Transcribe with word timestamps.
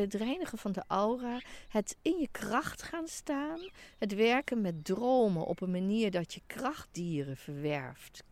het 0.00 0.14
reinigen 0.14 0.58
van 0.58 0.72
de 0.72 0.84
aura, 0.86 1.40
het 1.68 1.96
in 2.02 2.18
je 2.20 2.28
kracht 2.30 2.82
gaan 2.82 3.08
staan, 3.08 3.58
het 3.98 4.14
werken 4.14 4.60
met 4.60 4.84
dromen 4.84 5.46
op 5.46 5.60
een 5.60 5.70
manier 5.70 6.10
dat 6.10 6.34
je 6.34 6.40
krachtdieren 6.46 7.36
verwerft, 7.36 8.22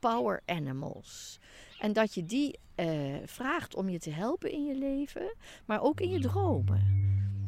power 0.00 0.40
animals. 0.46 1.38
En 1.78 1.92
dat 1.92 2.14
je 2.14 2.26
die 2.26 2.58
uh, 2.76 3.14
vraagt 3.24 3.74
om 3.74 3.88
je 3.88 3.98
te 3.98 4.10
helpen 4.10 4.52
in 4.52 4.64
je 4.64 4.74
leven, 4.74 5.34
maar 5.64 5.82
ook 5.82 6.00
in 6.00 6.10
je 6.10 6.20
dromen. 6.20 7.02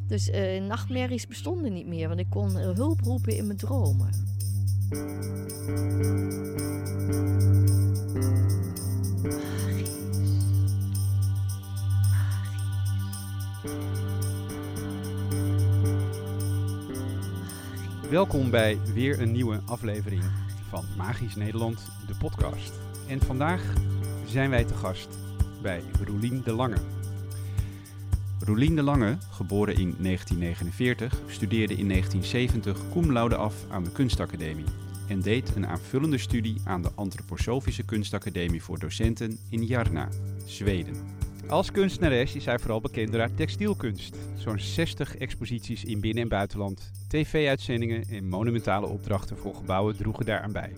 Dus 0.08 0.28
uh, 0.28 0.62
nachtmerries 0.62 1.26
bestonden 1.26 1.72
niet 1.72 1.86
meer, 1.86 2.08
want 2.08 2.20
ik 2.20 2.30
kon 2.30 2.56
hulp 2.56 3.00
roepen 3.00 3.36
in 3.36 3.46
mijn 3.46 3.58
dromen. 3.58 4.10
Welkom 18.10 18.50
bij 18.50 18.78
weer 18.94 19.20
een 19.20 19.32
nieuwe 19.32 19.60
aflevering 19.64 20.22
van 20.68 20.84
Magisch 20.96 21.34
Nederland, 21.34 21.90
de 22.06 22.14
podcast. 22.18 22.72
En 23.08 23.20
vandaag 23.20 23.62
zijn 24.26 24.50
wij 24.50 24.64
te 24.64 24.74
gast 24.74 25.08
bij 25.62 25.82
Roelien 26.04 26.42
de 26.44 26.52
Lange. 26.52 26.76
Roelien 28.40 28.76
de 28.76 28.82
Lange, 28.82 29.18
geboren 29.30 29.74
in 29.74 29.94
1949, 29.98 31.20
studeerde 31.26 31.74
in 31.74 31.88
1970 31.88 32.90
cum 32.92 33.12
laude 33.12 33.36
af 33.36 33.54
aan 33.68 33.84
de 33.84 33.92
Kunstacademie 33.92 34.66
en 35.08 35.20
deed 35.20 35.56
een 35.56 35.66
aanvullende 35.66 36.18
studie 36.18 36.60
aan 36.64 36.82
de 36.82 36.90
Antroposofische 36.94 37.84
Kunstacademie 37.84 38.62
voor 38.62 38.78
docenten 38.78 39.38
in 39.50 39.64
Jarna, 39.64 40.08
Zweden. 40.44 41.15
Als 41.48 41.70
kunstenares 41.70 42.34
is 42.34 42.44
hij 42.44 42.58
vooral 42.58 42.80
bekend 42.80 43.10
door 43.10 43.20
haar 43.20 43.34
textielkunst. 43.34 44.16
Zo'n 44.36 44.58
60 44.58 45.16
exposities 45.16 45.84
in 45.84 46.00
binnen- 46.00 46.22
en 46.22 46.28
buitenland, 46.28 46.90
tv-uitzendingen 47.08 48.02
en 48.10 48.28
monumentale 48.28 48.86
opdrachten 48.86 49.36
voor 49.36 49.54
gebouwen 49.54 49.96
droegen 49.96 50.26
daaraan 50.26 50.52
bij. 50.52 50.72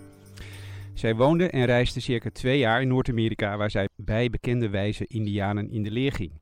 Zij 0.94 1.14
woonde 1.14 1.50
en 1.50 1.64
reisde 1.64 2.00
circa 2.00 2.30
twee 2.32 2.58
jaar 2.58 2.82
in 2.82 2.88
Noord-Amerika, 2.88 3.56
waar 3.56 3.70
zij 3.70 3.88
bij 3.96 4.30
bekende 4.30 4.68
wijze 4.68 5.06
Indianen 5.06 5.70
in 5.70 5.82
de 5.82 5.90
leer 5.90 6.12
ging. 6.12 6.32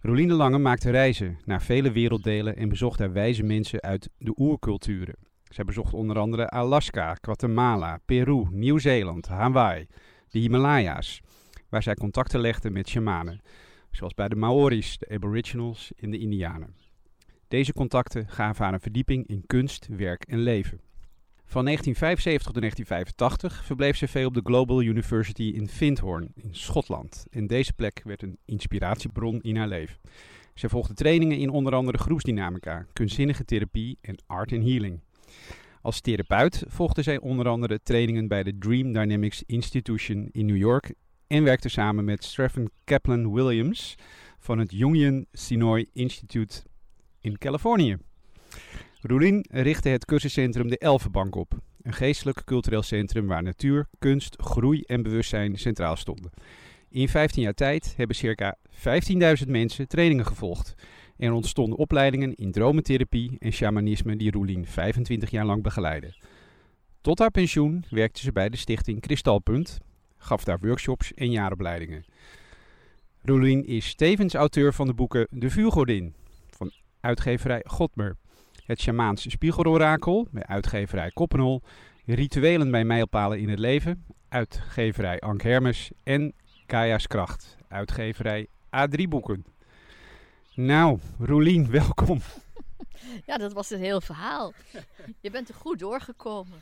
Roline 0.00 0.34
Lange 0.34 0.58
maakte 0.58 0.90
reizen 0.90 1.38
naar 1.44 1.62
vele 1.62 1.92
werelddelen 1.92 2.56
en 2.56 2.68
bezocht 2.68 2.98
daar 2.98 3.12
wijze 3.12 3.42
mensen 3.42 3.80
uit 3.80 4.08
de 4.18 4.32
oerculturen. 4.36 5.16
Zij 5.44 5.64
bezocht 5.64 5.94
onder 5.94 6.18
andere 6.18 6.48
Alaska, 6.48 7.16
Guatemala, 7.20 7.98
Peru, 8.04 8.46
Nieuw-Zeeland, 8.50 9.28
Hawaii, 9.28 9.86
de 10.28 10.38
Himalaya's 10.38 11.22
waar 11.72 11.82
zij 11.82 11.94
contacten 11.94 12.40
legde 12.40 12.70
met 12.70 12.88
shamanen, 12.88 13.40
zoals 13.90 14.14
bij 14.14 14.28
de 14.28 14.36
Maori's, 14.36 14.98
de 14.98 15.08
Aboriginals 15.08 15.92
en 15.96 16.10
de 16.10 16.18
Indianen. 16.18 16.74
Deze 17.48 17.72
contacten 17.72 18.28
gaven 18.28 18.64
haar 18.64 18.72
een 18.72 18.80
verdieping 18.80 19.26
in 19.26 19.46
kunst, 19.46 19.86
werk 19.86 20.24
en 20.24 20.38
leven. 20.38 20.80
Van 21.44 21.64
1975 21.64 22.52
tot 22.52 22.60
1985 22.60 23.64
verbleef 23.64 23.96
ze 23.96 24.08
veel 24.08 24.26
op 24.26 24.34
de 24.34 24.40
Global 24.44 24.82
University 24.82 25.42
in 25.42 25.68
Findhorn 25.68 26.32
in 26.34 26.54
Schotland. 26.54 27.26
En 27.30 27.46
deze 27.46 27.72
plek 27.72 28.02
werd 28.04 28.22
een 28.22 28.38
inspiratiebron 28.44 29.40
in 29.40 29.56
haar 29.56 29.68
leven. 29.68 29.96
Ze 30.54 30.68
volgde 30.68 30.94
trainingen 30.94 31.38
in 31.38 31.50
onder 31.50 31.74
andere 31.74 31.98
groepsdynamica, 31.98 32.86
kunstzinnige 32.92 33.44
therapie 33.44 33.98
en 34.00 34.22
art 34.26 34.52
and 34.52 34.64
healing. 34.64 35.00
Als 35.82 36.00
therapeut 36.00 36.64
volgde 36.66 37.02
zij 37.02 37.20
onder 37.20 37.48
andere 37.48 37.80
trainingen 37.82 38.28
bij 38.28 38.42
de 38.42 38.58
Dream 38.58 38.92
Dynamics 38.92 39.42
Institution 39.46 40.28
in 40.32 40.46
New 40.46 40.56
York 40.56 40.94
en 41.32 41.44
werkte 41.44 41.68
samen 41.68 42.04
met 42.04 42.24
Stephen 42.24 42.70
Kaplan 42.84 43.32
Williams 43.32 43.94
van 44.38 44.58
het 44.58 44.70
Jungian 44.72 45.26
Sinoi 45.32 45.86
Institute 45.92 46.62
in 47.20 47.38
Californië. 47.38 47.96
Roelien 49.00 49.46
richtte 49.50 49.88
het 49.88 50.04
cursuscentrum 50.04 50.68
De 50.68 50.78
Elfenbank 50.78 51.34
op, 51.34 51.58
een 51.82 51.92
geestelijk 51.92 52.44
cultureel 52.44 52.82
centrum 52.82 53.26
waar 53.26 53.42
natuur, 53.42 53.88
kunst, 53.98 54.36
groei 54.40 54.82
en 54.82 55.02
bewustzijn 55.02 55.58
centraal 55.58 55.96
stonden. 55.96 56.30
In 56.88 57.08
15 57.08 57.42
jaar 57.42 57.54
tijd 57.54 57.94
hebben 57.96 58.16
circa 58.16 58.56
15.000 59.42 59.48
mensen 59.48 59.88
trainingen 59.88 60.26
gevolgd. 60.26 60.74
Er 61.16 61.32
ontstonden 61.32 61.78
opleidingen 61.78 62.34
in 62.34 62.52
dromentherapie 62.52 63.36
en 63.38 63.52
shamanisme 63.52 64.16
die 64.16 64.30
Roelien 64.30 64.66
25 64.66 65.30
jaar 65.30 65.46
lang 65.46 65.62
begeleidde. 65.62 66.14
Tot 67.00 67.18
haar 67.18 67.30
pensioen 67.30 67.84
werkte 67.90 68.20
ze 68.20 68.32
bij 68.32 68.48
de 68.48 68.56
stichting 68.56 69.00
Kristalpunt, 69.00 69.78
gaf 70.22 70.44
daar 70.44 70.58
workshops 70.60 71.14
en 71.14 71.30
jaaropleidingen. 71.30 72.04
Roelien 73.22 73.66
is 73.66 73.94
tevens 73.94 74.34
auteur 74.34 74.72
van 74.72 74.86
de 74.86 74.94
boeken 74.94 75.26
De 75.30 75.50
Vuurgodin 75.50 76.14
van 76.50 76.72
uitgeverij 77.00 77.64
Godmer, 77.66 78.16
Het 78.66 78.80
Shamaanse 78.80 79.30
Spiegelorakel 79.30 80.26
bij 80.30 80.46
uitgeverij 80.46 81.10
Koppenhol, 81.10 81.62
Rituelen 82.06 82.70
bij 82.70 82.84
Mijlpalen 82.84 83.38
in 83.38 83.48
het 83.48 83.58
Leven, 83.58 84.04
uitgeverij 84.28 85.20
Ank 85.20 85.42
Hermes 85.42 85.90
en 86.02 86.34
Kaja's 86.66 87.06
Kracht, 87.06 87.56
uitgeverij 87.68 88.46
A3 88.66 89.08
Boeken. 89.08 89.44
Nou, 90.54 90.98
Roelien, 91.18 91.70
welkom. 91.70 92.20
Ja, 93.26 93.38
dat 93.38 93.52
was 93.52 93.70
een 93.70 93.78
heel 93.78 94.00
verhaal. 94.00 94.52
Je 95.20 95.30
bent 95.30 95.48
er 95.48 95.54
goed 95.54 95.78
doorgekomen. 95.78 96.60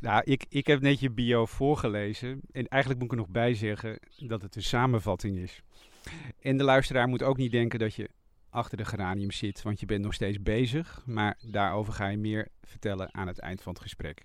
Nou, 0.00 0.22
ik, 0.24 0.44
ik 0.48 0.66
heb 0.66 0.80
net 0.80 1.00
je 1.00 1.10
bio 1.10 1.46
voorgelezen. 1.46 2.40
En 2.52 2.68
eigenlijk 2.68 3.02
moet 3.02 3.12
ik 3.12 3.18
er 3.18 3.24
nog 3.24 3.32
bij 3.32 3.54
zeggen 3.54 3.98
dat 4.18 4.42
het 4.42 4.56
een 4.56 4.62
samenvatting 4.62 5.36
is. 5.36 5.62
En 6.40 6.56
de 6.56 6.64
luisteraar 6.64 7.08
moet 7.08 7.22
ook 7.22 7.36
niet 7.36 7.52
denken 7.52 7.78
dat 7.78 7.94
je 7.94 8.08
achter 8.50 8.76
de 8.76 8.84
geranium 8.84 9.30
zit, 9.30 9.62
want 9.62 9.80
je 9.80 9.86
bent 9.86 10.04
nog 10.04 10.14
steeds 10.14 10.42
bezig. 10.42 11.02
Maar 11.06 11.38
daarover 11.46 11.92
ga 11.92 12.08
je 12.08 12.16
meer 12.16 12.48
vertellen 12.62 13.14
aan 13.14 13.26
het 13.26 13.38
eind 13.38 13.62
van 13.62 13.72
het 13.72 13.82
gesprek. 13.82 14.22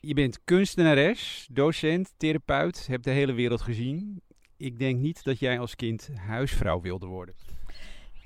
Je 0.00 0.14
bent 0.14 0.44
kunstenares, 0.44 1.48
docent, 1.50 2.14
therapeut, 2.16 2.86
hebt 2.86 3.04
de 3.04 3.10
hele 3.10 3.32
wereld 3.32 3.60
gezien. 3.60 4.22
Ik 4.56 4.78
denk 4.78 4.98
niet 4.98 5.24
dat 5.24 5.38
jij 5.38 5.58
als 5.58 5.76
kind 5.76 6.10
huisvrouw 6.14 6.80
wilde 6.80 7.06
worden. 7.06 7.34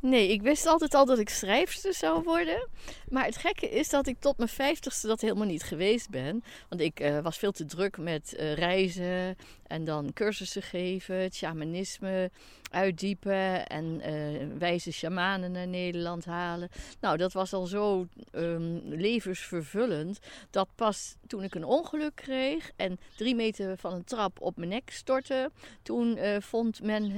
Nee, 0.03 0.29
ik 0.29 0.43
wist 0.43 0.67
altijd 0.67 0.95
al 0.95 1.05
dat 1.05 1.19
ik 1.19 1.29
schrijfster 1.29 1.95
zou 1.95 2.23
worden. 2.23 2.69
Maar 3.09 3.25
het 3.25 3.37
gekke 3.37 3.71
is 3.71 3.89
dat 3.89 4.07
ik 4.07 4.21
tot 4.21 4.37
mijn 4.37 4.49
vijftigste 4.49 5.07
dat 5.07 5.21
helemaal 5.21 5.47
niet 5.47 5.63
geweest 5.63 6.11
ben. 6.11 6.45
Want 6.69 6.81
ik 6.81 7.01
uh, 7.01 7.19
was 7.19 7.39
veel 7.39 7.53
te 7.53 7.65
druk 7.65 7.99
met 7.99 8.35
uh, 8.37 8.55
reizen 8.55 9.37
en 9.67 9.85
dan 9.85 10.13
cursussen 10.13 10.63
geven, 10.63 11.33
shamanisme 11.33 12.31
uitdiepen 12.71 13.67
en 13.67 14.01
uh, 14.07 14.59
wijze 14.59 14.93
shamanen 14.93 15.53
naar 15.53 15.69
Nederland 15.69 16.25
halen. 16.25 16.69
Nou, 17.01 17.17
dat 17.17 17.33
was 17.33 17.53
al 17.53 17.67
zo 17.67 18.07
um, 18.33 18.83
levensvervullend 18.89 20.19
dat 20.51 20.69
pas 20.75 21.15
toen 21.27 21.43
ik 21.43 21.55
een 21.55 21.65
ongeluk 21.65 22.15
kreeg 22.15 22.71
en 22.77 22.99
drie 23.17 23.35
meter 23.35 23.77
van 23.77 23.93
een 23.93 24.05
trap 24.05 24.41
op 24.41 24.57
mijn 24.57 24.69
nek 24.69 24.91
stortte, 24.91 25.51
toen 25.83 26.19
vond 26.41 26.83
men 26.83 27.13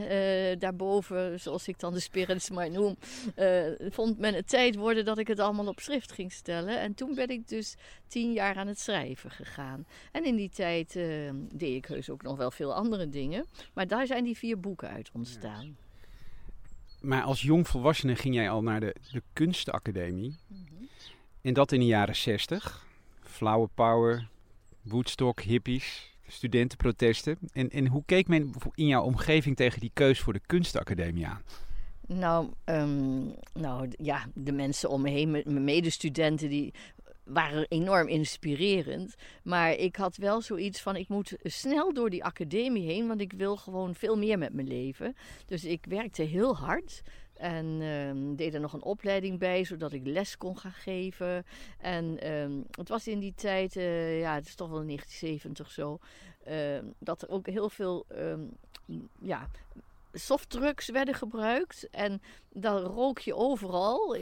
daarboven, 0.59 1.41
zoals 1.41 1.69
ik 1.69 1.81
dan 1.81 1.93
de 1.93 2.01
spirits 2.01 2.51
maar 2.51 2.67
noem, 2.75 2.97
vond 3.91 4.19
men 4.19 4.35
het 4.35 4.49
tijd 4.49 4.77
worden 4.77 5.05
dat 5.05 5.19
ik 5.19 5.27
het 5.27 5.39
allemaal 5.39 5.67
op 5.67 5.81
schrift 5.81 6.13
ging 6.13 6.33
stellen. 6.33 6.81
En 6.81 6.95
toen 6.95 7.15
ben 7.15 7.29
ik 7.29 7.49
dus 7.49 7.77
tien 8.07 8.33
jaar 8.33 8.57
aan 8.57 8.67
het 8.67 8.81
schrijven 8.81 9.31
gegaan. 9.31 9.87
En 10.13 10.25
in 10.25 10.37
die 10.37 10.51
tijd 10.51 10.97
ehm, 10.97 11.37
deed 11.53 11.75
ik 11.75 11.85
heus 11.85 12.11
ook 12.11 12.23
nog 12.23 12.37
wel 12.37 12.51
veel 12.51 12.75
andere 12.75 13.09
dingen. 13.09 13.47
Maar 13.75 13.87
daar 13.87 14.07
zijn 14.07 14.25
die 14.25 14.39
vier 14.39 14.61
boeken 14.61 14.89
uit 14.89 15.11
ontstaan. 15.13 15.77
Maar 17.01 17.23
als 17.23 17.43
jong 17.43 17.69
volwassene 17.69 18.17
ging 18.17 18.35
jij 18.35 18.51
al 18.51 18.63
naar 18.63 18.81
de, 18.81 18.95
de 19.13 19.23
kunstacademie. 19.33 20.37
Mm 20.49 20.89
En 21.41 21.55
dat 21.55 21.73
in 21.73 21.81
de 21.81 21.87
jaren 21.87 22.17
zestig. 22.17 22.87
Flower 23.23 23.69
power, 23.75 24.29
Woodstock, 24.83 25.41
hippies, 25.41 26.15
studentenprotesten. 26.27 27.39
En, 27.53 27.71
en 27.71 27.87
hoe 27.87 28.03
keek 28.07 28.29
men 28.29 28.53
in 28.75 28.87
jouw 28.87 29.03
omgeving 29.03 29.57
tegen 29.57 29.81
die 29.81 29.91
keus 29.95 30.21
voor 30.21 30.33
de 30.33 30.41
kunstacademie 30.47 31.27
aan? 31.27 31.43
Nou, 32.07 32.51
um, 32.65 33.35
nou 33.53 33.91
ja, 33.97 34.27
de 34.35 34.53
mensen 34.53 34.91
om 34.91 35.03
me 35.03 35.11
heen, 35.11 35.31
mijn 35.31 35.65
medestudenten, 35.65 36.49
die 36.49 36.75
waren 37.25 37.67
enorm 37.69 38.09
inspirerend. 38.09 39.15
Maar 39.43 39.73
ik 39.73 39.97
had 39.97 40.17
wel 40.17 40.41
zoiets 40.41 40.81
van: 40.81 40.97
ik 40.97 41.09
moet 41.09 41.37
snel 41.43 41.93
door 41.93 42.11
die 42.11 42.25
academie 42.25 42.87
heen, 42.87 43.07
want 43.07 43.21
ik 43.21 43.33
wil 43.33 43.57
gewoon 43.57 43.95
veel 43.95 44.19
meer 44.19 44.39
met 44.39 44.53
mijn 44.53 44.67
leven. 44.67 45.17
Dus 45.47 45.65
ik 45.65 45.87
werkte 45.89 46.23
heel 46.23 46.57
hard. 46.57 47.03
En 47.35 47.67
um, 47.67 48.37
deed 48.37 48.55
er 48.55 48.61
nog 48.61 48.73
een 48.73 48.83
opleiding 48.83 49.39
bij, 49.39 49.65
zodat 49.65 49.93
ik 49.93 50.07
les 50.07 50.37
kon 50.37 50.59
gaan 50.59 50.73
geven. 50.73 51.45
En 51.79 52.33
um, 52.33 52.65
het 52.71 52.89
was 52.89 53.09
in 53.09 53.19
die 53.19 53.35
tijd, 53.35 53.77
uh, 53.77 54.21
ja, 54.21 54.35
het 54.35 54.47
is 54.47 54.55
toch 54.55 54.69
wel 54.69 54.87
1970 54.87 55.71
zo, 55.71 55.99
dat 56.99 57.23
er 57.23 57.29
ook 57.29 57.47
heel 57.47 57.71
veel 57.71 58.07
ja, 59.21 59.49
softdrugs 60.15 60.89
werden 60.89 61.15
gebruikt. 61.15 61.89
En 61.91 62.23
dan 62.51 62.79
rook 62.79 63.19
je 63.19 63.35
overal. 63.35 64.17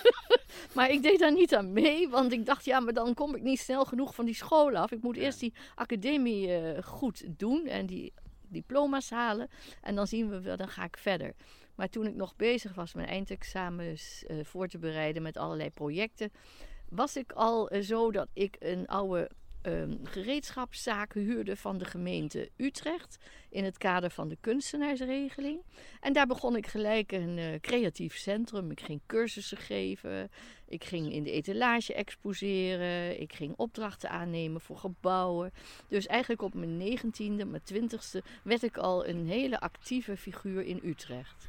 maar 0.74 0.90
ik 0.90 1.02
deed 1.02 1.18
daar 1.18 1.32
niet 1.32 1.54
aan 1.54 1.72
mee, 1.72 2.08
want 2.08 2.32
ik 2.32 2.46
dacht, 2.46 2.64
ja, 2.64 2.80
maar 2.80 2.92
dan 2.92 3.14
kom 3.14 3.34
ik 3.34 3.42
niet 3.42 3.60
snel 3.60 3.84
genoeg 3.84 4.14
van 4.14 4.24
die 4.24 4.34
school 4.34 4.76
af. 4.76 4.90
Ik 4.90 5.02
moet 5.02 5.16
eerst 5.16 5.40
die 5.40 5.54
academie 5.74 6.48
uh, 6.48 6.82
goed 6.82 7.24
doen 7.26 7.66
en 7.66 7.86
die 7.86 8.12
diploma's 8.48 9.10
halen. 9.10 9.48
En 9.82 9.94
dan 9.94 10.06
zien 10.06 10.28
we 10.28 10.40
wel, 10.40 10.56
dan 10.56 10.68
ga 10.68 10.84
ik 10.84 10.96
verder. 10.96 11.34
Maar 11.74 11.88
toen 11.88 12.06
ik 12.06 12.14
nog 12.14 12.36
bezig 12.36 12.74
was 12.74 12.94
mijn 12.94 13.08
eindexamens 13.08 14.24
uh, 14.28 14.44
voor 14.44 14.68
te 14.68 14.78
bereiden 14.78 15.22
met 15.22 15.36
allerlei 15.36 15.70
projecten, 15.70 16.32
was 16.88 17.16
ik 17.16 17.32
al 17.32 17.74
uh, 17.74 17.82
zo 17.82 18.10
dat 18.10 18.28
ik 18.32 18.56
een 18.58 18.86
oude 18.86 19.30
um, 19.62 19.98
gereedschapszaken 20.02 21.22
huurde 21.22 21.56
van 21.56 21.78
de 21.78 21.84
gemeente 21.84 22.50
Utrecht 22.56 23.18
in 23.50 23.64
het 23.64 23.78
kader 23.78 24.10
van 24.10 24.28
de 24.28 24.36
kunstenaarsregeling. 24.40 25.60
En 26.00 26.12
daar 26.12 26.26
begon 26.26 26.56
ik 26.56 26.66
gelijk 26.66 27.12
een 27.12 27.38
uh, 27.38 27.46
creatief 27.60 28.16
centrum. 28.16 28.70
Ik 28.70 28.80
ging 28.80 29.00
cursussen 29.06 29.58
geven, 29.58 30.30
ik 30.68 30.84
ging 30.84 31.12
in 31.12 31.22
de 31.22 31.30
etalage 31.30 31.94
exposeren, 31.94 33.20
ik 33.20 33.32
ging 33.32 33.54
opdrachten 33.56 34.10
aannemen 34.10 34.60
voor 34.60 34.78
gebouwen. 34.78 35.52
Dus 35.88 36.06
eigenlijk 36.06 36.42
op 36.42 36.54
mijn 36.54 36.76
negentiende, 36.76 37.44
mijn 37.44 37.62
twintigste 37.62 38.22
werd 38.42 38.62
ik 38.62 38.76
al 38.76 39.06
een 39.06 39.26
hele 39.26 39.60
actieve 39.60 40.16
figuur 40.16 40.62
in 40.62 40.80
Utrecht. 40.84 41.48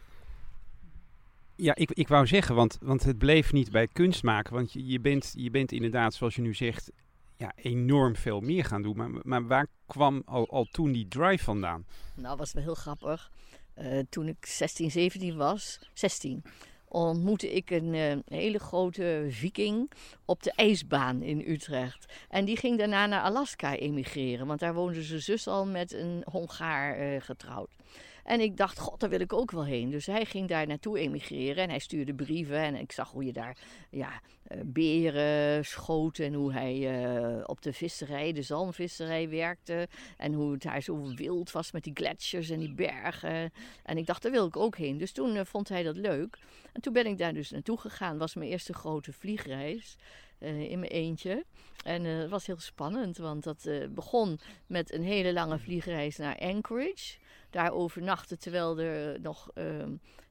Ja, 1.56 1.75
ik, 1.75 1.91
ik 1.91 2.07
wou 2.07 2.27
zeggen, 2.27 2.56
want, 2.56 2.77
want 2.81 3.03
het 3.03 3.17
bleef 3.17 3.53
niet 3.53 3.71
bij 3.71 3.88
kunst 3.88 4.23
maken. 4.23 4.53
Want 4.53 4.73
je, 4.73 4.85
je, 4.85 5.00
bent, 5.00 5.33
je 5.38 5.50
bent 5.50 5.71
inderdaad, 5.71 6.13
zoals 6.13 6.35
je 6.35 6.41
nu 6.41 6.53
zegt, 6.53 6.91
ja, 7.39 7.51
enorm 7.56 8.15
veel 8.15 8.39
meer 8.39 8.65
gaan 8.65 8.81
doen. 8.81 8.97
Maar, 8.97 9.09
maar 9.24 9.47
waar 9.47 9.68
kwam 9.86 10.21
al, 10.25 10.68
toen 10.71 10.91
die 10.91 11.07
drive 11.07 11.44
vandaan? 11.44 11.86
Nou, 12.15 12.38
was 12.38 12.53
wel 12.53 12.63
heel 12.63 12.75
grappig. 12.75 13.31
Uh, 13.77 14.00
toen 14.09 14.27
ik 14.27 14.45
16, 14.45 14.91
17 14.91 15.38
was, 15.38 15.80
16, 15.94 16.44
ontmoette 16.88 17.53
ik 17.53 17.69
een 17.69 17.94
uh, 17.94 18.18
hele 18.25 18.59
grote 18.59 19.25
viking 19.30 19.91
op 20.25 20.44
de 20.44 20.51
ijsbaan 20.51 21.21
in 21.21 21.44
Utrecht. 21.47 22.13
En 22.30 22.45
die 22.45 22.57
ging 22.57 22.77
daarna 22.77 23.06
naar 23.06 23.21
Alaska 23.21 23.75
emigreren, 23.75 24.47
want 24.47 24.59
daar 24.59 24.74
woonde 24.74 25.03
zijn 25.03 25.21
zus 25.21 25.47
al 25.47 25.65
met 25.65 25.94
een 25.94 26.24
Hongaar 26.31 27.13
uh, 27.13 27.21
getrouwd. 27.21 27.69
En 28.30 28.40
ik 28.40 28.58
dacht, 28.58 28.80
god, 28.80 29.00
daar 29.00 29.10
wil 29.10 29.20
ik 29.20 29.34
ook 29.34 29.52
wel 29.52 29.66
heen. 29.66 29.90
Dus 29.90 30.06
hij 30.06 30.26
ging 30.26 30.48
daar 30.48 30.68
naartoe 30.68 31.00
emigreren 31.00 31.64
en 31.64 31.70
hij 31.70 31.80
stuurde 31.80 32.14
brieven. 32.14 32.58
En 32.58 32.76
ik 32.76 32.92
zag 32.92 33.12
hoe 33.12 33.26
je 33.26 33.34
daar 33.34 33.58
ja, 33.90 34.22
eh, 34.44 34.60
beren 34.66 35.66
schoten 35.66 36.26
en 36.26 36.34
hoe 36.34 36.54
hij 36.54 36.76
uh, 36.78 37.44
op 37.46 37.62
de 37.62 37.74
visserij, 37.74 38.34
de 38.34 38.42
zalmvisserij 38.42 39.30
werkte. 39.30 39.88
En 40.18 40.34
hoe 40.34 40.52
het 40.52 40.62
daar 40.62 40.81
zo 40.81 41.14
wild 41.16 41.52
was 41.52 41.72
met 41.72 41.84
die 41.84 41.94
gletsjers 41.94 42.50
en 42.50 42.60
die 42.60 42.74
bergen. 42.74 43.52
En 43.84 43.98
ik 43.98 44.06
dacht, 44.06 44.22
daar 44.22 44.31
wil 44.31 44.48
ik 44.48 44.58
ook 44.58 44.78
heen. 44.78 44.98
Dus 44.98 45.12
toen 45.12 45.36
uh, 45.36 45.42
vond 45.44 45.70
hij 45.70 45.84
dat 45.84 45.98
leuk. 45.98 46.38
En 46.74 46.81
toen 46.81 46.94
ben 46.94 47.06
ik 47.06 47.18
daar 47.18 47.34
dus 47.34 47.52
naartoe 47.52 47.78
gegaan. 47.78 48.18
was 48.18 48.36
mijn 48.36 48.52
eerste 48.52 48.74
grote 48.74 49.14
vliegreis. 49.14 49.96
In 50.40 50.80
mijn 50.80 50.92
eentje. 50.92 51.46
En 51.84 52.04
het 52.04 52.30
was 52.30 52.46
heel 52.46 52.60
spannend, 52.60 53.18
want 53.18 53.44
dat 53.44 53.70
begon 53.90 54.40
met 54.68 54.94
een 54.94 55.04
hele 55.04 55.34
lange 55.34 55.60
vliegreis 55.60 56.18
naar 56.18 56.38
Anchorage 56.38 57.18
daar 57.50 57.72
overnachten 57.72 58.40
terwijl 58.40 58.80
er 58.80 59.19
nog 59.22 59.50
uh, 59.56 59.66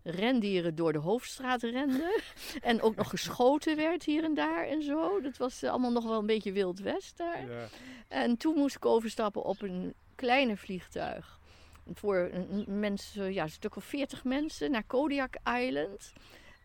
rendieren 0.03 0.75
door 0.75 0.93
de 0.93 0.99
hoofdstraat 0.99 1.63
renden. 1.63 2.11
en 2.61 2.83
ook 2.83 2.97
nog 2.97 3.09
geschoten 3.09 3.77
werd 3.77 4.05
hier 4.05 4.25
en 4.25 4.35
daar 4.35 4.67
en 4.67 4.83
zo. 4.83 5.21
Dat 5.21 5.37
was 5.37 5.63
uh, 5.63 5.71
allemaal 5.71 5.93
nog 5.93 6.05
wel 6.05 6.19
een 6.19 6.27
beetje 6.27 6.53
wild 6.53 6.81
west 6.81 7.17
daar. 7.17 7.51
Ja. 7.51 7.69
En 8.09 8.37
toen 8.37 8.55
moest 8.55 8.77
ik 8.77 8.85
overstappen 8.85 9.45
op 9.45 9.63
een 9.63 9.95
kleine 10.15 10.57
vliegtuig. 10.57 11.39
Voor 11.93 12.31
mensen, 12.67 13.33
ja, 13.33 13.43
een 13.43 13.51
stuk 13.51 13.77
of 13.77 13.85
veertig 13.85 14.25
mensen 14.25 14.71
naar 14.71 14.85
Kodiak 14.85 15.37
Island. 15.61 16.13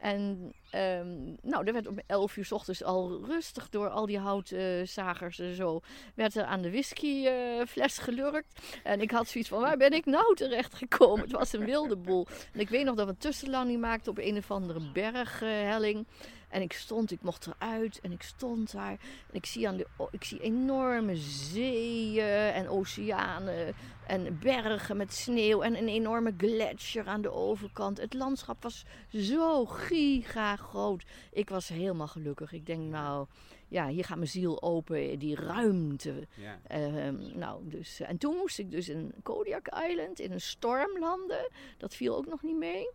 En 0.04 0.54
um, 0.76 1.38
nou, 1.42 1.66
er 1.66 1.74
werd 1.74 1.88
om 1.88 2.00
11 2.08 2.38
uur 2.38 2.46
s 2.46 2.52
ochtends 2.52 2.84
al 2.84 3.26
rustig 3.26 3.70
door 3.70 3.90
al 3.90 4.06
die 4.06 4.20
houtzagers 4.20 5.40
en 5.40 5.56
zo. 5.56 5.82
werd 6.16 6.36
er 6.36 6.44
aan 6.44 6.62
de 6.62 6.72
whiskyfles 6.72 7.98
uh, 7.98 8.04
gelurkt. 8.04 8.62
En 8.84 9.02
ik 9.02 9.12
had 9.12 9.28
zoiets 9.28 9.50
van: 9.50 9.62
waar 9.62 9.78
ben 9.78 9.94
ik 9.94 10.06
nou 10.06 10.36
terecht 10.36 10.74
gekomen? 10.74 11.22
Het 11.22 11.32
was 11.32 11.54
een 11.54 11.66
wilde 11.66 11.96
boel. 11.96 12.28
En 12.54 12.60
ik 12.60 12.70
weet 12.70 12.86
nog 12.86 12.96
dat 12.96 13.06
we 13.06 13.12
een 13.12 13.18
tussenlanding 13.18 13.82
maakten 13.82 14.12
op 14.12 14.18
een 14.18 14.38
of 14.38 14.52
andere 14.52 14.92
berghelling. 14.94 16.08
En 16.54 16.62
ik 16.62 16.74
stond, 16.74 17.12
ik 17.12 17.22
mocht 17.22 17.48
eruit 17.48 18.00
en 18.02 18.12
ik 18.12 18.22
stond 18.22 18.72
daar. 18.72 19.00
En 19.30 19.36
ik 19.36 19.46
zie, 19.46 19.68
aan 19.68 19.78
de, 19.78 19.88
ik 20.12 20.24
zie 20.24 20.40
enorme 20.40 21.16
zeeën 21.16 22.52
en 22.54 22.70
oceanen 22.70 23.76
en 24.08 24.40
bergen 24.40 24.98
met 24.98 25.14
sneeuw 25.14 25.62
en 25.62 25.78
een 25.78 25.88
enorme 25.88 26.34
gletsjer 26.38 27.08
aan 27.08 27.22
de 27.22 27.32
overkant. 27.32 27.98
Het 27.98 28.14
landschap 28.14 28.64
was 28.64 28.86
zo 29.10 29.66
giga 29.66 30.56
groot. 30.56 31.04
Ik 31.32 31.50
was 31.50 31.68
helemaal 31.68 32.08
gelukkig. 32.08 32.52
Ik 32.52 32.66
denk, 32.66 32.90
nou, 32.90 33.28
ja, 33.68 33.88
hier 33.88 34.06
gaat 34.06 34.18
mijn 34.18 34.30
ziel 34.30 34.62
open, 34.62 35.20
die 35.20 35.36
ruimte. 35.36 36.28
Ja. 36.36 36.60
Uh, 36.72 37.10
nou, 37.36 37.70
dus, 37.70 38.00
en 38.00 38.18
toen 38.18 38.36
moest 38.36 38.60
ik 38.60 38.72
dus 38.72 38.90
in 38.90 39.14
Kodiak 39.24 39.68
Island 39.90 40.20
in 40.20 40.32
een 40.32 40.42
storm 40.42 41.00
landen. 41.00 41.50
Dat 41.78 41.96
viel 41.96 42.16
ook 42.16 42.28
nog 42.28 42.42
niet 42.42 42.58
mee. 42.58 42.90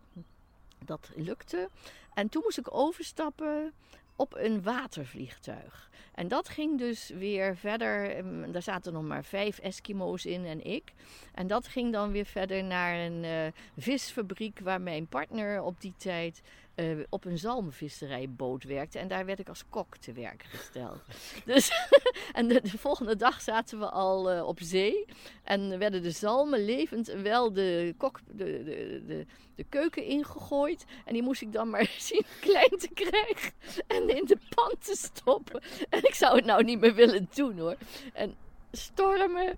Dat 0.85 1.09
lukte. 1.15 1.69
En 2.13 2.29
toen 2.29 2.41
moest 2.45 2.57
ik 2.57 2.73
overstappen 2.75 3.73
op 4.15 4.35
een 4.35 4.63
watervliegtuig. 4.63 5.89
En 6.13 6.27
dat 6.27 6.49
ging 6.49 6.77
dus 6.77 7.09
weer 7.09 7.57
verder. 7.57 8.15
Ehm, 8.15 8.51
daar 8.51 8.61
zaten 8.61 8.93
nog 8.93 9.03
maar 9.03 9.23
vijf 9.23 9.59
Eskimo's 9.59 10.25
in 10.25 10.45
en 10.45 10.65
ik. 10.65 10.93
En 11.33 11.47
dat 11.47 11.67
ging 11.67 11.93
dan 11.93 12.11
weer 12.11 12.25
verder 12.25 12.63
naar 12.63 12.99
een 12.99 13.23
uh, 13.23 13.47
visfabriek 13.77 14.59
waar 14.59 14.81
mijn 14.81 15.07
partner 15.07 15.61
op 15.61 15.81
die 15.81 15.93
tijd 15.97 16.41
uh, 16.79 17.03
op 17.09 17.25
een 17.25 17.37
zalmvisserijboot 17.37 18.63
werkte. 18.63 18.99
En 18.99 19.07
daar 19.07 19.25
werd 19.25 19.39
ik 19.39 19.49
als 19.49 19.63
kok 19.69 19.97
te 19.97 20.11
werk 20.11 20.43
gesteld. 20.43 21.01
dus, 21.45 21.71
en 22.33 22.47
de, 22.47 22.61
de, 22.61 22.77
volgende 22.77 23.15
dag 23.15 23.41
zaten 23.41 23.79
we 23.79 23.89
al 23.89 24.35
uh, 24.35 24.47
op 24.47 24.59
zee. 24.61 25.05
En 25.43 25.79
werden 25.79 26.01
de 26.01 26.11
zalmen 26.11 26.65
levend 26.65 27.07
wel 27.07 27.53
de, 27.53 27.93
kok, 27.97 28.19
de, 28.27 28.63
de, 28.63 29.03
de, 29.07 29.25
de 29.55 29.63
keuken 29.69 30.03
ingegooid. 30.03 30.85
En 31.05 31.13
die 31.13 31.23
moest 31.23 31.41
ik 31.41 31.53
dan 31.53 31.69
maar 31.69 31.95
zien 31.97 32.25
klein 32.39 32.77
te 32.77 32.89
krijgen. 32.93 33.53
En 33.87 34.09
in 34.17 34.25
de 34.25 34.37
pan 34.55 34.75
te 34.79 34.95
stoppen. 34.95 35.61
En 35.89 36.03
ik 36.03 36.13
zou 36.13 36.35
het 36.35 36.45
nou 36.45 36.63
niet 36.63 36.79
meer 36.79 36.95
willen 36.95 37.27
doen 37.33 37.57
hoor. 37.57 37.75
En 38.13 38.35
stormen. 38.71 39.57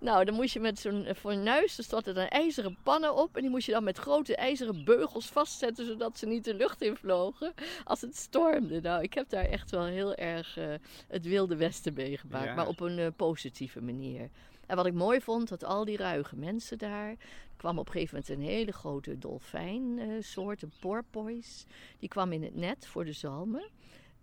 Nou, 0.00 0.24
dan 0.24 0.34
moest 0.34 0.52
je 0.52 0.60
met 0.60 0.78
zo'n 0.78 1.06
fornuis, 1.16 1.78
er 1.78 1.84
stond 1.84 2.06
er 2.06 2.14
dan 2.14 2.26
ijzeren 2.26 2.76
pannen 2.82 3.14
op. 3.14 3.36
En 3.36 3.40
die 3.42 3.50
moest 3.50 3.66
je 3.66 3.72
dan 3.72 3.84
met 3.84 3.98
grote 3.98 4.36
ijzeren 4.36 4.84
beugels 4.84 5.26
vastzetten, 5.26 5.86
zodat 5.86 6.18
ze 6.18 6.26
niet 6.26 6.44
de 6.44 6.54
lucht 6.54 6.82
in 6.82 6.96
vlogen 6.96 7.54
als 7.84 8.00
het 8.00 8.16
stormde. 8.16 8.80
Nou, 8.80 9.02
ik 9.02 9.14
heb 9.14 9.28
daar 9.28 9.44
echt 9.44 9.70
wel 9.70 9.84
heel 9.84 10.14
erg 10.14 10.58
uh, 10.58 10.74
het 11.08 11.26
wilde 11.26 11.56
westen 11.56 11.92
meegemaakt, 11.94 12.44
ja. 12.44 12.54
maar 12.54 12.66
op 12.66 12.80
een 12.80 12.98
uh, 12.98 13.06
positieve 13.16 13.82
manier. 13.82 14.30
En 14.66 14.76
wat 14.76 14.86
ik 14.86 14.94
mooi 14.94 15.20
vond, 15.20 15.48
dat 15.48 15.64
al 15.64 15.84
die 15.84 15.96
ruige 15.96 16.36
mensen 16.36 16.78
daar. 16.78 17.16
Kwam 17.56 17.78
op 17.78 17.86
een 17.86 17.92
gegeven 17.92 18.18
moment 18.18 18.38
een 18.38 18.54
hele 18.54 18.72
grote 18.72 19.18
dolfijnsoort, 19.18 20.62
uh, 20.62 20.68
een 20.68 20.76
porpoise. 20.80 21.64
Die 21.98 22.08
kwam 22.08 22.32
in 22.32 22.42
het 22.42 22.54
net 22.54 22.86
voor 22.86 23.04
de 23.04 23.12
zalmen. 23.12 23.64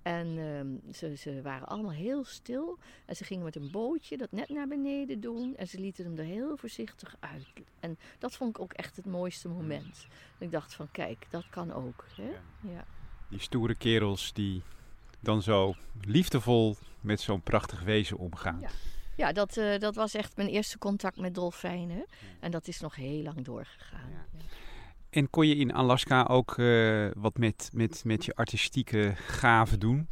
En 0.02 0.28
um, 0.38 0.82
ze, 0.94 1.16
ze, 1.16 1.42
waren 1.42 1.68
allemaal 1.68 1.92
heel 1.92 2.24
stil. 2.24 2.78
En 3.06 3.16
ze 3.16 3.24
gingen 3.24 3.44
met 3.44 3.56
een 3.56 3.72
bootje 3.72 4.18
dat 4.18 4.32
net 4.32 4.50
naar 4.50 4.68
beneden 4.68 5.20
doen. 5.20 5.56
En 5.56 5.68
ze 5.68 5.80
lieten 5.80 6.06
hem 6.06 6.18
er 6.18 6.24
heel 6.24 6.58
voorzichtig 6.58 7.16
uit. 7.20 7.48
En 7.80 7.98
dat 8.20 8.36
vond 8.36 8.50
ik 8.50 8.62
ook 8.62 8.74
echt 8.74 8.96
het 8.96 9.06
mooiste 9.06 9.48
moment. 9.48 10.08
En 10.40 10.46
ik 10.46 10.52
dacht 10.52 10.74
van 10.74 10.92
kijk, 10.92 11.26
dat 11.30 11.50
kan 11.50 11.74
ook. 11.74 12.06
Hè? 12.16 12.24
Ja. 12.24 12.72
Ja. 12.72 12.86
Die 13.30 13.40
stoere 13.40 13.76
kerels 13.76 14.34
die 14.34 14.62
dan 15.20 15.42
zo 15.42 15.76
liefdevol 16.02 16.76
met 17.02 17.22
zo'n 17.22 17.42
prachtig 17.42 17.84
wezen 17.84 18.18
omgaan. 18.18 18.60
Ja. 18.62 18.70
Ja, 19.18 19.32
dat, 19.32 19.58
uh, 19.58 19.80
dat 19.80 19.96
was 19.96 20.14
echt 20.14 20.38
mijn 20.38 20.50
eerste 20.50 20.78
contact 20.78 21.18
met 21.18 21.36
dolfijnen. 21.36 22.06
En 22.40 22.52
dat 22.52 22.68
is 22.68 22.80
nog 22.80 22.96
heel 22.96 23.22
lang 23.24 23.46
doorgegaan. 23.46 24.10
Ja. 24.12 24.26
En 25.10 25.30
kon 25.30 25.48
je 25.48 25.56
in 25.56 25.74
Alaska 25.74 26.24
ook 26.24 26.58
uh, 26.58 27.08
wat 27.16 27.38
met, 27.38 27.70
met, 27.74 28.02
met 28.06 28.26
je 28.26 28.36
artistieke 28.36 29.14
gaven 29.16 29.80
doen? 29.80 30.08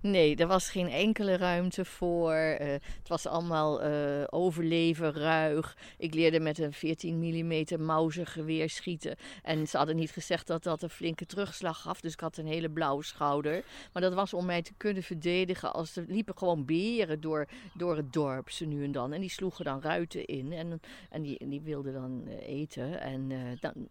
Nee, 0.00 0.36
er 0.36 0.46
was 0.46 0.70
geen 0.70 0.88
enkele 0.88 1.36
ruimte 1.36 1.84
voor. 1.84 2.34
Uh, 2.34 2.58
het 2.68 3.08
was 3.08 3.26
allemaal 3.26 3.86
uh, 3.86 4.24
overleven, 4.30 5.12
ruig. 5.12 5.76
Ik 5.98 6.14
leerde 6.14 6.40
met 6.40 6.58
een 6.58 6.72
14 6.72 7.18
mm 7.18 7.84
Mauser 7.84 8.26
geweer 8.26 8.70
schieten. 8.70 9.16
En 9.42 9.68
ze 9.68 9.76
hadden 9.76 9.96
niet 9.96 10.10
gezegd 10.10 10.46
dat 10.46 10.62
dat 10.62 10.82
een 10.82 10.90
flinke 10.90 11.26
terugslag 11.26 11.80
gaf. 11.80 12.00
Dus 12.00 12.12
ik 12.12 12.20
had 12.20 12.36
een 12.36 12.46
hele 12.46 12.70
blauwe 12.70 13.04
schouder. 13.04 13.64
Maar 13.92 14.02
dat 14.02 14.14
was 14.14 14.34
om 14.34 14.46
mij 14.46 14.62
te 14.62 14.74
kunnen 14.76 15.02
verdedigen. 15.02 15.72
Als 15.72 15.96
er 15.96 16.04
liepen 16.08 16.38
gewoon 16.38 16.64
beren 16.64 17.20
door, 17.20 17.46
door 17.74 17.96
het 17.96 18.12
dorp, 18.12 18.50
ze 18.50 18.64
nu 18.64 18.84
en 18.84 18.92
dan. 18.92 19.12
En 19.12 19.20
die 19.20 19.30
sloegen 19.30 19.64
dan 19.64 19.80
ruiten 19.80 20.24
in. 20.24 20.52
En, 20.52 20.80
en 21.10 21.22
die, 21.22 21.48
die 21.48 21.60
wilden 21.60 21.92
dan 21.92 22.26
eten. 22.26 23.00
En 23.00 23.28
dan, 23.60 23.88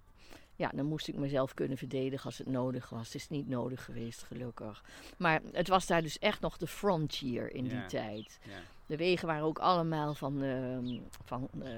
ja, 0.55 0.71
dan 0.75 0.85
moest 0.85 1.07
ik 1.07 1.15
mezelf 1.15 1.53
kunnen 1.53 1.77
verdedigen 1.77 2.25
als 2.25 2.37
het 2.37 2.47
nodig 2.47 2.89
was. 2.89 3.05
Het 3.05 3.15
is 3.15 3.29
niet 3.29 3.47
nodig 3.47 3.85
geweest, 3.85 4.23
gelukkig. 4.23 4.83
Maar 5.17 5.41
het 5.51 5.67
was 5.67 5.87
daar 5.87 6.01
dus 6.01 6.19
echt 6.19 6.41
nog 6.41 6.57
de 6.57 6.67
frontier 6.67 7.53
in 7.53 7.63
die 7.63 7.85
tijd. 7.85 8.39
De 8.87 8.97
wegen 8.97 9.27
waren 9.27 9.43
ook 9.43 9.59
allemaal 9.59 10.13
van, 10.13 10.43
uh, 10.43 10.99
van 11.23 11.49
uh, 11.63 11.69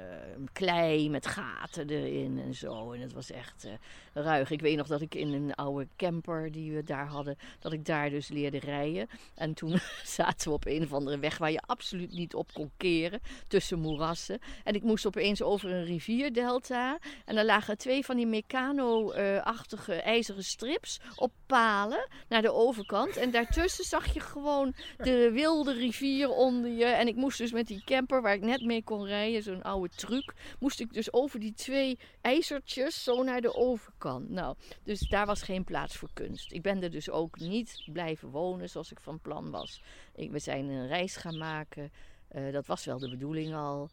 klei 0.53 1.09
met 1.09 1.27
gaten 1.27 1.89
erin 1.89 2.41
en 2.45 2.55
zo. 2.55 2.91
En 2.91 3.01
het 3.01 3.13
was 3.13 3.31
echt 3.31 3.65
uh, 3.65 3.71
ruig. 4.13 4.51
Ik 4.51 4.61
weet 4.61 4.77
nog 4.77 4.87
dat 4.87 5.01
ik 5.01 5.15
in 5.15 5.33
een 5.33 5.55
oude 5.55 5.87
camper 5.97 6.51
die 6.51 6.71
we 6.71 6.83
daar 6.83 7.07
hadden, 7.07 7.37
dat 7.59 7.73
ik 7.73 7.85
daar 7.85 8.09
dus 8.09 8.27
leerde 8.27 8.59
rijden. 8.59 9.09
En 9.35 9.53
toen 9.53 9.79
zaten 10.17 10.47
we 10.47 10.53
op 10.53 10.65
een 10.65 10.83
of 10.83 10.93
andere 10.93 11.19
weg 11.19 11.37
waar 11.37 11.51
je 11.51 11.61
absoluut 11.65 12.11
niet 12.11 12.35
op 12.35 12.53
kon 12.53 12.71
keren, 12.77 13.19
tussen 13.47 13.79
moerassen. 13.79 14.39
En 14.63 14.73
ik 14.73 14.83
moest 14.83 15.05
opeens 15.05 15.41
over 15.41 15.71
een 15.71 15.85
rivierdelta. 15.85 16.97
En 17.25 17.35
daar 17.35 17.45
lagen 17.45 17.77
twee 17.77 18.05
van 18.05 18.15
die 18.15 18.27
mecano-achtige 18.27 19.93
ijzeren 19.93 20.43
strips 20.43 20.99
op 21.15 21.31
palen 21.45 22.07
naar 22.27 22.41
de 22.41 22.53
overkant. 22.53 23.17
En 23.17 23.31
daartussen 23.31 23.85
zag 23.85 24.13
je 24.13 24.19
gewoon 24.19 24.73
de 24.97 25.31
wilde 25.31 25.73
rivier 25.73 26.29
onder 26.29 26.71
je. 26.71 26.85
En 26.97 27.07
ik 27.07 27.15
moest 27.15 27.37
dus 27.37 27.51
met 27.51 27.67
die 27.67 27.83
camper 27.85 28.21
waar 28.21 28.33
ik 28.33 28.41
net 28.41 28.61
mee 28.61 28.83
kon 28.83 29.05
rijden, 29.05 29.43
zo'n 29.43 29.61
oude 29.61 29.95
truc, 29.95 30.33
moest 30.59 30.79
ik 30.79 30.93
dus 30.93 31.13
over 31.13 31.39
die 31.39 31.53
twee 31.53 31.99
ijzertjes 32.21 33.03
zo 33.03 33.23
naar 33.23 33.41
de 33.41 33.55
overkant. 33.55 34.29
Nou, 34.29 34.55
dus 34.83 34.99
daar 34.99 35.25
was 35.25 35.41
geen 35.41 35.63
plaats 35.63 35.95
voor 35.95 36.09
kunst. 36.13 36.51
Ik 36.51 36.61
ben 36.61 36.83
er 36.83 36.91
dus 36.91 37.09
ook 37.09 37.39
niet 37.39 37.83
blijven 37.85 38.29
wonen 38.29 38.69
zoals 38.69 38.91
ik 38.91 38.99
van 38.99 39.19
plan 39.19 39.51
was. 39.51 39.81
Ik, 40.15 40.31
we 40.31 40.39
zijn 40.39 40.69
een 40.69 40.87
reis 40.87 41.15
gaan 41.15 41.37
maken. 41.37 41.91
Uh, 42.35 42.51
dat 42.53 42.65
was 42.65 42.85
wel 42.85 42.99
de 42.99 43.09
bedoeling 43.09 43.55
al. 43.55 43.89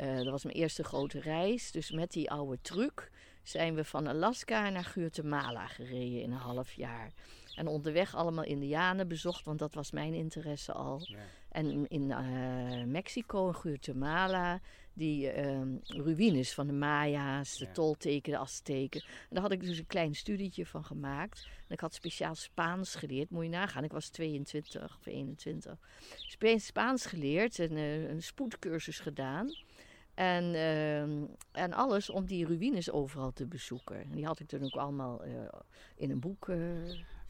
Uh, 0.00 0.16
dat 0.16 0.30
was 0.30 0.44
mijn 0.44 0.56
eerste 0.56 0.84
grote 0.84 1.20
reis. 1.20 1.70
Dus 1.70 1.90
met 1.90 2.12
die 2.12 2.30
oude 2.30 2.58
truc 2.62 3.10
zijn 3.42 3.74
we 3.74 3.84
van 3.84 4.06
Alaska 4.06 4.70
naar 4.70 4.84
Guatemala 4.84 5.66
gereden 5.66 6.22
in 6.22 6.32
een 6.32 6.38
half 6.38 6.72
jaar. 6.72 7.12
En 7.54 7.66
onderweg 7.66 8.14
allemaal 8.14 8.44
indianen 8.44 9.08
bezocht, 9.08 9.44
want 9.44 9.58
dat 9.58 9.74
was 9.74 9.90
mijn 9.90 10.14
interesse 10.14 10.72
al. 10.72 11.00
Ja. 11.02 11.16
En 11.56 11.88
in 11.88 12.10
uh, 12.10 12.84
Mexico, 12.84 13.46
in 13.46 13.54
Guatemala, 13.54 14.60
die 14.92 15.44
uh, 15.44 15.60
ruïnes 15.86 16.54
van 16.54 16.66
de 16.66 16.72
Maya's, 16.72 17.58
de 17.58 17.64
ja. 17.64 17.72
Tolteken, 17.72 18.32
de 18.32 18.38
Azteken. 18.38 19.00
En 19.00 19.28
daar 19.28 19.42
had 19.42 19.52
ik 19.52 19.60
dus 19.60 19.78
een 19.78 19.86
klein 19.86 20.14
studietje 20.14 20.66
van 20.66 20.84
gemaakt. 20.84 21.48
En 21.68 21.74
ik 21.74 21.80
had 21.80 21.94
speciaal 21.94 22.34
Spaans 22.34 22.94
geleerd, 22.94 23.30
moet 23.30 23.44
je 23.44 23.50
nagaan. 23.50 23.84
Ik 23.84 23.92
was 23.92 24.08
22 24.08 24.96
of 24.98 25.06
21. 25.06 25.78
Spaans 26.56 27.06
geleerd 27.06 27.58
en 27.58 27.72
uh, 27.72 28.08
een 28.08 28.22
spoedcursus 28.22 28.98
gedaan. 28.98 29.50
En, 30.14 30.44
uh, 30.44 31.00
en 31.52 31.72
alles 31.72 32.10
om 32.10 32.26
die 32.26 32.46
ruïnes 32.46 32.90
overal 32.90 33.32
te 33.32 33.46
bezoeken. 33.46 34.02
En 34.02 34.10
die 34.10 34.26
had 34.26 34.40
ik 34.40 34.46
toen 34.46 34.62
ook 34.62 34.76
allemaal 34.76 35.26
uh, 35.26 35.32
in 35.96 36.10
een 36.10 36.20
boek 36.20 36.48
uh, 36.48 36.56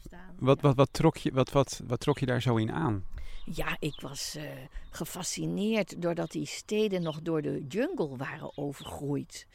staan. 0.05 0.35
Wat, 0.39 0.61
wat, 0.61 0.75
wat, 0.75 0.93
trok 0.93 1.17
je, 1.17 1.31
wat, 1.31 1.51
wat, 1.51 1.81
wat 1.87 1.99
trok 1.99 2.19
je 2.19 2.25
daar 2.25 2.41
zo 2.41 2.55
in 2.55 2.71
aan? 2.71 3.05
Ja, 3.45 3.75
ik 3.79 4.01
was 4.01 4.35
uh, 4.37 4.43
gefascineerd 4.89 6.01
doordat 6.01 6.31
die 6.31 6.45
steden 6.45 7.01
nog 7.01 7.21
door 7.21 7.41
de 7.41 7.65
jungle 7.67 8.17
waren 8.17 8.57
overgroeid. 8.57 9.47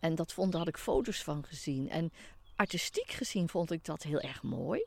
En 0.00 0.14
dat 0.14 0.32
vond, 0.32 0.52
daar 0.52 0.60
had 0.60 0.68
ik 0.68 0.78
foto's 0.78 1.22
van 1.22 1.44
gezien. 1.44 1.90
En 1.90 2.12
artistiek 2.56 3.10
gezien 3.10 3.48
vond 3.48 3.70
ik 3.70 3.84
dat 3.84 4.02
heel 4.02 4.20
erg 4.20 4.42
mooi. 4.42 4.84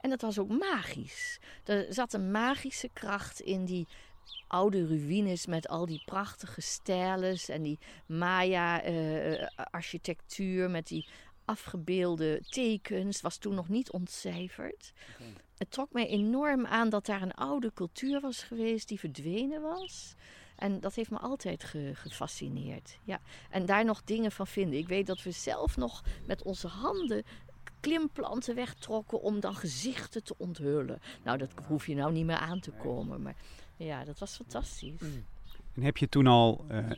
En 0.00 0.10
het 0.10 0.22
was 0.22 0.38
ook 0.38 0.48
magisch. 0.48 1.38
Er 1.64 1.86
zat 1.88 2.12
een 2.12 2.30
magische 2.30 2.90
kracht 2.92 3.40
in 3.40 3.64
die 3.64 3.86
oude 4.48 4.86
ruïnes 4.86 5.46
met 5.46 5.68
al 5.68 5.86
die 5.86 6.02
prachtige 6.04 6.60
stijles 6.60 7.48
en 7.48 7.62
die 7.62 7.78
Maya-architectuur 8.06 10.70
met 10.70 10.86
die 10.86 11.06
afgebeelde 11.44 12.40
tekens. 12.48 13.20
Was 13.20 13.36
toen 13.36 13.54
nog 13.54 13.68
niet 13.68 13.90
ontcijferd. 13.90 14.92
Okay. 15.14 15.32
Het 15.56 15.70
trok 15.70 15.92
mij 15.92 16.06
enorm 16.06 16.66
aan 16.66 16.88
dat 16.88 17.06
daar 17.06 17.22
een 17.22 17.34
oude 17.34 17.72
cultuur 17.74 18.20
was 18.20 18.42
geweest 18.42 18.88
die 18.88 18.98
verdwenen 18.98 19.62
was. 19.62 20.14
En 20.56 20.80
dat 20.80 20.94
heeft 20.94 21.10
me 21.10 21.18
altijd 21.18 21.64
ge 21.64 21.90
gefascineerd. 21.94 22.98
Ja. 23.04 23.20
En 23.50 23.66
daar 23.66 23.84
nog 23.84 24.02
dingen 24.04 24.32
van 24.32 24.46
vinden. 24.46 24.78
Ik 24.78 24.88
weet 24.88 25.06
dat 25.06 25.22
we 25.22 25.30
zelf 25.30 25.76
nog 25.76 26.04
met 26.26 26.42
onze 26.42 26.68
handen 26.68 27.24
klimplanten 27.80 28.54
wegtrokken 28.54 29.20
om 29.20 29.40
dan 29.40 29.54
gezichten 29.54 30.24
te 30.24 30.34
onthullen. 30.38 31.00
Nou, 31.22 31.38
dat 31.38 31.50
hoef 31.66 31.86
je 31.86 31.94
nou 31.94 32.12
niet 32.12 32.24
meer 32.24 32.36
aan 32.36 32.60
te 32.60 32.70
komen. 32.70 33.22
Maar 33.22 33.36
ja, 33.76 34.04
dat 34.04 34.18
was 34.18 34.36
fantastisch. 34.36 35.00
En 35.74 35.82
heb 35.82 35.96
je 35.96 36.08
toen 36.08 36.26
al 36.26 36.64
uh, 36.70 36.90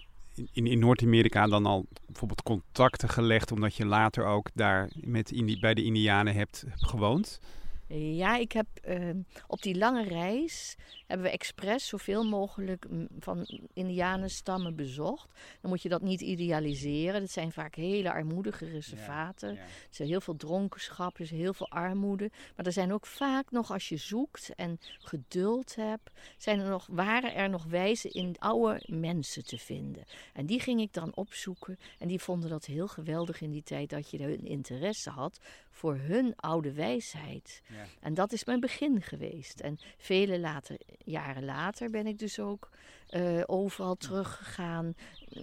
in, 0.53 0.67
in 0.67 0.79
Noord-Amerika 0.79 1.47
dan 1.47 1.67
al 1.67 1.87
bijvoorbeeld 2.07 2.43
contacten 2.43 3.09
gelegd, 3.09 3.53
omdat 3.53 3.75
je 3.75 3.87
later 3.87 4.25
ook 4.25 4.49
daar 4.55 4.91
met 4.95 5.31
Indi 5.31 5.59
bij 5.59 5.75
de 5.75 5.85
Indianen 5.85 6.35
hebt 6.35 6.65
gewoond? 6.75 7.41
Ja, 7.89 8.37
ik 8.37 8.53
heb 8.53 8.67
uh, 8.89 9.11
op 9.47 9.63
die 9.63 9.77
lange 9.77 10.05
reis 10.05 10.77
hebben 11.07 11.27
we 11.27 11.33
expres 11.33 11.87
zoveel 11.87 12.25
mogelijk 12.25 12.87
van 13.19 13.49
indianenstammen 13.73 14.77
bezocht. 14.77 15.29
Dan 15.61 15.71
moet 15.71 15.83
je 15.83 15.89
dat 15.89 16.03
niet 16.03 16.21
idealiseren. 16.21 17.21
Dat 17.21 17.31
zijn 17.31 17.53
vaak 17.53 17.75
hele 17.75 18.13
armoedige 18.13 18.65
reservaten. 18.65 19.49
Ja, 19.49 19.55
ja. 19.55 19.65
Er 19.65 19.91
is 19.91 19.99
heel 19.99 20.21
veel 20.21 20.37
dronkenschap, 20.37 21.15
er 21.15 21.21
is 21.21 21.31
heel 21.31 21.55
veel 21.55 21.71
armoede. 21.71 22.31
Maar 22.57 22.67
er 22.67 22.73
zijn 22.73 22.93
ook 22.93 23.07
vaak 23.07 23.51
nog, 23.51 23.71
als 23.71 23.89
je 23.89 23.97
zoekt 23.97 24.53
en 24.57 24.79
geduld 24.99 25.75
hebt, 25.75 26.11
zijn 26.37 26.61
er 26.61 26.69
nog, 26.69 26.87
waren 26.91 27.35
er 27.35 27.51
nog 27.51 27.65
wijzen 27.65 28.11
in 28.11 28.35
oude 28.39 28.83
mensen 28.87 29.45
te 29.45 29.59
vinden. 29.59 30.05
En 30.33 30.47
die 30.47 30.61
ging 30.61 30.81
ik 30.81 30.93
dan 30.93 31.15
opzoeken. 31.15 31.79
En 31.99 32.09
die 32.09 32.21
vonden 32.21 32.51
dat 32.51 32.65
heel 32.65 32.89
geweldig 32.89 33.41
in 33.41 33.51
die 33.51 33.63
tijd 33.63 33.91
dat 33.91 34.11
je 34.11 34.23
hun 34.23 34.47
interesse 34.47 35.11
had 35.11 35.41
voor 35.71 35.97
hun 35.97 36.37
oude 36.37 36.73
wijsheid. 36.73 37.63
Ja. 37.69 37.76
En 38.01 38.15
dat 38.15 38.33
is 38.33 38.45
mijn 38.45 38.61
begin 38.61 39.03
geweest. 39.03 39.61
En 39.61 39.79
vele 39.99 40.39
later, 40.39 40.77
jaren 41.05 41.45
later 41.45 41.91
ben 41.91 42.07
ik 42.07 42.19
dus 42.19 42.39
ook 42.39 42.71
uh, 43.11 43.43
overal 43.47 43.95
teruggegaan. 43.95 44.95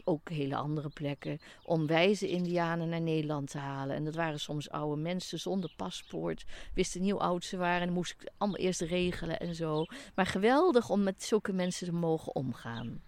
Ook 0.03 0.29
hele 0.29 0.55
andere 0.55 0.89
plekken. 0.89 1.39
Om 1.63 1.87
wijze 1.87 2.27
indianen 2.27 2.89
naar 2.89 3.01
Nederland 3.01 3.49
te 3.49 3.57
halen. 3.57 3.95
En 3.95 4.03
dat 4.03 4.15
waren 4.15 4.39
soms 4.39 4.69
oude 4.69 5.01
mensen 5.01 5.39
zonder 5.39 5.73
paspoort. 5.75 6.45
Wisten 6.73 7.01
niet 7.01 7.11
hoe 7.11 7.19
oud 7.19 7.43
ze 7.43 7.57
waren. 7.57 7.87
En 7.87 7.93
moest 7.93 8.15
ik 8.19 8.31
allemaal 8.37 8.59
eerst 8.59 8.81
regelen 8.81 9.39
en 9.39 9.55
zo. 9.55 9.85
Maar 10.15 10.25
geweldig 10.25 10.89
om 10.89 11.03
met 11.03 11.23
zulke 11.23 11.53
mensen 11.53 11.87
te 11.87 11.93
mogen 11.93 12.35
omgaan. 12.35 13.01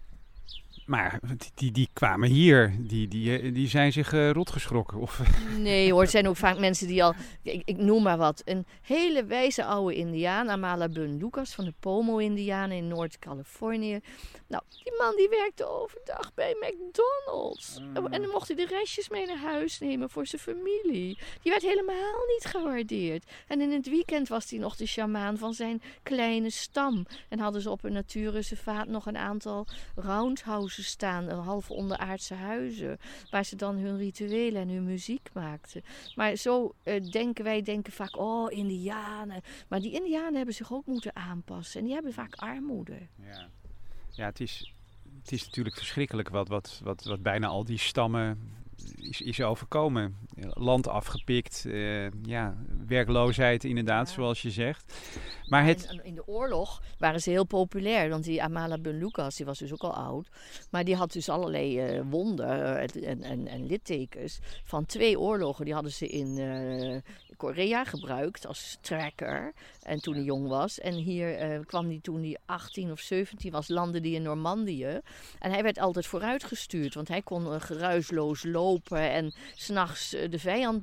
Maar 0.85 1.19
die, 1.37 1.51
die, 1.55 1.71
die, 1.71 1.89
kwamen 1.93 2.29
hier, 2.29 2.75
die, 2.79 3.07
die, 3.07 3.51
die 3.51 3.67
zijn 3.67 3.91
zich 3.91 4.13
uh, 4.13 4.31
rotgeschrokken. 4.31 4.97
Of... 4.97 5.21
Nee 5.57 5.91
hoor, 5.91 6.01
het 6.01 6.11
zijn 6.11 6.27
ook 6.27 6.35
vaak 6.35 6.59
mensen 6.59 6.87
die 6.87 7.03
al, 7.03 7.13
ik, 7.41 7.61
ik 7.65 7.77
noem 7.77 8.03
maar 8.03 8.17
wat, 8.17 8.41
een 8.45 8.65
hele 8.81 9.25
wijze 9.25 9.65
oude 9.65 9.95
indiaan, 9.95 10.49
Amala 10.49 10.89
Bun 10.89 11.17
Lucas 11.17 11.53
van 11.53 11.65
de 11.65 11.73
Pomo-indianen 11.79 12.77
in 12.77 12.87
Noord-Californië. 12.87 13.99
Nou, 14.47 14.63
die 14.83 14.93
man 14.97 15.15
die 15.15 15.29
werkte 15.29 15.65
overdag 15.65 16.33
bij 16.33 16.55
McDonald's. 16.59 17.79
Mm. 17.79 18.07
En 18.07 18.21
dan 18.21 18.31
mocht 18.31 18.47
hij 18.47 18.55
de 18.55 18.65
restjes 18.65 19.09
mee 19.09 19.25
naar 19.25 19.37
huis 19.37 19.79
nemen 19.79 20.09
voor 20.09 20.27
zijn 20.27 20.41
familie. 20.41 21.17
Die 21.41 21.51
werd 21.51 21.61
helemaal 21.61 22.25
niet 22.27 22.45
gewaardeerd. 22.45 23.23
En 23.47 23.61
in 23.61 23.71
het 23.71 23.89
weekend 23.89 24.27
was 24.27 24.49
hij 24.49 24.59
nog 24.59 24.75
de 24.75 24.85
sjamaan 24.85 25.37
van 25.37 25.53
zijn 25.53 25.81
kleine 26.03 26.49
stam. 26.49 27.05
En 27.29 27.39
hadden 27.39 27.61
ze 27.61 27.69
op 27.69 27.83
een 27.83 27.93
natuurreservaat 27.93 28.87
nog 28.87 29.05
een 29.05 29.17
aantal 29.17 29.67
roundhouses 30.65 30.87
staan, 30.87 31.29
half 31.29 31.71
onderaardse 31.71 32.33
huizen, 32.33 32.97
waar 33.29 33.45
ze 33.45 33.55
dan 33.55 33.75
hun 33.75 33.97
rituelen 33.97 34.61
en 34.61 34.69
hun 34.69 34.85
muziek 34.85 35.29
maakten. 35.33 35.83
Maar 36.15 36.35
zo 36.35 36.75
uh, 36.83 37.11
denken 37.11 37.43
wij 37.43 37.61
denken 37.61 37.93
vaak, 37.93 38.17
oh, 38.17 38.51
Indianen. 38.51 39.41
Maar 39.67 39.79
die 39.79 39.91
Indianen 39.91 40.35
hebben 40.35 40.55
zich 40.55 40.73
ook 40.73 40.85
moeten 40.85 41.15
aanpassen 41.15 41.79
en 41.79 41.85
die 41.85 41.93
hebben 41.93 42.13
vaak 42.13 42.35
armoede. 42.35 42.97
Ja, 43.23 43.49
ja 44.11 44.25
het, 44.25 44.39
is, 44.39 44.73
het 45.21 45.31
is 45.31 45.45
natuurlijk 45.45 45.77
verschrikkelijk 45.77 46.29
wat, 46.29 46.47
wat, 46.47 46.81
wat, 46.83 47.03
wat 47.03 47.21
bijna 47.21 47.47
al 47.47 47.65
die 47.65 47.79
stammen 47.79 48.39
is, 48.95 49.21
is 49.21 49.41
overkomen. 49.41 50.17
Land 50.37 50.87
afgepikt, 50.87 51.63
uh, 51.67 52.07
ja, 52.23 52.55
werkloosheid 52.87 53.63
inderdaad, 53.63 54.07
ja. 54.07 54.13
zoals 54.13 54.41
je 54.41 54.51
zegt. 54.51 54.93
Maar 55.47 55.65
het... 55.65 55.99
In 56.03 56.15
de 56.15 56.27
oorlog 56.27 56.81
waren 56.97 57.21
ze 57.21 57.29
heel 57.29 57.43
populair, 57.43 58.09
want 58.09 58.23
die 58.23 58.43
Amala 58.43 58.77
Ben 58.77 58.97
Lucas, 58.97 59.35
die 59.35 59.45
was 59.45 59.59
dus 59.59 59.73
ook 59.73 59.83
al 59.83 59.93
oud. 59.93 60.27
Maar 60.71 60.83
die 60.83 60.95
had 60.95 61.11
dus 61.11 61.29
allerlei 61.29 61.97
uh, 61.97 62.01
wonden 62.09 62.79
en, 62.79 63.23
en, 63.23 63.47
en, 63.47 63.65
littekens 63.65 64.39
van 64.63 64.85
twee 64.85 65.19
oorlogen. 65.19 65.65
Die 65.65 65.73
hadden 65.73 65.91
ze 65.91 66.07
in 66.07 66.37
uh, 66.37 66.97
Korea 67.37 67.83
gebruikt 67.83 68.47
als 68.47 68.77
tracker. 68.81 69.53
En 69.81 70.01
toen 70.01 70.13
hij 70.13 70.23
jong 70.23 70.47
was. 70.47 70.79
En 70.79 70.93
hier 70.93 71.59
kwam 71.65 71.85
hij 71.85 71.99
toen 72.01 72.21
hij 72.21 72.37
18 72.45 72.91
of 72.91 72.99
17 72.99 73.51
was, 73.51 73.67
landde 73.67 73.99
hij 73.99 74.09
in 74.09 74.21
Normandië. 74.21 74.99
En 75.39 75.51
hij 75.51 75.63
werd 75.63 75.79
altijd 75.79 76.07
vooruitgestuurd, 76.07 76.93
want 76.93 77.07
hij 77.07 77.21
kon 77.21 77.61
geruisloos 77.61 78.43
lopen 78.43 79.11
en 79.11 79.33
s'nachts 79.55 80.15
de 80.29 80.39
vijand 80.39 80.81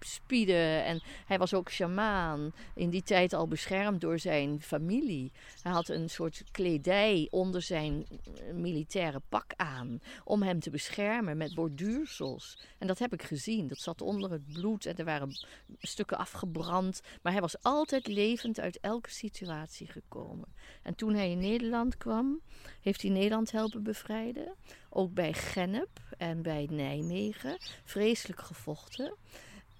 spieden. 0.00 0.84
En 0.84 1.00
hij 1.26 1.38
was 1.38 1.54
ook 1.54 1.70
sjamaan. 1.70 2.52
In 2.74 2.90
die 2.90 3.02
tijd 3.02 3.32
al 3.32 3.48
beschermd 3.48 4.00
door 4.00 4.18
zijn 4.18 4.60
familie. 4.60 5.32
Hij 5.62 5.72
had 5.72 5.88
een 5.88 6.10
soort 6.10 6.42
kledij 6.50 7.26
onder 7.30 7.62
zijn 7.62 8.06
eh, 8.08 8.54
militaire 8.54 9.20
pak 9.28 9.52
aan. 9.56 10.00
Om 10.24 10.42
hem 10.42 10.60
te 10.60 10.70
beschermen 10.70 11.36
met 11.36 11.54
borduursels. 11.54 12.58
En 12.78 12.86
dat 12.86 12.98
heb 12.98 13.12
ik 13.12 13.22
gezien. 13.22 13.68
Dat 13.68 13.78
zat 13.78 14.02
onder 14.02 14.30
het 14.30 14.52
bloed 14.52 14.86
en 14.86 14.96
er 14.96 15.04
waren 15.04 15.38
stukken 15.78 16.18
afgebrand. 16.18 17.02
Maar 17.22 17.32
hij 17.32 17.40
was 17.40 17.62
altijd 17.62 18.06
levend 18.06 18.60
uit 18.60 18.80
elke 18.80 19.10
situatie 19.10 19.86
gekomen. 19.86 20.48
En 20.82 20.94
toen 20.94 21.14
hij 21.14 21.30
in 21.30 21.38
Nederland 21.38 21.96
kwam, 21.96 22.40
heeft 22.80 23.02
hij 23.02 23.10
Nederland 23.10 23.50
helpen 23.50 23.82
bevrijden. 23.82 24.54
Ook 24.98 25.14
bij 25.14 25.32
Gennep 25.32 26.00
en 26.16 26.42
bij 26.42 26.68
Nijmegen. 26.70 27.56
Vreselijk 27.84 28.40
gevochten. 28.40 29.14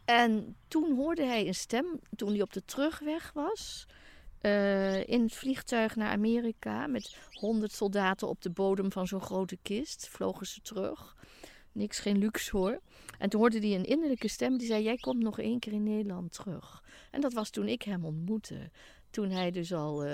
En 0.05 0.57
toen 0.69 0.97
hoorde 0.97 1.25
hij 1.25 1.47
een 1.47 1.55
stem, 1.55 2.01
toen 2.17 2.29
hij 2.29 2.43
op 2.43 2.53
de 2.53 2.65
terugweg 2.65 3.31
was, 3.35 3.87
uh, 4.43 5.09
in 5.09 5.23
het 5.23 5.35
vliegtuig 5.35 5.97
naar 5.97 6.11
Amerika 6.11 6.87
met 6.87 7.17
honderd 7.33 7.73
soldaten 7.73 8.29
op 8.29 8.43
de 8.43 8.51
bodem 8.51 8.93
van 8.93 9.07
zo'n 9.07 9.21
grote 9.21 9.59
kist, 9.63 10.09
vlogen 10.09 10.47
ze 10.47 10.61
terug. 10.61 11.17
Niks, 11.73 11.99
geen 11.99 12.19
luxe 12.19 12.57
hoor. 12.57 12.81
En 13.19 13.29
toen 13.29 13.41
hoorde 13.41 13.59
hij 13.59 13.75
een 13.75 13.85
innerlijke 13.85 14.29
stem 14.29 14.59
die 14.59 14.67
zei: 14.67 14.83
Jij 14.83 14.97
komt 14.97 15.23
nog 15.23 15.39
één 15.39 15.59
keer 15.59 15.73
in 15.73 15.83
Nederland 15.83 16.33
terug. 16.33 16.83
En 17.11 17.21
dat 17.21 17.33
was 17.33 17.51
toen 17.51 17.69
ik 17.69 17.83
hem 17.83 18.05
ontmoette. 18.05 18.71
Toen 19.19 19.31
hij 19.31 19.51
dus 19.51 19.73
al 19.73 20.07
uh, 20.07 20.13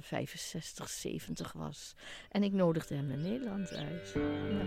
65, 0.00 0.88
70 0.88 1.52
was. 1.52 1.94
En 2.30 2.42
ik 2.42 2.52
nodigde 2.52 2.94
hem 2.94 3.06
naar 3.06 3.18
Nederland 3.18 3.74
uit. 3.74 4.12
Ja. 4.14 4.64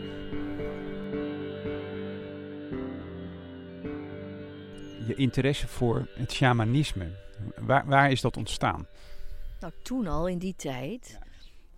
je 5.08 5.16
interesse 5.16 5.68
voor 5.68 6.08
het 6.14 6.32
shamanisme. 6.32 7.12
Waar, 7.58 7.86
waar 7.86 8.12
is 8.12 8.22
dat 8.22 8.38
ontstaan? 8.38 8.88
Nou, 9.60 9.74
toen 9.82 10.08
al, 10.08 10.28
in 10.28 10.38
die 10.38 10.56
tijd. 10.56 11.20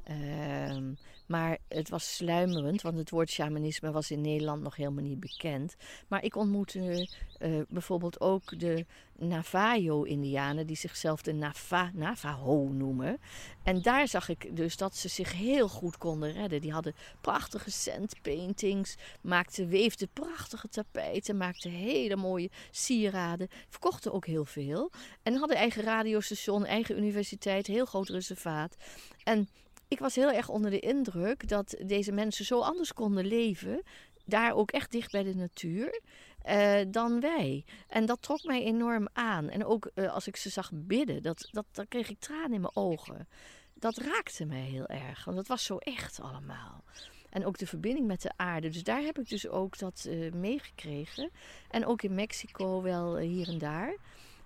Ehm, 0.03 0.93
maar 1.31 1.57
het 1.67 1.89
was 1.89 2.15
sluimerend, 2.15 2.81
want 2.81 2.97
het 2.97 3.09
woord 3.09 3.29
shamanisme 3.29 3.91
was 3.91 4.11
in 4.11 4.21
Nederland 4.21 4.61
nog 4.61 4.75
helemaal 4.75 5.03
niet 5.03 5.19
bekend. 5.19 5.75
Maar 6.07 6.23
ik 6.23 6.35
ontmoette 6.35 7.09
uh, 7.39 7.61
bijvoorbeeld 7.69 8.21
ook 8.21 8.59
de 8.59 8.85
Navajo-Indianen, 9.17 10.67
die 10.67 10.75
zichzelf 10.75 11.21
de 11.21 11.33
Nava 11.33 11.91
Navajo 11.93 12.67
noemen. 12.71 13.19
En 13.63 13.81
daar 13.81 14.07
zag 14.07 14.29
ik 14.29 14.55
dus 14.55 14.77
dat 14.77 14.95
ze 14.95 15.07
zich 15.07 15.33
heel 15.33 15.67
goed 15.67 15.97
konden 15.97 16.31
redden. 16.31 16.61
Die 16.61 16.71
hadden 16.71 16.95
prachtige 17.21 17.71
sandpaintings, 17.71 18.95
maakten, 19.21 19.67
weefden 19.67 20.09
prachtige 20.13 20.69
tapijten, 20.69 21.37
maakten 21.37 21.71
hele 21.71 22.15
mooie 22.15 22.49
sieraden, 22.71 23.47
verkochten 23.69 24.13
ook 24.13 24.25
heel 24.25 24.45
veel. 24.45 24.91
En 25.23 25.35
hadden 25.35 25.57
eigen 25.57 25.83
radiostation, 25.83 26.65
eigen 26.65 26.97
universiteit, 26.97 27.67
heel 27.67 27.85
groot 27.85 28.09
reservaat. 28.09 28.75
En 29.23 29.49
ik 29.91 29.99
was 29.99 30.15
heel 30.15 30.31
erg 30.31 30.49
onder 30.49 30.71
de 30.71 30.79
indruk 30.79 31.47
dat 31.47 31.75
deze 31.85 32.11
mensen 32.11 32.45
zo 32.45 32.59
anders 32.59 32.93
konden 32.93 33.25
leven. 33.25 33.83
Daar 34.25 34.53
ook 34.53 34.71
echt 34.71 34.91
dicht 34.91 35.11
bij 35.11 35.23
de 35.23 35.35
natuur. 35.35 36.01
Uh, 36.49 36.79
dan 36.87 37.19
wij. 37.19 37.65
En 37.87 38.05
dat 38.05 38.21
trok 38.21 38.43
mij 38.43 38.63
enorm 38.63 39.07
aan. 39.13 39.49
En 39.49 39.65
ook 39.65 39.91
uh, 39.95 40.13
als 40.13 40.27
ik 40.27 40.35
ze 40.35 40.49
zag 40.49 40.71
bidden, 40.73 41.21
dat, 41.21 41.49
dat, 41.51 41.85
kreeg 41.87 42.09
ik 42.09 42.19
tranen 42.19 42.53
in 42.53 42.61
mijn 42.61 42.75
ogen. 42.75 43.27
Dat 43.73 43.97
raakte 43.97 44.45
mij 44.45 44.61
heel 44.61 44.87
erg, 44.87 45.25
want 45.25 45.37
het 45.37 45.47
was 45.47 45.63
zo 45.63 45.77
echt 45.77 46.21
allemaal. 46.21 46.83
En 47.29 47.45
ook 47.45 47.57
de 47.57 47.67
verbinding 47.67 48.07
met 48.07 48.21
de 48.21 48.31
aarde. 48.35 48.69
Dus 48.69 48.83
daar 48.83 49.01
heb 49.01 49.19
ik 49.19 49.29
dus 49.29 49.47
ook 49.47 49.77
dat 49.77 50.05
uh, 50.09 50.31
meegekregen. 50.31 51.31
En 51.69 51.85
ook 51.85 52.01
in 52.01 52.15
Mexico 52.15 52.81
wel 52.81 53.17
hier 53.17 53.47
en 53.47 53.57
daar. 53.57 53.95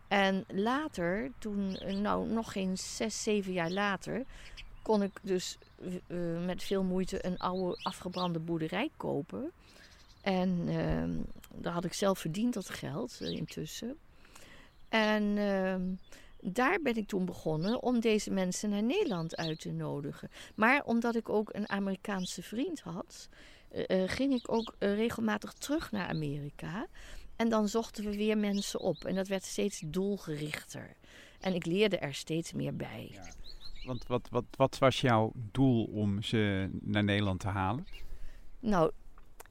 En 0.08 0.46
later, 0.48 1.32
toen, 1.40 1.78
nou 2.02 2.28
nog 2.28 2.52
geen 2.52 2.78
zes, 2.78 3.24
zeven 3.24 3.54
jaar 3.54 3.72
later, 3.72 4.26
kon 4.86 5.04
ik 5.04 5.20
dus 5.22 5.58
uh, 6.08 6.46
met 6.46 6.64
veel 6.64 6.84
moeite 6.84 7.26
een 7.26 7.38
oude 7.38 7.80
afgebrande 7.84 8.40
boerderij 8.40 8.90
kopen. 8.98 9.52
En 10.22 10.50
uh, 10.68 11.04
daar 11.62 11.74
had 11.74 11.86
ik 11.86 11.94
zelf 11.94 12.20
verdiend 12.20 12.54
dat 12.54 12.70
geld 12.70 13.18
uh, 13.22 13.30
intussen. 13.30 13.98
En 14.90 15.38
ehm, 15.38 15.82
daar 16.54 16.82
ben 16.82 16.96
ik 16.96 17.08
toen 17.08 17.26
begonnen 17.26 17.84
om 17.84 18.00
deze 18.00 18.32
mensen 18.32 18.70
naar 18.70 18.84
Nederland 18.84 19.36
uit 19.36 19.60
te 19.60 19.72
nodigen. 19.72 20.30
Maar 20.56 20.84
omdat 20.84 21.16
ik 21.16 21.30
ook 21.30 21.50
een 21.54 21.70
Amerikaanse 21.70 22.44
vriend 22.44 22.80
had, 22.80 23.30
eh, 23.70 24.04
ging 24.06 24.34
ik 24.34 24.52
ook 24.52 24.76
regelmatig 24.80 25.54
terug 25.54 25.92
naar 25.92 26.08
Amerika. 26.08 26.88
En 27.36 27.50
dan 27.50 27.68
zochten 27.68 28.04
we 28.04 28.16
weer 28.16 28.38
mensen 28.38 28.80
op. 28.80 29.06
En 29.06 29.16
dat 29.16 29.28
werd 29.28 29.44
steeds 29.44 29.82
doelgerichter. 29.86 30.96
En 31.40 31.54
ik 31.54 31.66
leerde 31.66 31.98
er 31.98 32.14
steeds 32.14 32.54
meer 32.54 32.76
bij. 32.76 33.20
Want 33.86 34.08
wat, 34.08 34.30
wat, 34.30 34.46
wat 34.52 34.78
was 34.78 35.02
jouw 35.02 35.32
doel 35.36 35.86
om 35.86 36.22
ze 36.22 36.70
naar 36.82 37.04
Nederland 37.04 37.40
te 37.40 37.48
halen? 37.48 37.86
Nou, 38.60 38.92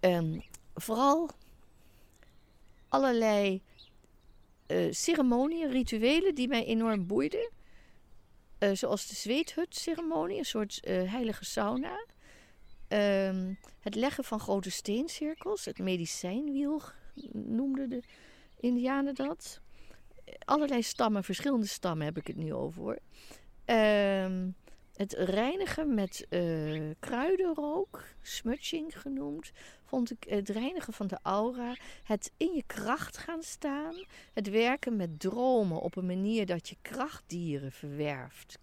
um, 0.01 0.43
vooral 0.75 1.31
allerlei 2.89 3.63
uh, 4.67 4.93
ceremonieën, 4.93 5.71
rituelen 5.71 6.35
die 6.35 6.49
mij 6.49 6.65
enorm 6.65 7.07
boeiden. 7.07 7.51
Uh, 8.59 8.71
zoals 8.73 9.07
de 9.07 9.15
zweethut-ceremonie, 9.15 10.39
een 10.39 10.45
soort 10.45 10.81
uh, 10.89 11.11
heilige 11.11 11.45
sauna. 11.45 12.07
Um, 12.89 13.59
het 13.81 13.95
leggen 13.95 14.25
van 14.25 14.41
grote 14.41 14.71
steencirkels, 14.71 15.65
het 15.65 15.79
medicijnwiel 15.79 16.83
noemden 17.33 17.89
de 17.89 18.03
Indianen 18.61 19.15
dat. 19.15 19.61
Allerlei 20.45 20.83
stammen, 20.83 21.25
verschillende 21.25 21.67
stammen 21.67 22.07
heb 22.07 22.17
ik 22.17 22.27
het 22.27 22.37
nu 22.37 22.55
over 22.55 22.83
hoor. 22.83 22.99
Uh, 23.67 24.53
het 24.95 25.13
reinigen 25.13 25.95
met 25.95 26.27
uh, 26.31 26.91
kruidenrook, 26.99 28.05
smudging 28.23 29.01
genoemd, 29.01 29.53
vond 29.85 30.11
ik 30.11 30.25
het 30.29 30.49
reinigen 30.49 30.93
van 30.93 31.07
de 31.07 31.19
aura, 31.23 31.77
het 32.03 32.33
in 32.37 32.55
je 32.55 32.63
kracht 32.67 33.17
gaan 33.17 33.43
staan, 33.43 33.95
het 34.33 34.51
werken 34.51 34.97
met 34.97 35.21
dromen 35.21 35.81
op 35.81 35.97
een 35.97 36.07
manier 36.07 36.47
dat 36.47 36.69
je 36.69 36.77
krachtdieren 36.83 37.73
verwerft, 37.73 38.59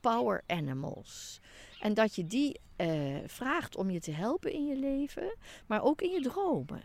power 0.00 0.42
animals. 0.46 1.40
En 1.80 1.94
dat 1.94 2.14
je 2.14 2.26
die 2.26 2.60
uh, 2.76 3.16
vraagt 3.26 3.76
om 3.76 3.90
je 3.90 4.00
te 4.00 4.12
helpen 4.12 4.52
in 4.52 4.66
je 4.66 4.76
leven, 4.76 5.36
maar 5.66 5.82
ook 5.82 6.02
in 6.02 6.10
je 6.10 6.20
dromen. 6.20 6.82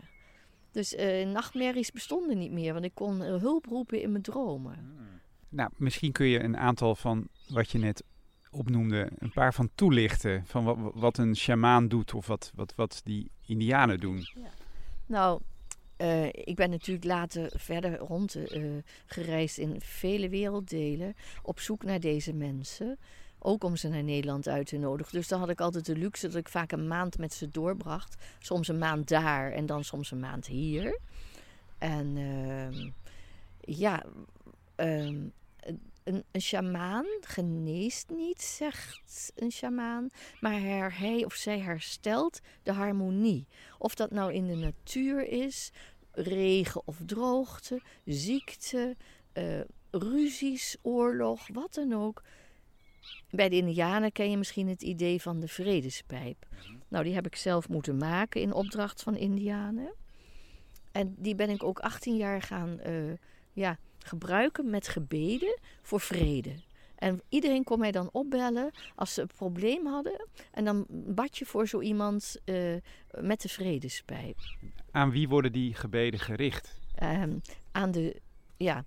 Dus 0.70 0.94
uh, 0.94 1.26
nachtmerries 1.26 1.92
bestonden 1.92 2.38
niet 2.38 2.52
meer, 2.52 2.72
want 2.72 2.84
ik 2.84 2.94
kon 2.94 3.20
hulp 3.20 3.66
roepen 3.66 4.00
in 4.00 4.10
mijn 4.10 4.22
dromen. 4.22 4.94
Nou, 5.54 5.70
misschien 5.76 6.12
kun 6.12 6.26
je 6.26 6.42
een 6.42 6.56
aantal 6.56 6.94
van 6.94 7.28
wat 7.48 7.70
je 7.70 7.78
net 7.78 8.02
opnoemde, 8.50 9.10
een 9.18 9.32
paar 9.32 9.54
van 9.54 9.70
toelichten. 9.74 10.44
Van 10.46 10.64
wat, 10.64 10.76
wat 10.94 11.18
een 11.18 11.36
sjamaan 11.36 11.88
doet 11.88 12.14
of 12.14 12.26
wat, 12.26 12.52
wat, 12.54 12.74
wat 12.76 13.00
die 13.04 13.30
indianen 13.46 14.00
doen. 14.00 14.16
Ja. 14.34 14.50
Nou, 15.06 15.40
uh, 15.98 16.26
ik 16.26 16.54
ben 16.54 16.70
natuurlijk 16.70 17.06
later 17.06 17.52
verder 17.56 17.98
rond 17.98 18.36
uh, 18.36 18.82
gereisd 19.06 19.58
in 19.58 19.80
vele 19.80 20.28
werelddelen 20.28 21.14
op 21.42 21.60
zoek 21.60 21.84
naar 21.84 22.00
deze 22.00 22.32
mensen. 22.32 22.98
Ook 23.38 23.64
om 23.64 23.76
ze 23.76 23.88
naar 23.88 24.04
Nederland 24.04 24.48
uit 24.48 24.66
te 24.66 24.76
nodigen. 24.76 25.12
Dus 25.12 25.28
dan 25.28 25.40
had 25.40 25.48
ik 25.48 25.60
altijd 25.60 25.86
de 25.86 25.96
luxe 25.96 26.26
dat 26.26 26.36
ik 26.36 26.48
vaak 26.48 26.72
een 26.72 26.88
maand 26.88 27.18
met 27.18 27.34
ze 27.34 27.50
doorbracht. 27.50 28.22
Soms 28.38 28.68
een 28.68 28.78
maand 28.78 29.08
daar 29.08 29.52
en 29.52 29.66
dan 29.66 29.84
soms 29.84 30.10
een 30.10 30.20
maand 30.20 30.46
hier. 30.46 30.98
En 31.78 32.16
uh, 32.16 32.90
ja, 33.60 34.04
ehm, 34.74 35.16
een, 36.04 36.24
een 36.30 36.40
sjamaan 36.40 37.06
geneest 37.20 38.10
niet, 38.10 38.42
zegt 38.42 39.32
een 39.34 39.52
sjamaan, 39.52 40.08
maar 40.40 40.60
her, 40.60 40.98
hij 40.98 41.24
of 41.24 41.34
zij 41.34 41.58
herstelt 41.58 42.40
de 42.62 42.72
harmonie. 42.72 43.46
Of 43.78 43.94
dat 43.94 44.10
nou 44.10 44.32
in 44.32 44.46
de 44.46 44.54
natuur 44.54 45.28
is, 45.28 45.70
regen 46.10 46.82
of 46.84 46.98
droogte, 47.06 47.80
ziekte, 48.04 48.96
uh, 49.34 49.60
ruzies, 49.90 50.76
oorlog, 50.82 51.48
wat 51.52 51.74
dan 51.74 51.92
ook. 51.92 52.22
Bij 53.30 53.48
de 53.48 53.56
Indianen 53.56 54.12
ken 54.12 54.30
je 54.30 54.36
misschien 54.36 54.68
het 54.68 54.82
idee 54.82 55.20
van 55.20 55.40
de 55.40 55.48
vredespijp. 55.48 56.46
Nou, 56.88 57.04
die 57.04 57.14
heb 57.14 57.26
ik 57.26 57.36
zelf 57.36 57.68
moeten 57.68 57.96
maken 57.96 58.40
in 58.40 58.52
opdracht 58.52 59.02
van 59.02 59.16
Indianen. 59.16 59.94
En 60.92 61.14
die 61.18 61.34
ben 61.34 61.50
ik 61.50 61.62
ook 61.62 61.78
18 61.78 62.16
jaar 62.16 62.42
gaan 62.42 62.78
uh, 62.86 63.12
ja, 63.52 63.78
gebruiken 64.06 64.70
met 64.70 64.88
gebeden 64.88 65.58
voor 65.82 66.00
vrede. 66.00 66.54
En 66.94 67.22
iedereen 67.28 67.64
kon 67.64 67.78
mij 67.78 67.90
dan 67.90 68.08
opbellen 68.12 68.70
als 68.94 69.14
ze 69.14 69.20
een 69.20 69.30
probleem 69.36 69.86
hadden. 69.86 70.26
En 70.52 70.64
dan 70.64 70.86
bad 70.88 71.38
je 71.38 71.44
voor 71.44 71.68
zo 71.68 71.80
iemand 71.80 72.36
uh, 72.44 72.74
met 73.20 73.42
de 73.42 73.48
vredespijp. 73.48 74.38
Aan 74.90 75.10
wie 75.10 75.28
worden 75.28 75.52
die 75.52 75.74
gebeden 75.74 76.20
gericht? 76.20 76.80
Um, 77.02 77.40
aan 77.72 77.90
de, 77.90 78.20
ja, 78.56 78.84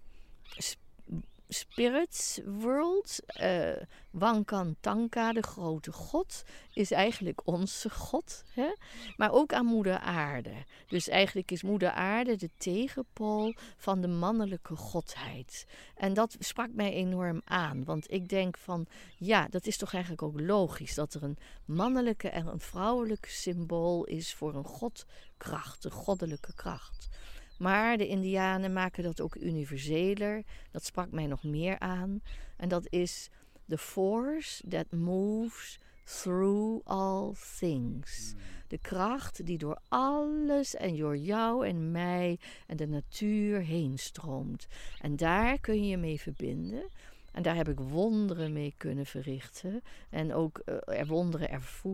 spirits 1.48 2.40
world. 2.46 3.20
Uh, 3.42 3.70
Wankantanka, 4.12 5.34
de 5.34 5.42
grote 5.42 5.92
god, 5.92 6.44
is 6.74 6.92
eigenlijk 6.92 7.42
onze 7.48 7.90
god. 7.90 8.44
Hè? 8.54 8.74
Maar 9.18 9.32
ook 9.32 9.54
aan 9.54 9.66
moeder 9.66 10.00
aarde. 10.00 10.54
Dus 10.88 11.08
eigenlijk 11.08 11.52
is 11.52 11.64
moeder 11.64 11.90
aarde 11.90 12.36
de 12.36 12.50
tegenpool 12.58 13.54
van 13.78 14.02
de 14.02 14.08
mannelijke 14.08 14.76
godheid. 14.76 15.66
En 15.96 16.14
dat 16.14 16.36
sprak 16.40 16.70
mij 16.74 16.94
enorm 16.94 17.42
aan. 17.46 17.84
Want 17.84 18.12
ik 18.12 18.28
denk 18.28 18.58
van, 18.58 18.86
ja, 19.18 19.48
dat 19.50 19.66
is 19.66 19.78
toch 19.78 19.94
eigenlijk 19.94 20.24
ook 20.24 20.40
logisch. 20.40 20.94
Dat 20.94 21.14
er 21.14 21.24
een 21.24 21.38
mannelijke 21.66 22.30
en 22.30 22.48
een 22.48 22.60
vrouwelijke 22.60 23.30
symbool 23.30 24.04
is 24.06 24.34
voor 24.34 24.56
een 24.56 24.66
godkracht, 24.66 25.86
een 25.86 25.92
goddelijke 25.92 26.54
kracht. 26.54 27.10
Maar 27.58 27.98
de 27.98 28.08
Indianen 28.08 28.74
maken 28.74 29.04
dat 29.04 29.22
ook 29.22 29.36
universeler. 29.36 30.44
Dat 30.72 30.86
sprak 30.86 31.12
mij 31.12 31.28
nog 31.28 31.44
meer 31.44 31.80
aan. 31.80 32.22
En 32.58 32.70
dat 32.70 32.88
is 32.90 33.30
the 33.68 33.78
force 33.78 34.68
that 34.68 34.92
moves 34.92 35.80
through 36.04 36.82
all 36.84 37.34
things. 37.60 38.32
Hmm. 38.32 38.42
De 38.68 38.78
kracht 38.78 39.46
die 39.46 39.58
door 39.58 39.80
alles 39.88 40.76
en 40.76 40.96
door 40.96 41.18
jou 41.18 41.68
en 41.68 41.92
mij 41.92 42.40
en 42.68 42.78
de 42.78 42.88
natuur 42.88 43.62
heen 43.62 43.98
stroomt. 43.98 44.68
En 45.02 45.16
daar 45.16 45.60
kun 45.60 45.84
je 45.84 45.88
je 45.90 45.98
mee 45.98 46.20
verbinden. 46.20 46.90
En 47.38 47.44
daar 47.44 47.56
heb 47.56 47.70
ik 47.70 47.80
wonderen 47.80 48.54
mee 48.54 48.74
kunnen 48.78 49.06
verrichten. 49.06 49.82
En 50.10 50.34
ook 50.34 50.62
uh, 50.66 51.00
er 51.00 51.08
wonderen 51.08 51.50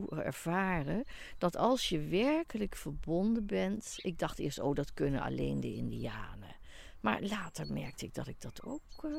ervaren. 0.10 1.04
Dat 1.38 1.56
als 1.56 1.90
je 1.90 2.00
werkelijk 2.00 2.76
verbonden 2.76 3.46
bent. 3.46 3.96
Ik 4.02 4.20
dacht 4.20 4.40
eerst, 4.40 4.60
oh, 4.60 4.76
dat 4.76 4.94
kunnen 4.94 5.22
alleen 5.22 5.60
de 5.60 5.74
Indianen. 5.74 6.56
Maar 7.00 7.22
later 7.22 7.74
merkte 7.74 8.06
ik 8.06 8.14
dat 8.14 8.28
ik 8.28 8.42
dat 8.42 8.64
ook 8.64 9.04
uh, 9.06 9.12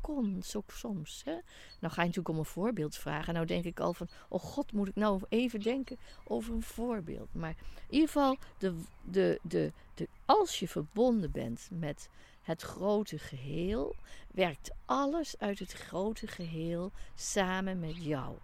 kon, 0.00 0.42
zo 0.44 0.62
soms. 0.66 1.22
Hè? 1.24 1.36
Nou 1.80 1.92
ga 1.92 2.00
je 2.00 2.06
natuurlijk 2.06 2.28
om 2.28 2.38
een 2.38 2.44
voorbeeld 2.44 2.96
vragen. 2.96 3.34
Nou 3.34 3.46
denk 3.46 3.64
ik 3.64 3.80
al 3.80 3.94
van, 3.94 4.08
oh 4.28 4.40
god, 4.40 4.72
moet 4.72 4.88
ik 4.88 4.96
nou 4.96 5.20
even 5.28 5.60
denken 5.60 5.98
over 6.24 6.54
een 6.54 6.62
voorbeeld. 6.62 7.34
Maar 7.34 7.56
in 7.88 7.94
ieder 7.94 8.08
geval, 8.08 8.36
de, 8.58 8.74
de, 9.04 9.40
de, 9.42 9.72
de, 9.94 10.08
als 10.24 10.58
je 10.58 10.68
verbonden 10.68 11.30
bent 11.30 11.68
met 11.72 12.08
het 12.48 12.62
grote 12.62 13.18
geheel, 13.18 13.96
werkt 14.30 14.70
alles 14.84 15.38
uit 15.38 15.58
het 15.58 15.72
grote 15.72 16.26
geheel 16.26 16.92
samen 17.14 17.80
met 17.80 18.04
jou. 18.04 18.38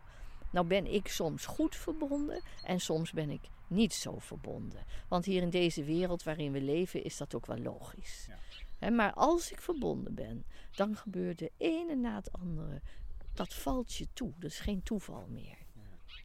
Nou 0.51 0.67
ben 0.67 0.87
ik 0.87 1.09
soms 1.09 1.47
goed 1.47 1.77
verbonden 1.77 2.43
en 2.65 2.81
soms 2.81 3.13
ben 3.13 3.31
ik 3.31 3.41
niet 3.67 3.93
zo 3.93 4.19
verbonden. 4.19 4.85
Want 5.09 5.25
hier 5.25 5.43
in 5.43 5.51
deze 5.51 5.85
wereld 5.85 6.23
waarin 6.23 6.53
we 6.53 6.61
leven 6.61 7.05
is 7.05 7.17
dat 7.17 7.35
ook 7.35 7.47
wel 7.47 7.59
logisch. 7.59 8.29
maar 8.93 9.13
als 9.13 9.51
ik 9.51 9.61
verbonden 9.61 10.15
ben, 10.15 10.45
dan 10.75 10.97
gebeurt 10.97 11.39
de 11.39 11.53
ene 11.57 11.95
na 11.95 12.15
het 12.15 12.33
andere. 12.33 12.81
Dat 13.35 13.55
valt 13.55 13.95
je 13.95 14.09
toe. 14.13 14.33
Dat 14.39 14.51
is 14.51 14.59
geen 14.59 14.83
toeval 14.83 15.27
meer. 15.29 15.57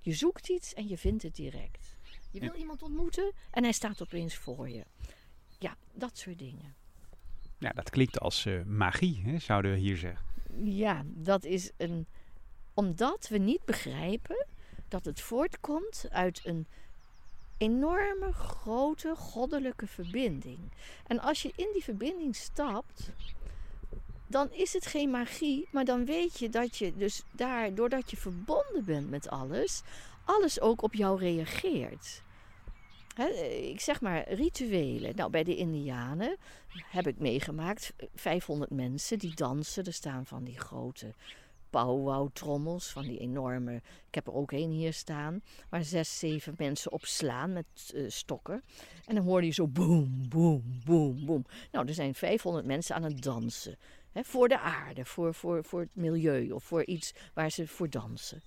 Je 0.01 0.13
zoekt 0.13 0.49
iets 0.49 0.73
en 0.73 0.87
je 0.87 0.97
vindt 0.97 1.23
het 1.23 1.35
direct. 1.35 1.97
Je 2.31 2.39
wil 2.39 2.53
iemand 2.53 2.81
ontmoeten 2.81 3.31
en 3.51 3.63
hij 3.63 3.71
staat 3.71 4.01
opeens 4.01 4.35
voor 4.35 4.69
je. 4.69 4.85
Ja, 5.59 5.77
dat 5.93 6.17
soort 6.17 6.39
dingen. 6.39 6.75
Ja, 7.59 7.69
dat 7.69 7.89
klinkt 7.89 8.19
als 8.19 8.45
uh, 8.45 8.63
magie, 8.63 9.21
hè, 9.25 9.39
zouden 9.39 9.71
we 9.71 9.77
hier 9.77 9.97
zeggen. 9.97 10.25
Ja, 10.63 11.03
dat 11.05 11.43
is 11.43 11.71
een. 11.77 12.07
Omdat 12.73 13.27
we 13.27 13.37
niet 13.37 13.65
begrijpen 13.65 14.45
dat 14.87 15.05
het 15.05 15.21
voortkomt 15.21 16.05
uit 16.09 16.41
een 16.43 16.67
enorme, 17.57 18.33
grote, 18.33 19.13
goddelijke 19.15 19.87
verbinding. 19.87 20.59
En 21.07 21.19
als 21.19 21.41
je 21.41 21.51
in 21.55 21.69
die 21.73 21.83
verbinding 21.83 22.35
stapt, 22.35 23.11
dan 24.27 24.51
is 24.51 24.73
het 24.73 24.85
geen 24.85 25.09
magie, 25.09 25.67
maar 25.71 25.85
dan 25.85 26.05
weet 26.05 26.39
je 26.39 26.49
dat 26.49 26.77
je 26.77 26.95
dus 26.95 27.23
daar, 27.31 27.73
doordat 27.73 28.11
je 28.11 28.17
verbonden 28.17 28.85
bent 28.85 29.09
met 29.09 29.29
alles, 29.29 29.81
alles 30.23 30.61
ook 30.61 30.81
op 30.81 30.93
jou 30.93 31.19
reageert 31.19 32.23
ik 33.69 33.79
zeg 33.79 34.01
maar 34.01 34.33
rituelen. 34.33 35.15
Nou, 35.15 35.29
bij 35.29 35.43
de 35.43 35.55
Indianen 35.55 36.37
heb 36.85 37.07
ik 37.07 37.19
meegemaakt 37.19 37.93
500 38.15 38.71
mensen 38.71 39.19
die 39.19 39.35
dansen. 39.35 39.83
Er 39.83 39.93
staan 39.93 40.25
van 40.25 40.43
die 40.43 40.59
grote 40.59 41.13
powwow-trommels, 41.69 42.91
van 42.91 43.03
die 43.03 43.19
enorme. 43.19 43.75
Ik 44.07 44.15
heb 44.15 44.27
er 44.27 44.33
ook 44.33 44.51
één 44.51 44.69
hier 44.69 44.93
staan, 44.93 45.41
waar 45.69 45.83
zes, 45.83 46.19
zeven 46.19 46.53
mensen 46.57 46.91
op 46.91 47.05
slaan 47.05 47.53
met 47.53 47.91
uh, 47.93 48.09
stokken. 48.09 48.63
En 49.05 49.15
dan 49.15 49.23
hoor 49.23 49.43
je 49.43 49.51
zo 49.51 49.67
boem, 49.67 50.29
boem, 50.29 50.81
boem, 50.85 51.25
boem. 51.25 51.45
Nou, 51.71 51.87
er 51.87 51.93
zijn 51.93 52.15
500 52.15 52.65
mensen 52.65 52.95
aan 52.95 53.03
het 53.03 53.21
dansen. 53.21 53.77
voor 54.13 54.47
de 54.47 54.59
aarde, 54.59 55.05
voor, 55.05 55.33
voor, 55.33 55.63
voor 55.63 55.79
het 55.79 55.95
milieu 55.95 56.51
of 56.51 56.63
voor 56.63 56.85
iets 56.85 57.13
waar 57.33 57.49
ze 57.51 57.67
voor 57.67 57.89
dansen. 57.89 58.41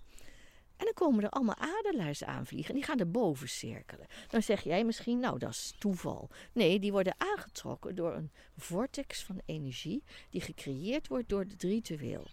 En 0.82 0.88
dan 0.94 1.08
komen 1.08 1.24
er 1.24 1.30
allemaal 1.30 1.56
adelaars 1.58 2.24
aanvliegen 2.24 2.68
en 2.68 2.80
die 2.80 2.88
gaan 2.88 2.98
erboven 2.98 3.48
cirkelen. 3.48 4.06
Dan 4.28 4.42
zeg 4.42 4.62
jij 4.62 4.84
misschien, 4.84 5.20
nou 5.20 5.38
dat 5.38 5.50
is 5.50 5.74
toeval. 5.78 6.28
Nee, 6.52 6.78
die 6.78 6.92
worden 6.92 7.14
aangetrokken 7.18 7.94
door 7.94 8.14
een 8.14 8.30
vortex 8.56 9.22
van 9.22 9.40
energie 9.46 10.02
die 10.30 10.40
gecreëerd 10.40 11.08
wordt 11.08 11.28
door 11.28 11.40
het 11.40 11.62
ritueel. 11.62 12.26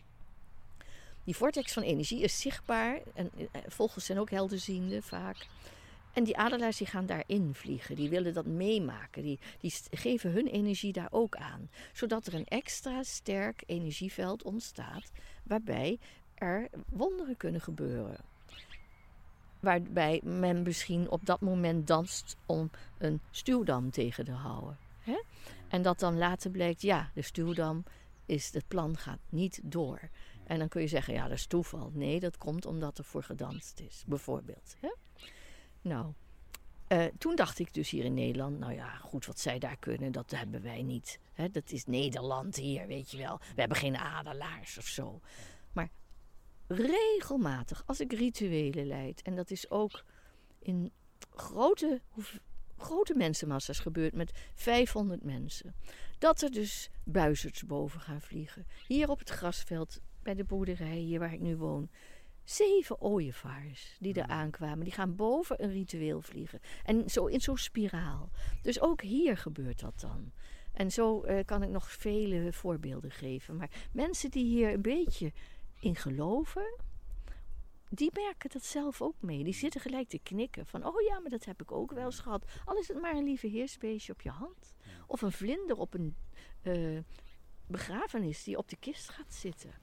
Die 1.23 1.35
vortex 1.35 1.73
van 1.73 1.83
energie 1.83 2.21
is 2.21 2.39
zichtbaar 2.39 2.99
en 3.13 3.31
eh, 3.35 3.61
vogels 3.67 4.05
zijn 4.05 4.19
ook 4.19 4.29
helderziende 4.29 5.01
vaak. 5.01 5.47
En 6.13 6.23
die 6.23 6.37
adelaars 6.37 6.77
die 6.77 6.87
gaan 6.87 7.05
daarin 7.05 7.49
vliegen, 7.53 7.95
die 7.95 8.09
willen 8.09 8.33
dat 8.33 8.45
meemaken, 8.45 9.23
die, 9.23 9.39
die 9.59 9.73
geven 9.91 10.31
hun 10.31 10.47
energie 10.47 10.93
daar 10.93 11.11
ook 11.11 11.35
aan. 11.35 11.69
Zodat 11.93 12.27
er 12.27 12.33
een 12.33 12.47
extra 12.47 13.03
sterk 13.03 13.63
energieveld 13.65 14.43
ontstaat 14.43 15.11
waarbij 15.43 15.99
er 16.35 16.69
wonderen 16.89 17.37
kunnen 17.37 17.61
gebeuren. 17.61 18.28
Waarbij 19.59 20.21
men 20.23 20.61
misschien 20.61 21.09
op 21.09 21.25
dat 21.25 21.41
moment 21.41 21.87
danst 21.87 22.35
om 22.45 22.69
een 22.97 23.21
stuwdam 23.31 23.91
tegen 23.91 24.25
te 24.25 24.31
houden. 24.31 24.77
Hè? 24.99 25.21
En 25.67 25.81
dat 25.81 25.99
dan 25.99 26.17
later 26.17 26.51
blijkt, 26.51 26.81
ja, 26.81 27.11
de 27.13 27.21
stuwdam 27.21 27.83
is, 28.25 28.53
het 28.53 28.67
plan 28.67 28.97
gaat 28.97 29.19
niet 29.29 29.59
door. 29.63 29.99
En 30.43 30.59
dan 30.59 30.67
kun 30.67 30.81
je 30.81 30.87
zeggen, 30.87 31.13
ja, 31.13 31.23
dat 31.23 31.37
is 31.37 31.45
toeval. 31.45 31.91
Nee, 31.93 32.19
dat 32.19 32.37
komt 32.37 32.65
omdat 32.65 32.97
er 32.97 33.03
voor 33.03 33.23
gedanst 33.23 33.79
is, 33.79 34.03
bijvoorbeeld. 34.07 34.75
Hè? 34.79 34.93
Nou, 35.81 36.13
uh, 36.87 37.05
toen 37.17 37.35
dacht 37.35 37.59
ik 37.59 37.73
dus 37.73 37.89
hier 37.89 38.05
in 38.05 38.13
Nederland, 38.13 38.59
nou 38.59 38.73
ja, 38.73 38.89
goed, 38.89 39.25
wat 39.25 39.39
zij 39.39 39.59
daar 39.59 39.77
kunnen, 39.77 40.11
dat 40.11 40.31
hebben 40.31 40.61
wij 40.61 40.83
niet. 40.83 41.19
Hè? 41.33 41.49
Dat 41.49 41.71
is 41.71 41.85
Nederland 41.85 42.55
hier, 42.55 42.87
weet 42.87 43.11
je 43.11 43.17
wel. 43.17 43.37
We 43.37 43.59
hebben 43.59 43.77
geen 43.77 43.97
adelaars 43.97 44.77
of 44.77 44.85
zo. 44.85 45.19
Regelmatig, 46.71 47.83
als 47.85 47.99
ik 47.99 48.13
rituelen 48.13 48.85
leid, 48.85 49.21
en 49.21 49.35
dat 49.35 49.51
is 49.51 49.69
ook 49.69 50.03
in 50.59 50.91
grote, 51.35 52.01
grote 52.77 53.15
mensenmassa's 53.15 53.79
gebeurd 53.79 54.13
met 54.13 54.31
500 54.53 55.23
mensen, 55.23 55.75
dat 56.19 56.41
er 56.41 56.51
dus 56.51 56.89
buizerds 57.03 57.65
boven 57.65 57.99
gaan 57.99 58.21
vliegen. 58.21 58.65
Hier 58.87 59.09
op 59.09 59.19
het 59.19 59.29
grasveld 59.29 59.99
bij 60.23 60.35
de 60.35 60.43
boerderij, 60.43 60.97
hier 60.97 61.19
waar 61.19 61.33
ik 61.33 61.39
nu 61.39 61.57
woon. 61.57 61.89
Zeven 62.43 63.01
ooievaars 63.01 63.95
die 63.99 64.13
er 64.13 64.27
aankwamen. 64.27 64.83
Die 64.83 64.93
gaan 64.93 65.15
boven 65.15 65.63
een 65.63 65.71
ritueel 65.71 66.21
vliegen. 66.21 66.59
En 66.83 67.09
zo 67.09 67.25
in 67.25 67.41
zo'n 67.41 67.57
spiraal. 67.57 68.29
Dus 68.61 68.81
ook 68.81 69.01
hier 69.01 69.37
gebeurt 69.37 69.79
dat 69.79 69.99
dan. 69.99 70.31
En 70.73 70.91
zo 70.91 71.25
uh, 71.25 71.39
kan 71.45 71.63
ik 71.63 71.69
nog 71.69 71.91
vele 71.91 72.53
voorbeelden 72.53 73.11
geven. 73.11 73.55
Maar 73.55 73.69
mensen 73.91 74.31
die 74.31 74.45
hier 74.45 74.73
een 74.73 74.81
beetje 74.81 75.31
in 75.79 75.95
geloven, 75.95 76.75
die 77.89 78.11
merken 78.13 78.49
dat 78.49 78.63
zelf 78.63 79.01
ook 79.01 79.15
mee. 79.19 79.43
Die 79.43 79.53
zitten 79.53 79.81
gelijk 79.81 80.09
te 80.09 80.19
knikken 80.23 80.65
van, 80.65 80.85
oh 80.85 81.01
ja, 81.01 81.19
maar 81.19 81.29
dat 81.29 81.45
heb 81.45 81.61
ik 81.61 81.71
ook 81.71 81.91
wel 81.91 82.05
eens 82.05 82.19
gehad. 82.19 82.45
Al 82.65 82.77
is 82.77 82.87
het 82.87 83.01
maar 83.01 83.15
een 83.15 83.23
lieve 83.23 83.47
heersbeestje 83.47 84.13
op 84.13 84.21
je 84.21 84.29
hand. 84.29 84.73
Of 85.07 85.21
een 85.21 85.31
vlinder 85.31 85.77
op 85.77 85.93
een 85.93 86.15
uh, 86.63 86.99
begrafenis 87.67 88.43
die 88.43 88.57
op 88.57 88.69
de 88.69 88.77
kist 88.79 89.09
gaat 89.09 89.33
zitten. 89.33 89.73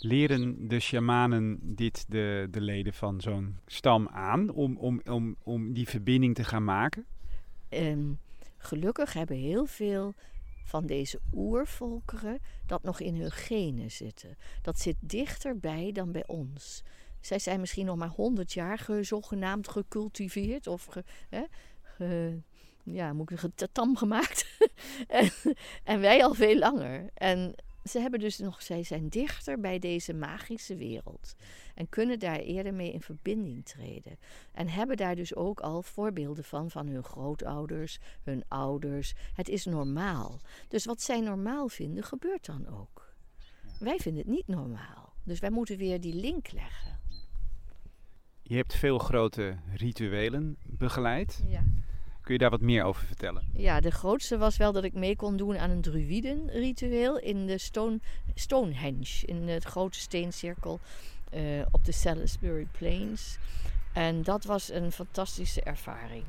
Leren 0.00 0.68
de 0.68 0.80
shamanen 0.80 1.58
dit 1.62 2.10
de, 2.10 2.48
de 2.50 2.60
leden 2.60 2.94
van 2.94 3.20
zo'n 3.20 3.58
stam 3.66 4.08
aan 4.08 4.50
om, 4.50 4.76
om, 4.76 5.00
om, 5.04 5.36
om 5.42 5.72
die 5.72 5.88
verbinding 5.88 6.34
te 6.34 6.44
gaan 6.44 6.64
maken? 6.64 7.06
Um, 7.70 8.18
gelukkig 8.56 9.12
hebben 9.12 9.36
heel 9.36 9.66
veel 9.66 10.14
van 10.66 10.86
deze 10.86 11.20
oervolkeren 11.32 12.38
dat 12.66 12.82
nog 12.82 13.00
in 13.00 13.20
hun 13.20 13.30
genen 13.30 13.90
zitten. 13.90 14.36
Dat 14.62 14.78
zit 14.78 14.96
dichterbij 15.00 15.92
dan 15.92 16.12
bij 16.12 16.26
ons. 16.26 16.82
Zij 17.20 17.38
zijn 17.38 17.60
misschien 17.60 17.86
nog 17.86 17.96
maar 17.96 18.08
honderd 18.08 18.52
jaar 18.52 18.78
ge, 18.78 19.02
zogenaamd 19.02 19.68
gecultiveerd 19.68 20.66
of 20.66 20.84
ge, 20.84 21.04
hè, 21.28 21.42
ja, 22.82 23.12
moet 23.12 23.30
ik 23.30 23.38
zeggen, 23.38 23.72
tam 23.72 23.96
gemaakt. 23.96 24.58
en, 25.08 25.30
en, 25.84 26.00
wij 26.00 26.24
al 26.24 26.34
veel 26.34 26.58
langer. 26.58 27.10
En 27.14 27.54
ze 27.88 27.98
hebben 27.98 28.20
dus 28.20 28.38
nog, 28.38 28.62
zij 28.62 28.82
zijn 28.82 29.08
dichter 29.08 29.60
bij 29.60 29.78
deze 29.78 30.14
magische 30.14 30.76
wereld. 30.76 31.34
En 31.74 31.88
kunnen 31.88 32.18
daar 32.18 32.38
eerder 32.38 32.74
mee 32.74 32.92
in 32.92 33.00
verbinding 33.00 33.64
treden. 33.64 34.18
En 34.52 34.68
hebben 34.68 34.96
daar 34.96 35.16
dus 35.16 35.34
ook 35.34 35.60
al 35.60 35.82
voorbeelden 35.82 36.44
van, 36.44 36.70
van 36.70 36.86
hun 36.86 37.04
grootouders, 37.04 37.98
hun 38.22 38.44
ouders. 38.48 39.14
Het 39.34 39.48
is 39.48 39.64
normaal. 39.64 40.40
Dus 40.68 40.84
wat 40.84 41.02
zij 41.02 41.20
normaal 41.20 41.68
vinden, 41.68 42.04
gebeurt 42.04 42.46
dan 42.46 42.68
ook. 42.68 43.14
Wij 43.78 43.98
vinden 43.98 44.22
het 44.22 44.34
niet 44.34 44.46
normaal. 44.46 45.14
Dus 45.24 45.38
wij 45.38 45.50
moeten 45.50 45.76
weer 45.76 46.00
die 46.00 46.14
link 46.14 46.52
leggen. 46.52 47.00
Je 48.42 48.56
hebt 48.56 48.74
veel 48.74 48.98
grote 48.98 49.56
rituelen 49.74 50.56
begeleid. 50.62 51.44
Ja. 51.48 51.64
Kun 52.26 52.34
je 52.34 52.40
daar 52.40 52.50
wat 52.50 52.60
meer 52.60 52.84
over 52.84 53.06
vertellen? 53.06 53.42
Ja, 53.52 53.80
de 53.80 53.90
grootste 53.90 54.38
was 54.38 54.56
wel 54.56 54.72
dat 54.72 54.84
ik 54.84 54.92
mee 54.92 55.16
kon 55.16 55.36
doen 55.36 55.58
aan 55.58 55.70
een 55.70 55.80
druidenritueel 55.80 57.18
in 57.18 57.46
de 57.46 57.58
Stone, 57.58 58.00
Stonehenge, 58.34 59.26
in 59.26 59.48
het 59.48 59.64
grote 59.64 59.98
steencirkel 59.98 60.80
eh, 61.30 61.42
op 61.70 61.84
de 61.84 61.92
Salisbury 61.92 62.66
Plains. 62.78 63.38
En 63.92 64.22
dat 64.22 64.44
was 64.44 64.70
een 64.70 64.92
fantastische 64.92 65.62
ervaring. 65.62 66.24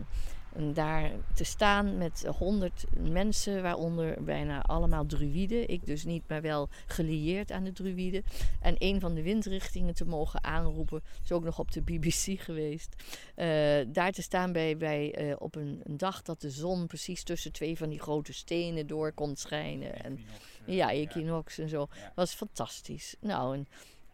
En 0.57 0.73
daar 0.73 1.11
te 1.33 1.43
staan 1.43 1.97
met 1.97 2.25
honderd 2.37 2.85
mensen, 2.99 3.61
waaronder 3.61 4.23
bijna 4.23 4.61
allemaal 4.61 5.05
druïden. 5.05 5.69
Ik 5.69 5.85
dus 5.85 6.03
niet, 6.03 6.23
maar 6.27 6.41
wel 6.41 6.69
gelieerd 6.87 7.51
aan 7.51 7.63
de 7.63 7.71
druïden. 7.71 8.23
En 8.61 8.75
een 8.77 8.99
van 8.99 9.13
de 9.13 9.21
windrichtingen 9.21 9.95
te 9.95 10.05
mogen 10.05 10.43
aanroepen. 10.43 11.01
is 11.23 11.31
ook 11.31 11.43
nog 11.43 11.59
op 11.59 11.71
de 11.71 11.81
BBC 11.81 12.39
geweest. 12.39 12.95
Uh, 13.35 13.45
daar 13.87 14.11
te 14.11 14.21
staan 14.21 14.51
bij, 14.51 14.77
bij, 14.77 15.29
uh, 15.29 15.35
op 15.39 15.55
een, 15.55 15.81
een, 15.83 15.97
dag 15.97 16.21
dat 16.21 16.41
de 16.41 16.49
zon 16.49 16.87
precies 16.87 17.23
tussen 17.23 17.51
twee 17.51 17.77
van 17.77 17.89
die 17.89 17.99
grote 17.99 18.33
stenen 18.33 18.87
door 18.87 19.11
komt 19.11 19.39
schijnen. 19.39 20.03
En, 20.03 20.19
ja, 20.65 20.91
equinox 20.91 21.57
en 21.57 21.69
zo. 21.69 21.87
was 22.15 22.33
fantastisch. 22.33 23.15
Nou, 23.19 23.55
en 23.55 23.67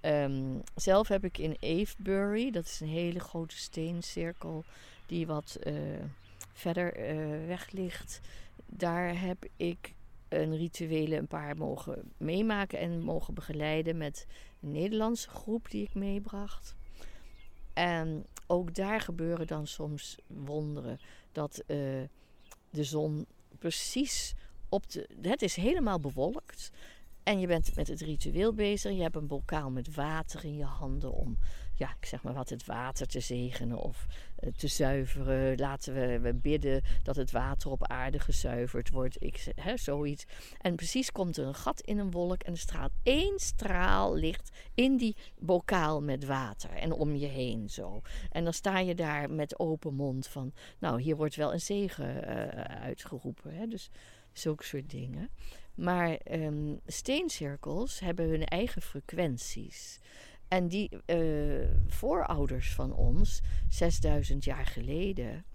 Um, 0.06 0.62
zelf 0.76 1.08
heb 1.08 1.24
ik 1.24 1.38
in 1.38 1.58
Avebury, 1.60 2.52
dat 2.52 2.66
is 2.66 2.80
een 2.80 2.88
hele 2.88 3.20
grote 3.20 3.58
steencirkel 3.58 4.64
die 5.06 5.28
wat 5.28 5.58
uh, 5.64 5.74
verder 6.52 7.16
uh, 7.16 7.48
weg 7.48 7.72
ligt. 7.72 8.20
Daar 8.66 9.22
heb 9.22 9.46
ik 9.56 9.94
een 10.30 10.58
rituele 10.58 11.16
een 11.16 11.28
paar 11.28 11.58
mogen 11.58 12.12
meemaken 12.18 12.80
en 12.80 13.02
mogen 13.02 13.34
begeleiden 13.34 13.98
met 13.98 14.26
een 14.62 14.72
Nederlandse 14.72 15.30
groep 15.30 15.70
die 15.70 15.84
ik 15.84 15.94
meebracht. 15.94 16.76
En 17.74 18.26
ook 18.48 18.76
daar 18.76 19.02
gebeuren 19.02 19.48
dan 19.48 19.68
soms 19.68 20.18
wonderen. 20.28 21.00
Dat 21.32 21.64
uh, 21.68 21.78
de 22.70 22.84
zon 22.84 23.26
precies 23.60 24.34
op 24.70 24.90
de. 24.92 25.10
Het 25.22 25.42
is 25.42 25.56
helemaal 25.56 26.00
bewolkt. 26.00 26.72
En 27.24 27.40
je 27.40 27.48
bent 27.48 27.76
met 27.76 27.88
het 27.88 28.02
ritueel 28.02 28.54
bezig. 28.54 28.92
Je 28.92 29.02
hebt 29.02 29.16
een 29.16 29.28
bokaal 29.28 29.72
met 29.72 29.96
water 29.96 30.46
in 30.46 30.56
je 30.56 30.64
handen 30.64 31.14
om, 31.14 31.38
ja, 31.84 31.96
ik 32.00 32.06
zeg 32.06 32.24
maar 32.24 32.34
wat, 32.34 32.50
het 32.50 32.66
water 32.66 33.08
te 33.08 33.20
zegenen 33.20 33.78
of 33.78 34.06
uh, 34.40 34.52
te 34.52 34.68
zuiveren. 34.68 35.58
Laten 35.58 35.94
we, 35.94 36.20
we, 36.20 36.34
bidden 36.34 36.82
dat 37.04 37.16
het 37.16 37.32
water 37.32 37.72
op 37.72 37.88
aarde 37.88 38.20
gezuiverd 38.20 38.90
wordt. 38.90 39.16
Ik, 39.20 39.52
hè, 39.56 39.78
zoiets. 39.78 40.26
En 40.62 40.76
precies 40.76 41.12
komt 41.12 41.38
er 41.38 41.46
een 41.46 41.56
gat 41.56 41.82
in 41.82 41.98
een 41.98 42.12
wolk 42.12 42.44
en 42.44 42.52
er 42.52 42.58
straalt 42.58 42.92
één 43.04 43.40
straal 43.40 44.16
licht 44.16 44.52
in 44.74 44.98
die 44.98 45.16
bokaal 45.40 46.02
met 46.02 46.26
water 46.26 46.70
en 46.70 46.92
om 46.92 47.16
je 47.16 47.28
heen 47.28 47.70
zo. 47.70 48.02
En 48.32 48.44
dan 48.44 48.54
sta 48.54 48.80
je 48.80 48.96
daar 48.96 49.32
met 49.32 49.60
open 49.60 49.94
mond 49.94 50.28
van, 50.28 50.54
nou, 50.80 51.02
hier 51.02 51.16
wordt 51.16 51.36
wel 51.36 51.54
een 51.54 51.62
zegen 51.62 52.16
uh, 52.16 52.48
uitgeroepen. 52.82 53.56
Hè? 53.56 53.68
Dus 53.68 53.90
zulke 54.32 54.64
soort 54.64 54.90
dingen. 54.90 55.30
Maar 55.76 56.20
um, 56.32 56.80
steencirkels 56.86 58.00
hebben 58.00 58.30
hun 58.30 58.46
eigen 58.46 58.82
frequenties. 58.82 60.00
En 60.54 60.68
die 60.68 60.90
uh, 61.06 61.68
voorouders 61.88 62.74
van 62.74 62.94
ons, 62.94 63.42
6000 63.70 64.44
jaar 64.44 64.66
geleden, 64.66 65.46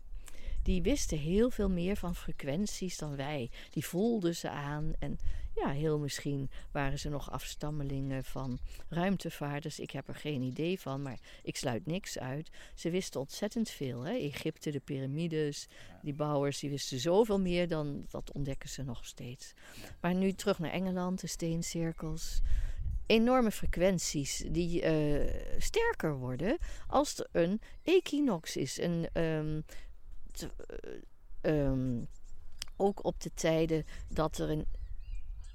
die 0.63 0.83
wisten 0.83 1.19
heel 1.19 1.51
veel 1.51 1.71
meer 1.71 1.97
van 1.97 2.15
frequenties 2.15 2.99
dan 2.99 3.17
wij. 3.17 3.51
Die 3.71 3.87
voelden 3.87 4.37
ze 4.37 4.51
aan 4.51 4.93
en 4.99 5.19
ja, 5.55 5.71
heel 5.71 5.99
misschien 5.99 6.51
waren 6.73 6.99
ze 6.99 7.09
nog 7.09 7.31
afstammelingen 7.31 8.25
van 8.25 8.59
ruimtevaarders. 8.89 9.81
Ik 9.81 9.91
heb 9.91 10.09
er 10.09 10.15
geen 10.15 10.43
idee 10.43 10.81
van, 10.81 11.03
maar 11.03 11.19
ik 11.43 11.57
sluit 11.57 11.87
niks 11.87 12.19
uit. 12.19 12.51
Ze 12.75 12.91
wisten 12.91 13.21
ontzettend 13.21 13.71
veel. 13.71 14.03
Hè? 14.03 14.13
Egypte, 14.13 14.71
de 14.71 14.81
piramides, 14.81 15.69
die 16.03 16.15
bouwers, 16.15 16.59
die 16.59 16.71
wisten 16.71 16.99
zoveel 16.99 17.41
meer 17.41 17.69
dan 17.69 18.07
dat 18.11 18.33
ontdekken 18.33 18.69
ze 18.69 18.83
nog 18.83 19.07
steeds. 19.07 19.53
Maar 20.01 20.15
nu 20.15 20.33
terug 20.33 20.59
naar 20.59 20.73
Engeland, 20.73 21.21
de 21.21 21.27
steencirkels 21.27 22.41
enorme 23.09 23.51
frequenties 23.51 24.45
die 24.51 24.83
uh, 24.83 25.31
sterker 25.59 26.17
worden 26.17 26.59
als 26.87 27.19
er 27.19 27.27
een 27.33 27.61
equinox 27.83 28.57
is. 28.57 28.79
Een, 28.81 29.09
um, 31.43 32.09
ook 32.77 33.05
op 33.05 33.21
de 33.21 33.31
tijden 33.35 33.85
dat 34.09 34.39
er 34.39 34.51
een 34.51 34.67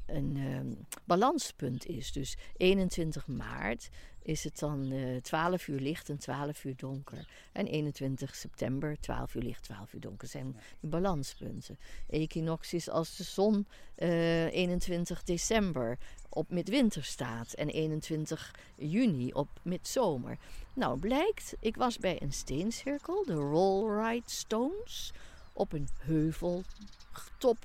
een 0.06 0.38
um, 0.38 0.88
balanspunt 1.06 1.86
is. 1.86 2.12
Dus 2.12 2.38
21 2.58 3.28
maart 3.28 3.90
is 4.24 4.44
het 4.44 4.60
dan 4.60 4.92
uh, 4.92 5.22
12 5.22 5.68
uur 5.68 5.80
licht 5.80 6.10
en 6.10 6.18
12 6.18 6.64
uur 6.64 6.76
donker. 6.76 7.28
En 7.52 7.68
21 7.68 8.36
september 8.36 9.00
12 9.00 9.36
uur 9.36 9.42
licht, 9.42 9.64
12 9.64 9.94
uur 9.94 10.00
donker 10.00 10.28
zijn 10.28 10.56
de 10.80 10.88
balanspunten. 10.88 11.78
Equinox 12.10 12.74
is 12.74 12.90
als 12.90 13.16
de 13.16 13.24
zon 13.24 13.68
uh, 13.98 14.46
21 14.46 15.24
december 15.24 15.98
op 16.30 16.50
midwinter 16.50 17.04
staat 17.04 17.54
en 17.54 17.70
21 17.70 18.56
juni 18.76 19.34
op 19.34 19.50
midzomer. 19.62 20.38
Nou 20.74 21.00
blijkt, 21.00 21.56
ik 21.60 21.76
was 21.76 21.98
bij 21.98 22.22
een 22.22 22.34
steencirkel, 22.34 23.26
de 23.26 23.34
Rollright 23.34 24.32
Stones, 24.32 25.14
op 25.54 25.74
een 25.74 25.88
heuveltop 26.00 27.58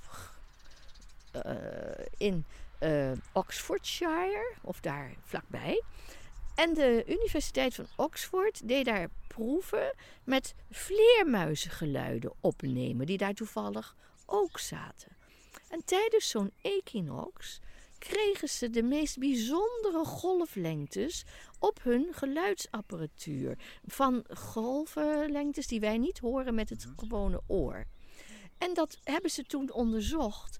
uh, 1.47 1.53
in 2.17 2.45
uh, 2.81 3.13
Oxfordshire, 3.33 4.55
of 4.63 4.81
daar 4.81 5.15
vlakbij. 5.23 5.83
En 6.59 6.75
de 6.75 7.05
Universiteit 7.07 7.75
van 7.75 7.87
Oxford 7.97 8.69
deed 8.69 8.85
daar 8.85 9.09
proeven 9.29 9.95
met 10.25 10.55
vleermuizengeluiden 10.71 12.33
opnemen, 12.41 13.07
die 13.07 13.19
daar 13.19 13.35
toevallig 13.35 13.97
ook 14.27 14.59
zaten. 14.59 15.17
En 15.69 15.85
tijdens 15.85 16.29
zo'n 16.29 16.53
equinox 16.63 17.61
kregen 17.99 18.49
ze 18.49 18.71
de 18.71 18.83
meest 18.83 19.19
bijzondere 19.19 20.05
golflengtes 20.05 21.25
op 21.59 21.83
hun 21.83 22.07
geluidsapparatuur. 22.11 23.59
Van 23.87 24.25
golflengtes 24.35 25.67
die 25.67 25.81
wij 25.81 25.99
niet 25.99 26.19
horen 26.19 26.55
met 26.55 26.69
het 26.69 26.87
gewone 26.97 27.41
oor. 27.47 27.85
En 28.59 28.75
dat 28.75 28.99
hebben 29.05 29.31
ze 29.31 29.45
toen 29.45 29.73
onderzocht. 29.73 30.57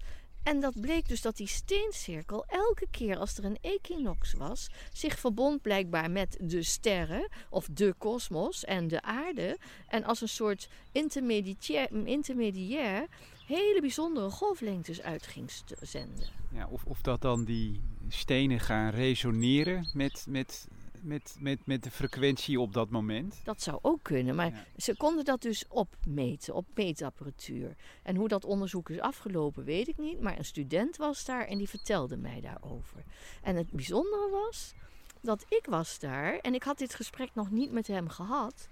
En 0.49 0.59
dat 0.59 0.81
bleek 0.81 1.07
dus 1.07 1.21
dat 1.21 1.37
die 1.37 1.47
steencirkel 1.47 2.45
elke 2.45 2.87
keer 2.91 3.17
als 3.17 3.37
er 3.37 3.45
een 3.45 3.57
equinox 3.61 4.33
was, 4.33 4.69
zich 4.93 5.19
verbond 5.19 5.61
blijkbaar 5.61 6.11
met 6.11 6.37
de 6.41 6.63
sterren 6.63 7.27
of 7.49 7.67
de 7.71 7.93
kosmos 7.97 8.65
en 8.65 8.87
de 8.87 9.01
aarde. 9.01 9.57
En 9.87 10.03
als 10.03 10.21
een 10.21 10.29
soort 10.29 10.69
intermediair, 10.91 13.07
hele 13.47 13.77
bijzondere 13.81 14.29
golflengtes 14.29 15.01
uit 15.01 15.27
ging 15.27 15.51
zenden. 15.81 16.27
Ja, 16.51 16.67
of, 16.67 16.85
of 16.85 17.01
dat 17.01 17.21
dan 17.21 17.43
die 17.43 17.81
stenen 18.07 18.59
gaan 18.59 18.89
resoneren 18.89 19.89
met, 19.93 20.25
met 20.29 20.67
met, 21.03 21.35
met, 21.39 21.65
met 21.65 21.83
de 21.83 21.91
frequentie 21.91 22.59
op 22.59 22.73
dat 22.73 22.89
moment? 22.89 23.41
Dat 23.43 23.61
zou 23.61 23.79
ook 23.81 24.03
kunnen, 24.03 24.35
maar 24.35 24.51
ja. 24.51 24.65
ze 24.77 24.97
konden 24.97 25.25
dat 25.25 25.41
dus 25.41 25.65
opmeten, 25.67 26.53
op 26.53 26.65
meetapparatuur. 26.73 27.75
En 28.03 28.15
hoe 28.15 28.27
dat 28.27 28.45
onderzoek 28.45 28.89
is 28.89 28.99
afgelopen, 28.99 29.63
weet 29.63 29.87
ik 29.87 29.97
niet. 29.97 30.21
Maar 30.21 30.37
een 30.37 30.45
student 30.45 30.97
was 30.97 31.25
daar 31.25 31.45
en 31.45 31.57
die 31.57 31.69
vertelde 31.69 32.17
mij 32.17 32.41
daarover. 32.41 33.03
En 33.41 33.55
het 33.55 33.71
bijzondere 33.71 34.29
was 34.29 34.73
dat 35.21 35.45
ik 35.49 35.65
was 35.69 35.99
daar 35.99 36.37
en 36.37 36.53
ik 36.53 36.63
had 36.63 36.77
dit 36.77 36.95
gesprek 36.95 37.29
nog 37.33 37.51
niet 37.51 37.71
met 37.71 37.87
hem 37.87 38.09
gehad. 38.09 38.69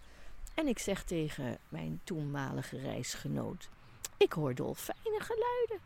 En 0.53 0.67
ik 0.67 0.79
zeg 0.79 1.03
tegen 1.03 1.57
mijn 1.69 2.01
toenmalige 2.03 2.77
reisgenoot: 2.77 3.69
Ik 4.17 4.33
hoor 4.33 4.55
dolfijnen 4.55 5.21
geluiden. 5.21 5.79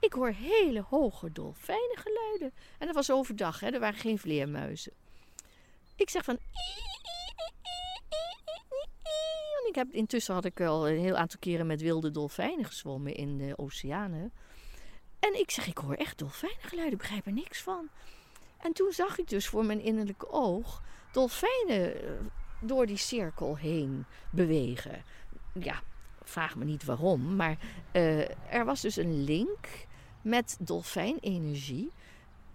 Ik 0.00 0.12
hoor 0.12 0.30
hele 0.30 0.80
hoge 0.80 1.32
dolfijnen 1.32 1.96
geluiden. 1.96 2.52
En 2.78 2.86
dat 2.86 2.94
was 2.94 3.10
overdag, 3.10 3.60
hè? 3.60 3.68
er 3.68 3.80
waren 3.80 4.00
geen 4.00 4.18
vleermuizen. 4.18 4.92
Ik 5.98 6.10
zeg 6.10 6.24
van. 6.24 6.38
Ik 9.68 9.74
heb, 9.74 9.92
intussen 9.92 10.34
had 10.34 10.44
ik 10.44 10.60
al 10.60 10.88
een 10.88 10.98
heel 10.98 11.16
aantal 11.16 11.38
keren 11.38 11.66
met 11.66 11.80
wilde 11.80 12.10
dolfijnen 12.10 12.64
gezwommen 12.64 13.14
in 13.14 13.38
de 13.38 13.58
oceanen. 13.58 14.32
En 15.18 15.38
ik 15.38 15.50
zeg, 15.50 15.66
ik 15.66 15.78
hoor 15.78 15.94
echt 15.94 16.18
dolfijnengeluiden, 16.18 16.92
ik 16.92 16.98
begrijp 16.98 17.26
er 17.26 17.32
niks 17.32 17.62
van. 17.62 17.88
En 18.58 18.72
toen 18.72 18.92
zag 18.92 19.18
ik 19.18 19.28
dus 19.28 19.46
voor 19.46 19.64
mijn 19.64 19.80
innerlijke 19.80 20.30
oog 20.30 20.82
dolfijnen 21.12 21.94
door 22.60 22.86
die 22.86 22.96
cirkel 22.96 23.56
heen 23.56 24.04
bewegen. 24.30 25.04
Ja, 25.52 25.82
vraag 26.22 26.56
me 26.56 26.64
niet 26.64 26.84
waarom, 26.84 27.36
maar 27.36 27.58
uh, 27.92 28.52
er 28.54 28.64
was 28.64 28.80
dus 28.80 28.96
een 28.96 29.24
link 29.24 29.86
met 30.22 30.56
dolfijnenergie 30.60 31.92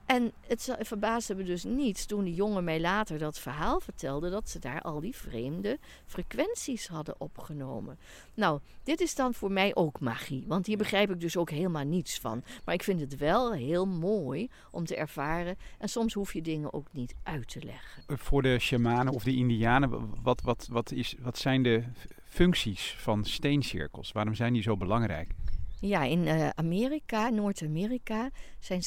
En 0.05 0.31
het 0.47 0.75
verbaasde 0.79 1.35
me 1.35 1.43
dus 1.43 1.63
niet 1.63 2.07
toen 2.07 2.23
die 2.23 2.33
jongen 2.33 2.63
mij 2.63 2.79
later 2.79 3.17
dat 3.17 3.39
verhaal 3.39 3.79
vertelde 3.79 4.29
dat 4.29 4.49
ze 4.49 4.59
daar 4.59 4.81
al 4.81 4.99
die 4.99 5.15
vreemde 5.15 5.79
frequenties 6.05 6.87
hadden 6.87 7.15
opgenomen. 7.17 7.97
Nou, 8.33 8.59
dit 8.83 9.01
is 9.01 9.15
dan 9.15 9.33
voor 9.33 9.51
mij 9.51 9.75
ook 9.75 9.99
magie, 9.99 10.43
want 10.47 10.65
hier 10.65 10.77
begrijp 10.77 11.11
ik 11.11 11.19
dus 11.19 11.37
ook 11.37 11.49
helemaal 11.49 11.83
niets 11.83 12.19
van. 12.19 12.43
Maar 12.65 12.73
ik 12.73 12.83
vind 12.83 12.99
het 12.99 13.17
wel 13.17 13.53
heel 13.53 13.85
mooi 13.85 14.49
om 14.71 14.85
te 14.85 14.95
ervaren 14.95 15.57
en 15.77 15.89
soms 15.89 16.13
hoef 16.13 16.33
je 16.33 16.41
dingen 16.41 16.73
ook 16.73 16.87
niet 16.91 17.15
uit 17.23 17.47
te 17.47 17.63
leggen. 17.63 18.17
Voor 18.17 18.41
de 18.41 18.59
shamanen 18.59 19.13
of 19.13 19.23
de 19.23 19.35
indianen, 19.35 20.09
wat, 20.23 20.41
wat, 20.41 20.67
wat, 20.71 20.91
is, 20.91 21.15
wat 21.19 21.37
zijn 21.37 21.63
de 21.63 21.83
functies 22.23 22.95
van 22.99 23.25
steencirkels? 23.25 24.11
Waarom 24.11 24.33
zijn 24.33 24.53
die 24.53 24.61
zo 24.61 24.77
belangrijk? 24.77 25.31
Ja, 25.85 26.03
in 26.03 26.27
eh, 26.27 26.49
Amerika, 26.49 27.29
Noord-Amerika, 27.29 28.29
zijn 28.59 28.81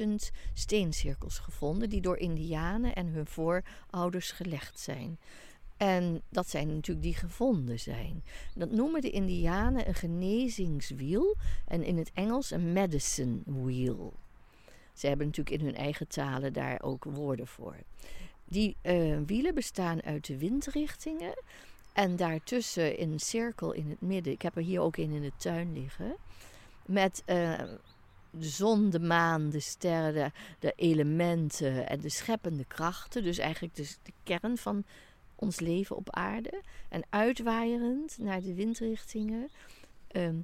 16.000 0.00 0.30
steencirkels 0.54 1.38
gevonden 1.38 1.88
die 1.88 2.00
door 2.00 2.16
Indianen 2.16 2.94
en 2.94 3.06
hun 3.06 3.26
voorouders 3.26 4.30
gelegd 4.30 4.80
zijn. 4.80 5.18
En 5.76 6.22
dat 6.28 6.48
zijn 6.48 6.74
natuurlijk 6.74 7.06
die 7.06 7.14
gevonden 7.14 7.80
zijn. 7.80 8.22
Dat 8.54 8.70
noemen 8.70 9.00
de 9.00 9.10
Indianen 9.10 9.88
een 9.88 9.94
genezingswiel 9.94 11.36
en 11.66 11.82
in 11.82 11.98
het 11.98 12.10
Engels 12.14 12.50
een 12.50 12.72
medicine 12.72 13.38
wheel. 13.44 14.12
Ze 14.92 15.06
hebben 15.06 15.26
natuurlijk 15.26 15.60
in 15.60 15.66
hun 15.66 15.76
eigen 15.76 16.08
talen 16.08 16.52
daar 16.52 16.82
ook 16.82 17.04
woorden 17.04 17.46
voor. 17.46 17.76
Die 18.44 18.76
eh, 18.82 19.18
wielen 19.26 19.54
bestaan 19.54 20.02
uit 20.02 20.26
de 20.26 20.38
windrichtingen 20.38 21.34
en 21.94 22.16
daartussen 22.16 22.96
in 22.96 23.12
een 23.12 23.20
cirkel 23.20 23.72
in 23.72 23.88
het 23.88 24.00
midden. 24.00 24.32
Ik 24.32 24.42
heb 24.42 24.56
er 24.56 24.62
hier 24.62 24.80
ook 24.80 24.96
een 24.96 25.10
in 25.10 25.22
de 25.22 25.32
tuin 25.36 25.72
liggen. 25.72 26.16
Met 26.86 27.22
eh, 27.24 27.62
de 28.30 28.48
zon, 28.48 28.90
de 28.90 29.00
maan, 29.00 29.50
de 29.50 29.60
sterren, 29.60 30.12
de, 30.14 30.30
de 30.58 30.72
elementen 30.76 31.88
en 31.88 32.00
de 32.00 32.08
scheppende 32.08 32.64
krachten. 32.64 33.22
Dus 33.22 33.38
eigenlijk 33.38 33.74
dus 33.74 33.98
de 34.02 34.12
kern 34.22 34.56
van 34.56 34.84
ons 35.34 35.60
leven 35.60 35.96
op 35.96 36.10
aarde. 36.10 36.62
En 36.88 37.02
uitwaaierend 37.10 38.18
naar 38.18 38.40
de 38.40 38.54
windrichtingen. 38.54 39.48
ehm, 40.08 40.38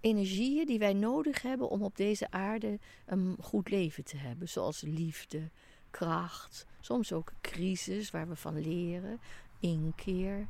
energieën 0.00 0.66
die 0.66 0.78
wij 0.78 0.92
nodig 0.92 1.42
hebben 1.42 1.68
om 1.68 1.82
op 1.82 1.96
deze 1.96 2.30
aarde 2.30 2.78
een 3.06 3.36
goed 3.40 3.70
leven 3.70 4.04
te 4.04 4.16
hebben. 4.16 4.48
Zoals 4.48 4.80
liefde, 4.80 5.50
kracht, 5.90 6.66
soms 6.80 7.12
ook 7.12 7.32
crisis 7.40 8.10
waar 8.10 8.28
we 8.28 8.36
van 8.36 8.60
leren 8.60 9.20
inkeer, 9.60 10.48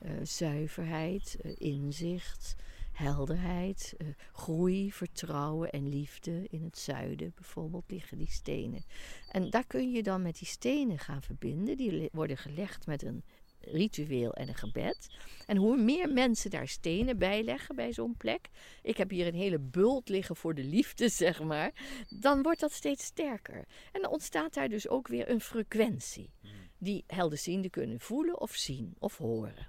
eh, 0.00 0.10
zuiverheid, 0.22 1.36
eh, 1.42 1.52
inzicht, 1.58 2.56
helderheid, 2.92 3.94
eh, 3.98 4.06
groei, 4.32 4.92
vertrouwen 4.92 5.70
en 5.70 5.88
liefde. 5.88 6.46
In 6.50 6.62
het 6.64 6.78
zuiden 6.78 7.32
bijvoorbeeld 7.34 7.90
liggen 7.90 8.18
die 8.18 8.30
stenen. 8.30 8.84
En 9.30 9.50
daar 9.50 9.66
kun 9.66 9.90
je 9.92 10.02
dan 10.02 10.22
met 10.22 10.38
die 10.38 10.48
stenen 10.48 10.98
gaan 10.98 11.22
verbinden. 11.22 11.76
Die 11.76 12.08
worden 12.12 12.36
gelegd 12.36 12.86
met 12.86 13.02
een 13.02 13.22
ritueel 13.60 14.32
en 14.32 14.48
een 14.48 14.54
gebed. 14.54 15.08
En 15.46 15.56
hoe 15.56 15.76
meer 15.76 16.12
mensen 16.12 16.50
daar 16.50 16.68
stenen 16.68 17.18
bij 17.18 17.42
leggen 17.42 17.76
bij 17.76 17.92
zo'n 17.92 18.16
plek. 18.16 18.48
Ik 18.82 18.96
heb 18.96 19.10
hier 19.10 19.26
een 19.26 19.34
hele 19.34 19.58
bult 19.58 20.08
liggen 20.08 20.36
voor 20.36 20.54
de 20.54 20.64
liefde, 20.64 21.08
zeg 21.24 21.42
maar. 21.42 21.72
Dan 22.08 22.42
wordt 22.42 22.60
dat 22.60 22.72
steeds 22.72 23.04
sterker. 23.04 23.64
En 23.92 24.02
dan 24.02 24.10
ontstaat 24.10 24.54
daar 24.54 24.68
dus 24.68 24.88
ook 24.88 25.08
weer 25.08 25.30
een 25.30 25.40
frequentie 25.40 26.30
die 26.78 27.04
helderzienden 27.06 27.70
kunnen 27.70 28.00
voelen 28.00 28.40
of 28.40 28.54
zien 28.54 28.94
of 28.98 29.16
horen. 29.16 29.68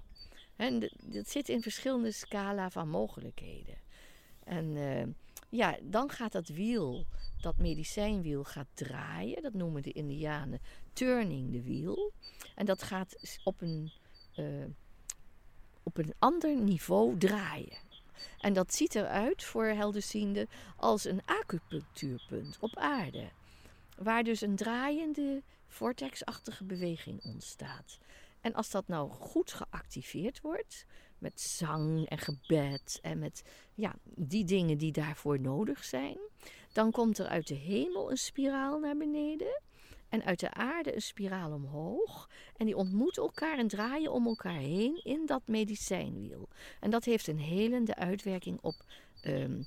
En 0.56 0.90
dat 1.02 1.28
zit 1.28 1.48
in 1.48 1.62
verschillende 1.62 2.12
scala 2.12 2.70
van 2.70 2.88
mogelijkheden. 2.88 3.76
En 4.44 4.76
eh, 4.76 5.06
ja, 5.52 5.76
dan 5.82 6.10
gaat 6.10 6.32
dat 6.32 6.48
wiel, 6.48 7.06
dat 7.40 7.58
medicijnwiel, 7.58 8.44
gaat 8.44 8.68
draaien. 8.74 9.42
Dat 9.42 9.52
noemen 9.52 9.82
de 9.82 9.92
Indianen 9.92 10.60
turning 10.92 11.52
the 11.52 11.62
wheel. 11.62 12.12
En 12.54 12.66
dat 12.66 12.82
gaat 12.82 13.40
op 13.44 13.60
een, 13.60 13.92
eh, 14.34 14.64
op 15.82 15.98
een 15.98 16.14
ander 16.18 16.56
niveau 16.56 17.18
draaien. 17.18 17.78
En 18.38 18.52
dat 18.52 18.74
ziet 18.74 18.94
eruit 18.94 19.44
voor 19.44 19.64
helderzienden 19.64 20.48
als 20.76 21.04
een 21.04 21.22
acupunctuurpunt 21.24 22.56
op 22.60 22.76
aarde. 22.76 23.30
Waar 23.96 24.22
dus 24.22 24.40
een 24.40 24.56
draaiende 24.56 25.42
vortexachtige 25.66 26.64
beweging 26.64 27.24
ontstaat. 27.24 27.98
En 28.40 28.54
als 28.54 28.70
dat 28.70 28.88
nou 28.88 29.10
goed 29.10 29.52
geactiveerd 29.52 30.40
wordt, 30.40 30.86
met 31.22 31.40
zang 31.40 32.08
en 32.08 32.18
gebed 32.18 32.98
en 33.02 33.18
met 33.18 33.42
ja, 33.74 33.94
die 34.04 34.44
dingen 34.44 34.78
die 34.78 34.92
daarvoor 34.92 35.40
nodig 35.40 35.84
zijn, 35.84 36.18
dan 36.72 36.90
komt 36.90 37.18
er 37.18 37.26
uit 37.26 37.46
de 37.46 37.54
hemel 37.54 38.10
een 38.10 38.16
spiraal 38.16 38.78
naar 38.78 38.96
beneden 38.96 39.60
en 40.08 40.24
uit 40.24 40.40
de 40.40 40.52
aarde 40.52 40.94
een 40.94 41.02
spiraal 41.02 41.52
omhoog. 41.52 42.30
En 42.56 42.66
die 42.66 42.76
ontmoeten 42.76 43.22
elkaar 43.22 43.58
en 43.58 43.68
draaien 43.68 44.12
om 44.12 44.26
elkaar 44.26 44.58
heen 44.58 45.04
in 45.04 45.26
dat 45.26 45.42
medicijnwiel. 45.44 46.48
En 46.80 46.90
dat 46.90 47.04
heeft 47.04 47.26
een 47.26 47.38
helende 47.38 47.94
uitwerking 47.94 48.58
op 48.60 48.74
ehm, 49.22 49.62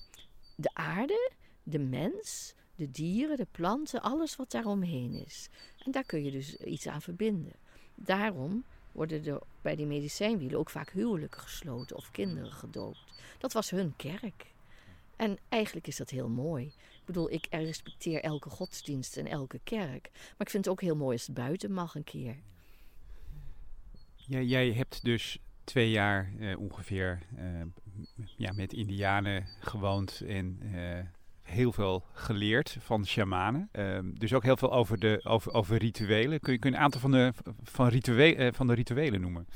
de 0.55 0.69
aarde, 0.73 1.31
de 1.63 1.79
mens, 1.79 2.53
de 2.75 2.91
dieren, 2.91 3.37
de 3.37 3.47
planten, 3.51 4.01
alles 4.01 4.35
wat 4.35 4.51
daaromheen 4.51 5.13
is. 5.13 5.49
En 5.77 5.91
daar 5.91 6.05
kun 6.05 6.23
je 6.23 6.31
dus 6.31 6.55
iets 6.55 6.87
aan 6.87 7.01
verbinden. 7.01 7.53
Daarom 7.95 8.65
worden 8.95 9.25
er 9.25 9.41
bij 9.61 9.75
die 9.75 9.85
medicijnwielen 9.85 10.59
ook 10.59 10.69
vaak 10.69 10.89
huwelijken 10.89 11.41
gesloten 11.41 11.95
of 11.95 12.11
kinderen 12.11 12.51
gedoopt. 12.51 12.99
Dat 13.37 13.53
was 13.53 13.69
hun 13.69 13.93
kerk. 13.95 14.53
En 15.15 15.37
eigenlijk 15.49 15.87
is 15.87 15.97
dat 15.97 16.09
heel 16.09 16.29
mooi. 16.29 16.65
Ik 16.65 17.05
bedoel, 17.05 17.31
ik 17.31 17.47
respecteer 17.49 18.21
elke 18.21 18.49
godsdienst 18.49 19.17
en 19.17 19.27
elke 19.27 19.59
kerk. 19.63 20.09
Maar 20.11 20.47
ik 20.47 20.49
vind 20.49 20.65
het 20.65 20.67
ook 20.67 20.81
heel 20.81 20.95
mooi 20.95 21.13
als 21.13 21.25
het 21.27 21.35
buiten 21.35 21.71
mag 21.71 21.95
een 21.95 22.03
keer. 22.03 22.35
Jij, 24.15 24.45
jij 24.45 24.71
hebt 24.71 25.03
dus 25.03 25.39
twee 25.63 25.89
jaar 25.89 26.33
eh, 26.39 26.59
ongeveer 26.59 27.19
eh, 27.35 27.61
ja, 28.37 28.51
met 28.51 28.73
indianen 28.73 29.47
gewoond 29.59 30.21
en 30.27 30.59
eh, 30.73 31.05
heel 31.55 31.71
veel 31.71 32.03
geleerd 32.13 32.77
van 32.79 33.05
shamanen. 33.05 33.69
Ehm, 33.71 34.13
dus 34.13 34.33
ook 34.33 34.43
heel 34.43 34.57
veel 34.57 34.73
over, 34.73 34.99
de, 34.99 35.19
over, 35.23 35.53
over 35.53 35.77
rituelen. 35.77 36.39
Kun 36.39 36.53
je, 36.53 36.59
kun 36.59 36.73
een 36.73 36.79
aantal 36.79 37.01
van 37.01 37.11
de, 37.11 37.33
van, 37.63 37.87
rituele, 37.87 38.35
eh, 38.35 38.53
van 38.53 38.67
de 38.67 38.73
rituelen 38.73 39.21
noemen? 39.21 39.47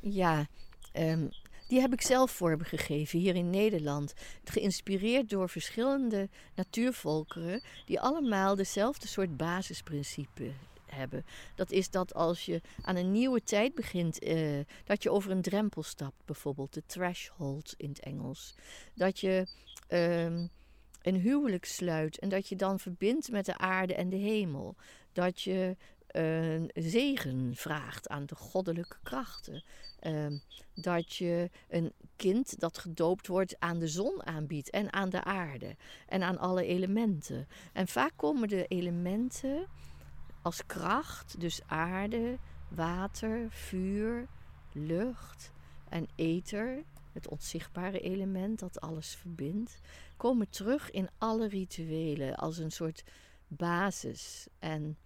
Ja, 0.00 0.46
ehm, 0.92 1.26
die 1.68 1.80
heb 1.80 1.92
ik 1.92 2.02
zelf 2.02 2.30
vormgegeven 2.30 3.18
hier 3.18 3.34
in 3.34 3.50
Nederland. 3.50 4.14
Geïnspireerd 4.44 5.30
door 5.30 5.48
verschillende 5.48 6.28
natuurvolkeren 6.54 7.62
die 7.84 8.00
allemaal 8.00 8.56
dezelfde 8.56 9.06
soort 9.06 9.36
basisprincipe 9.36 10.50
hebben. 10.86 11.24
Dat 11.54 11.70
is 11.70 11.90
dat 11.90 12.14
als 12.14 12.44
je 12.44 12.60
aan 12.82 12.96
een 12.96 13.12
nieuwe 13.12 13.42
tijd 13.42 13.74
begint, 13.74 14.18
eh, 14.18 14.58
dat 14.84 15.02
je 15.02 15.10
over 15.10 15.30
een 15.30 15.42
drempel 15.42 15.82
stapt, 15.82 16.24
bijvoorbeeld 16.24 16.74
de 16.74 16.82
threshold 16.86 17.74
in 17.76 17.88
het 17.88 18.00
Engels. 18.00 18.54
Dat 18.94 19.20
je 19.20 19.46
ehm, 19.88 20.46
een 21.08 21.20
huwelijk 21.20 21.64
sluit 21.64 22.18
en 22.18 22.28
dat 22.28 22.48
je 22.48 22.56
dan 22.56 22.78
verbindt 22.78 23.30
met 23.30 23.44
de 23.44 23.58
aarde 23.58 23.94
en 23.94 24.08
de 24.08 24.16
hemel. 24.16 24.76
Dat 25.12 25.40
je 25.42 25.76
een 26.06 26.70
zegen 26.74 27.56
vraagt 27.56 28.08
aan 28.08 28.26
de 28.26 28.34
goddelijke 28.34 28.96
krachten. 29.02 29.64
Ehm, 30.00 30.38
dat 30.74 31.14
je 31.14 31.50
een 31.68 31.92
kind 32.16 32.60
dat 32.60 32.78
gedoopt 32.78 33.26
wordt 33.26 33.56
aan 33.58 33.78
de 33.78 33.88
zon 33.88 34.26
aanbiedt 34.26 34.70
en 34.70 34.92
aan 34.92 35.08
de 35.08 35.24
aarde 35.24 35.76
en 36.06 36.22
aan 36.22 36.38
alle 36.38 36.64
elementen. 36.64 37.48
En 37.72 37.88
vaak 37.88 38.12
komen 38.16 38.48
de 38.48 38.66
elementen 38.66 39.66
als 40.42 40.66
kracht, 40.66 41.40
dus 41.40 41.60
aarde, 41.66 42.38
water, 42.68 43.46
vuur, 43.50 44.26
lucht 44.72 45.52
en 45.88 46.08
ether, 46.14 46.84
het 47.12 47.28
onzichtbare 47.28 48.00
element 48.00 48.58
dat 48.58 48.80
alles 48.80 49.14
verbindt, 49.14 49.80
komen 50.18 50.48
terug 50.48 50.90
in 50.90 51.08
alle 51.18 51.48
rituelen 51.48 52.36
als 52.36 52.58
een 52.58 52.70
soort 52.70 53.04
basis. 53.46 54.46
En 54.58 54.98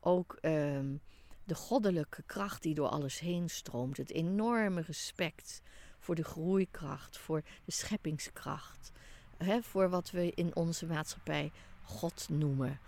ook 0.00 0.38
ehm, 0.40 0.96
de 1.44 1.54
goddelijke 1.54 2.22
kracht 2.26 2.62
die 2.62 2.74
door 2.74 2.88
alles 2.88 3.18
heen 3.18 3.48
stroomt, 3.48 3.96
het 3.96 4.10
enorme 4.10 4.80
respect 4.80 5.62
voor 5.98 6.14
de 6.14 6.24
groeikracht, 6.24 7.18
voor 7.18 7.42
de 7.64 7.72
scheppingskracht, 7.72 8.92
hè, 9.36 9.62
voor 9.62 9.88
wat 9.88 10.10
we 10.10 10.32
in 10.34 10.56
onze 10.56 10.86
maatschappij 10.86 11.52
God 11.82 12.28
noemen. 12.28 12.78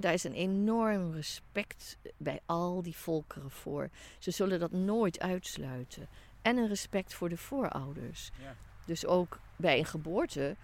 Daar 0.00 0.12
is 0.12 0.24
een 0.24 0.34
enorm 0.34 1.12
respect 1.12 1.98
bij 2.16 2.40
al 2.46 2.82
die 2.82 2.96
volkeren 2.96 3.50
voor. 3.50 3.90
Ze 4.18 4.30
zullen 4.30 4.60
dat 4.60 4.72
nooit 4.72 5.20
uitsluiten. 5.20 6.08
En 6.42 6.56
een 6.56 6.68
respect 6.68 7.14
voor 7.14 7.28
de 7.28 7.36
voorouders. 7.36 8.30
Ja. 8.42 8.56
Dus 8.86 9.06
ook 9.06 9.38
bij 9.56 9.78
een 9.78 9.84
geboorte 9.84 10.56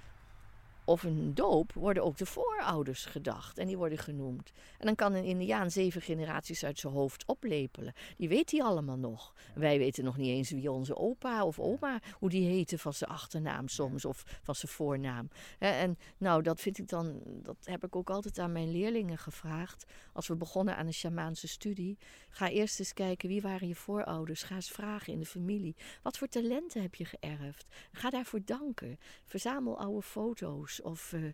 of 0.91 1.03
een 1.03 1.35
doop 1.35 1.73
worden 1.73 2.05
ook 2.05 2.17
de 2.17 2.27
voorouders 2.27 3.05
gedacht 3.05 3.59
en 3.59 3.67
die 3.67 3.77
worden 3.77 3.99
genoemd. 3.99 4.53
En 4.79 4.87
dan 4.87 4.95
kan 4.95 5.13
een 5.13 5.25
Indiaan 5.25 5.71
zeven 5.71 6.03
generaties 6.03 6.65
uit 6.65 6.79
zijn 6.79 6.93
hoofd 6.93 7.25
oplepelen. 7.27 7.93
Die 8.17 8.29
weet 8.29 8.51
hij 8.51 8.63
allemaal 8.63 8.97
nog. 8.97 9.35
Wij 9.55 9.79
weten 9.79 10.05
nog 10.05 10.17
niet 10.17 10.29
eens 10.29 10.51
wie 10.51 10.71
onze 10.71 10.97
opa 10.97 11.45
of 11.45 11.59
oma, 11.59 12.01
hoe 12.19 12.31
die 12.31 12.49
heette 12.49 12.79
van 12.79 12.93
zijn 12.93 13.11
achternaam 13.11 13.69
soms 13.69 14.05
of 14.05 14.39
van 14.43 14.55
zijn 14.55 14.73
voornaam. 14.73 15.29
En 15.59 15.99
nou, 16.19 16.43
dat 16.43 16.61
vind 16.61 16.79
ik 16.79 16.89
dan, 16.89 17.21
dat 17.25 17.57
heb 17.65 17.85
ik 17.85 17.97
ook 17.97 18.11
altijd 18.11 18.39
aan 18.39 18.53
mijn 18.53 18.71
leerlingen 18.71 19.19
gevraagd. 19.19 19.85
Als 20.13 20.29
we 20.29 20.37
begonnen 20.37 20.77
aan 20.77 20.87
een 20.87 20.93
shamaanse 20.95 21.49
studie, 21.49 21.99
ga 22.29 22.49
eerst 22.49 22.79
eens 22.79 22.93
kijken 22.93 23.29
wie 23.29 23.43
waren 23.43 23.69
je 23.69 23.75
voorouders. 23.75 24.43
Ga 24.43 24.55
eens 24.55 24.71
vragen 24.71 25.13
in 25.13 25.19
de 25.19 25.27
familie. 25.27 25.77
Wat 26.03 26.19
voor 26.19 26.29
talenten 26.29 26.83
heb 26.83 26.95
je 26.95 27.05
geërfd? 27.05 27.67
Ga 27.93 28.11
daarvoor 28.11 28.41
danken. 28.45 28.99
Verzamel 29.25 29.79
oude 29.79 30.03
foto's 30.03 30.80
of 30.83 31.13
uh, 31.13 31.25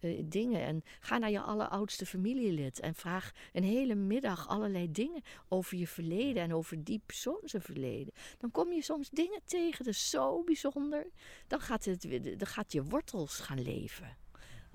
uh, 0.00 0.22
dingen. 0.24 0.60
En 0.60 0.84
ga 1.00 1.18
naar 1.18 1.30
je 1.30 1.40
alleroudste 1.40 2.06
familielid 2.06 2.80
en 2.80 2.94
vraag 2.94 3.32
een 3.52 3.64
hele 3.64 3.94
middag 3.94 4.48
allerlei 4.48 4.90
dingen 4.90 5.22
over 5.48 5.76
je 5.76 5.86
verleden 5.86 6.42
en 6.42 6.54
over 6.54 6.84
die 6.84 7.00
persoon 7.06 7.40
zijn 7.42 7.62
verleden. 7.62 8.12
Dan 8.38 8.50
kom 8.50 8.72
je 8.72 8.82
soms 8.82 9.10
dingen 9.10 9.40
tegen, 9.44 9.84
dat 9.84 9.94
is 9.94 10.10
zo 10.10 10.42
bijzonder. 10.42 11.06
Dan 11.46 11.60
gaat, 11.60 11.84
het, 11.84 12.02
dan 12.38 12.48
gaat 12.48 12.72
je 12.72 12.82
wortels 12.82 13.38
gaan 13.38 13.62
leven. 13.62 14.16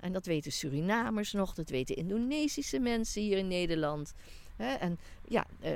En 0.00 0.12
dat 0.12 0.26
weten 0.26 0.52
Surinamers 0.52 1.32
nog, 1.32 1.54
dat 1.54 1.70
weten 1.70 1.96
Indonesische 1.96 2.78
mensen 2.78 3.22
hier 3.22 3.38
in 3.38 3.48
Nederland. 3.48 4.12
en 4.56 4.98
ja, 5.28 5.46
uh, 5.64 5.72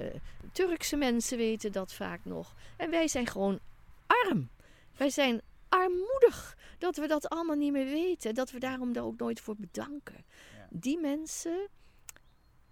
Turkse 0.53 0.97
mensen 0.97 1.39
weten 1.39 1.73
dat 1.73 1.93
vaak 1.93 2.25
nog. 2.25 2.55
En 2.77 2.91
wij 2.91 3.09
zijn 3.09 3.27
gewoon 3.27 3.61
arm. 4.07 4.49
Wij 4.97 5.11
zijn 5.11 5.41
armoedig 5.75 6.57
dat 6.79 6.97
we 6.97 7.07
dat 7.07 7.29
allemaal 7.29 7.57
niet 7.57 7.73
meer 7.73 7.85
weten. 7.85 8.35
Dat 8.35 8.51
we 8.51 8.59
daarom 8.59 8.93
daar 8.93 9.05
ook 9.05 9.19
nooit 9.19 9.41
voor 9.41 9.57
bedanken. 9.57 10.25
Die 10.71 11.01
mensen 11.01 11.69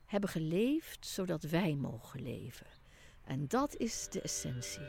hebben 0.04 0.30
geleefd 0.30 1.06
zodat 1.06 1.42
wij 1.42 1.74
mogen 1.74 2.22
leven. 2.22 2.66
En 3.24 3.48
dat 3.48 3.76
is 3.76 4.08
de 4.10 4.20
essentie. 4.20 4.86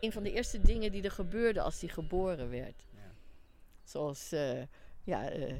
Een 0.00 0.12
van 0.12 0.22
de 0.22 0.32
eerste 0.32 0.60
dingen 0.60 0.92
die 0.92 1.02
er 1.02 1.10
gebeurde 1.10 1.60
als 1.60 1.80
hij 1.80 1.88
geboren 1.88 2.50
werd. 2.50 2.86
Ja. 2.94 3.12
Zoals, 3.84 4.32
uh, 4.32 4.62
ja, 5.04 5.36
uh, 5.36 5.56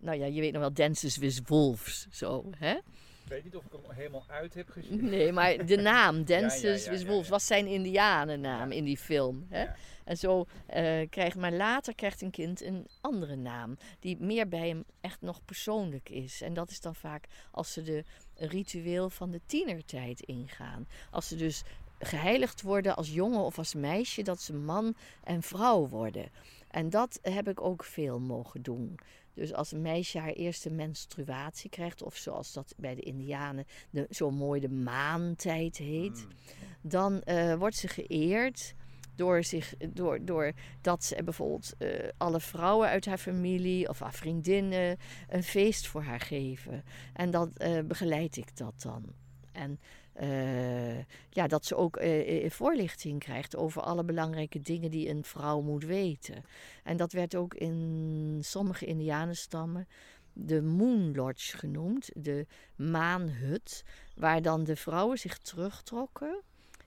nou 0.00 0.18
ja, 0.18 0.26
je 0.26 0.40
weet 0.40 0.52
nog 0.52 0.60
wel, 0.60 0.72
Dances 0.72 1.16
with 1.16 1.42
Wolves, 1.46 2.06
zo, 2.10 2.50
hè? 2.56 2.76
Ik 3.24 3.34
weet 3.34 3.44
niet 3.44 3.56
of 3.56 3.64
ik 3.64 3.72
hem 3.72 3.96
helemaal 3.96 4.24
uit 4.28 4.54
heb 4.54 4.70
gezien. 4.70 5.04
Nee, 5.04 5.32
maar 5.32 5.66
de 5.66 5.76
naam, 5.92 6.24
Dances 6.24 6.88
with 6.88 7.06
Wolves, 7.06 7.28
was 7.28 7.46
zijn 7.46 7.66
indianennaam 7.66 8.70
in 8.70 8.84
die 8.84 8.96
film. 8.96 9.46
Hè? 9.48 9.66
En 10.04 10.16
zo 10.16 10.38
uh, 10.40 11.08
krijgt, 11.10 11.36
maar 11.36 11.52
later 11.52 11.94
krijgt 11.94 12.22
een 12.22 12.30
kind 12.30 12.62
een 12.62 12.86
andere 13.00 13.36
naam, 13.36 13.78
die 14.00 14.16
meer 14.20 14.48
bij 14.48 14.68
hem 14.68 14.84
echt 15.00 15.20
nog 15.20 15.44
persoonlijk 15.44 16.08
is. 16.08 16.42
En 16.42 16.54
dat 16.54 16.70
is 16.70 16.80
dan 16.80 16.94
vaak 16.94 17.26
als 17.50 17.72
ze 17.72 17.82
de 17.82 18.04
ritueel 18.34 19.10
van 19.10 19.30
de 19.30 19.40
tienertijd 19.46 20.20
ingaan. 20.20 20.88
Als 21.10 21.28
ze 21.28 21.36
dus 21.36 21.62
geheiligd 21.98 22.62
worden 22.62 22.96
als 22.96 23.10
jongen 23.12 23.40
of 23.40 23.58
als 23.58 23.74
meisje, 23.74 24.22
dat 24.22 24.42
ze 24.42 24.54
man 24.54 24.94
en 25.24 25.42
vrouw 25.42 25.88
worden. 25.88 26.30
En 26.70 26.90
dat 26.90 27.18
heb 27.22 27.48
ik 27.48 27.60
ook 27.60 27.84
veel 27.84 28.20
mogen 28.20 28.62
doen. 28.62 28.98
Dus 29.34 29.54
als 29.54 29.72
een 29.72 29.82
meisje 29.82 30.18
haar 30.18 30.32
eerste 30.32 30.70
menstruatie 30.70 31.70
krijgt, 31.70 32.02
of 32.02 32.16
zoals 32.16 32.52
dat 32.52 32.74
bij 32.76 32.94
de 32.94 33.02
Indianen 33.02 33.64
zo 34.10 34.30
mooi 34.30 34.60
de 34.60 34.68
maantijd 34.68 35.76
heet, 35.76 36.26
mm. 36.26 36.90
dan 36.90 37.22
uh, 37.24 37.54
wordt 37.54 37.76
ze 37.76 37.88
geëerd 37.88 38.74
door, 39.14 39.44
zich, 39.44 39.74
door, 39.88 40.24
door 40.24 40.52
dat 40.80 41.04
ze 41.04 41.22
bijvoorbeeld 41.24 41.74
uh, 41.78 42.08
alle 42.16 42.40
vrouwen 42.40 42.88
uit 42.88 43.06
haar 43.06 43.18
familie 43.18 43.88
of 43.88 43.98
haar 43.98 44.14
vriendinnen 44.14 44.98
een 45.28 45.42
feest 45.42 45.86
voor 45.86 46.02
haar 46.02 46.20
geven. 46.20 46.84
En 47.12 47.30
dan 47.30 47.52
uh, 47.58 47.80
begeleid 47.84 48.36
ik 48.36 48.56
dat 48.56 48.82
dan. 48.82 49.04
En 49.52 49.80
uh, 50.22 50.98
ja, 51.30 51.46
dat 51.46 51.64
ze 51.64 51.76
ook 51.76 52.00
uh, 52.00 52.50
voorlichting 52.50 53.20
krijgt 53.20 53.56
over 53.56 53.82
alle 53.82 54.04
belangrijke 54.04 54.60
dingen 54.60 54.90
die 54.90 55.08
een 55.08 55.24
vrouw 55.24 55.60
moet 55.60 55.84
weten. 55.84 56.44
En 56.84 56.96
dat 56.96 57.12
werd 57.12 57.34
ook 57.34 57.54
in 57.54 58.38
sommige 58.42 58.84
Indianenstammen 58.84 59.88
de 60.32 60.62
Moon 60.62 61.14
Lodge 61.14 61.56
genoemd, 61.56 62.10
de 62.14 62.46
maanhut, 62.76 63.84
waar 64.16 64.42
dan 64.42 64.64
de 64.64 64.76
vrouwen 64.76 65.18
zich 65.18 65.38
terugtrokken 65.38 66.40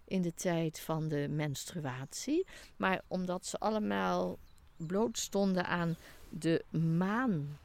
in 0.06 0.22
de 0.22 0.34
tijd 0.34 0.80
van 0.80 1.08
de 1.08 1.28
menstruatie. 1.30 2.48
Maar 2.78 3.02
omdat 3.08 3.46
ze 3.46 3.60
allemaal 3.60 4.38
bloot 4.78 5.18
stonden 5.18 5.66
aan 5.66 5.96
de 6.30 6.64
maan, 6.98 7.58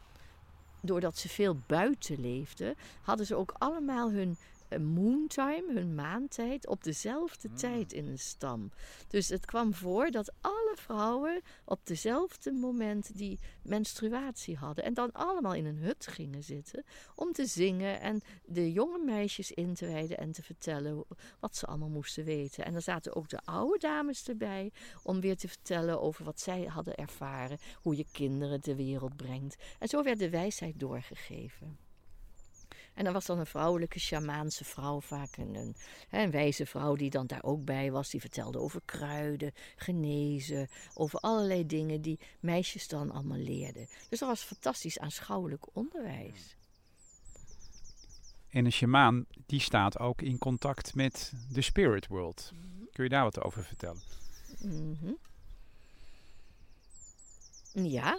doordat 0.83 1.17
ze 1.17 1.29
veel 1.29 1.57
buiten 1.67 2.21
leefden, 2.21 2.75
hadden 3.03 3.27
ze 3.27 3.35
ook 3.35 3.55
allemaal 3.59 4.11
hun 4.11 4.37
moontime, 4.79 5.73
hun 5.73 5.95
maantijd, 5.95 6.67
op 6.67 6.85
dezelfde 6.85 7.49
hmm. 7.49 7.57
tijd 7.57 7.93
in 7.93 8.07
een 8.07 8.19
stam. 8.19 8.71
Dus 9.09 9.29
het 9.29 9.47
kwam 9.47 9.75
voor 9.75 10.11
dat 10.11 10.33
alle 10.41 10.75
vrouwen 10.75 11.41
op 11.65 11.81
dezelfde 11.85 12.53
moment 12.53 13.17
die 13.17 13.39
menstruatie 13.63 14.57
hadden. 14.57 14.85
En 14.85 14.95
dan 14.95 15.13
allemaal 15.13 15.55
in 15.55 15.67
een 15.67 15.79
hut 15.79 16.07
gingen 16.07 16.45
zitten 16.45 16.85
om 17.15 17.33
te 17.33 17.47
zingen 17.47 18.01
en 18.01 18.21
de 18.45 18.73
jonge 18.73 19.05
meisjes 19.05 19.53
in 19.53 19.75
te 19.75 19.87
wijden 19.87 20.19
en 20.19 20.33
te 20.33 20.43
vertellen 20.43 21.05
wat 21.41 21.57
ze 21.57 21.67
allemaal 21.67 21.89
moesten 21.89 22.25
weten. 22.25 22.65
En 22.65 22.73
dan 22.73 22.83
zaten 22.83 23.15
ook 23.15 23.29
de 23.29 23.41
oude 23.45 23.79
dames 23.79 24.29
erbij 24.29 24.73
om 25.03 25.21
weer 25.21 25.37
te 25.37 25.49
vertellen 25.49 26.01
over 26.01 26.25
wat 26.25 26.41
zij 26.41 26.65
hadden 26.65 26.95
ervaren, 26.95 27.59
hoe 27.83 27.97
je 27.97 28.07
kinderen 28.13 28.61
de 28.61 28.75
wereld 28.75 29.17
brengt. 29.17 29.57
En 29.79 29.89
zo 29.89 30.03
werd 30.03 30.19
de 30.19 30.31
wijsheid 30.31 30.81
doorgegeven. 30.81 31.86
En 32.97 33.05
dan 33.05 33.13
was 33.13 33.27
dan 33.27 33.39
een 33.39 33.47
vrouwelijke 33.47 33.99
shamaanse 33.99 34.65
vrouw, 34.65 35.01
vaak 35.01 35.37
een, 35.37 35.55
een, 35.55 35.77
een, 36.11 36.31
wijze 36.31 36.67
vrouw 36.67 36.95
die 36.95 37.11
dan 37.11 37.27
daar 37.27 37.43
ook 37.43 37.65
bij 37.65 37.91
was. 37.91 38.11
Die 38.11 38.21
vertelde 38.21 38.59
over 38.59 38.81
kruiden, 38.85 39.53
genezen, 39.77 40.69
over 40.95 41.19
allerlei 41.21 41.67
dingen 41.67 42.03
die 42.03 42.19
meisjes 42.41 42.89
dan 42.89 43.11
allemaal 43.11 43.39
leerden. 43.39 43.89
Dus 44.09 44.19
dat 44.19 44.29
was 44.29 44.43
fantastisch 44.43 44.99
aanschouwelijk 44.99 45.67
onderwijs. 45.73 46.57
En 48.49 48.65
een 48.65 48.73
shamaan 48.73 49.27
die 49.47 49.61
staat 49.61 49.99
ook 49.99 50.23
in 50.23 50.39
contact 50.39 50.95
met 50.95 51.33
de 51.53 51.63
spirit 51.63 52.07
world. 52.07 52.51
Mhm. 52.53 52.85
Kun 52.93 53.05
je 53.05 53.11
daar 53.11 53.25
wat 53.25 53.43
over 53.43 53.65
vertellen? 53.65 54.03
Mm 54.61 55.19
Ja, 57.73 58.19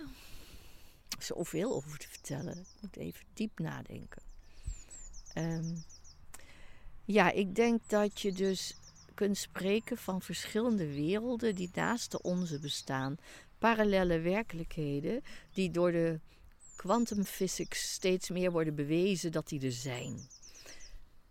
zoveel 1.20 1.74
over 1.74 1.98
te 1.98 2.08
vertellen. 2.08 2.58
Ik 2.58 2.82
moet 2.82 2.98
even 2.98 3.26
diep 3.34 3.60
nadenken. 3.60 4.27
Um, 5.38 5.84
ja, 7.06 7.32
ik 7.32 7.56
denk 7.56 7.82
dat 7.90 8.22
je 8.22 8.32
dus 8.32 8.76
kunt 9.14 9.38
spreken 9.38 9.98
van 9.98 10.22
verschillende 10.22 10.94
werelden 10.94 11.56
die 11.56 11.70
naast 11.74 12.12
de 12.12 12.22
onze 12.22 12.60
bestaan. 12.60 13.18
Parallele 13.58 14.20
werkelijkheden 14.20 15.22
die 15.54 15.72
door 15.72 15.92
de 15.92 16.20
quantum 16.76 17.24
physics 17.24 17.92
steeds 17.92 18.30
meer 18.30 18.52
worden 18.52 18.76
bewezen 18.76 19.32
dat 19.32 19.48
die 19.48 19.66
er 19.66 19.72
zijn. 19.72 20.20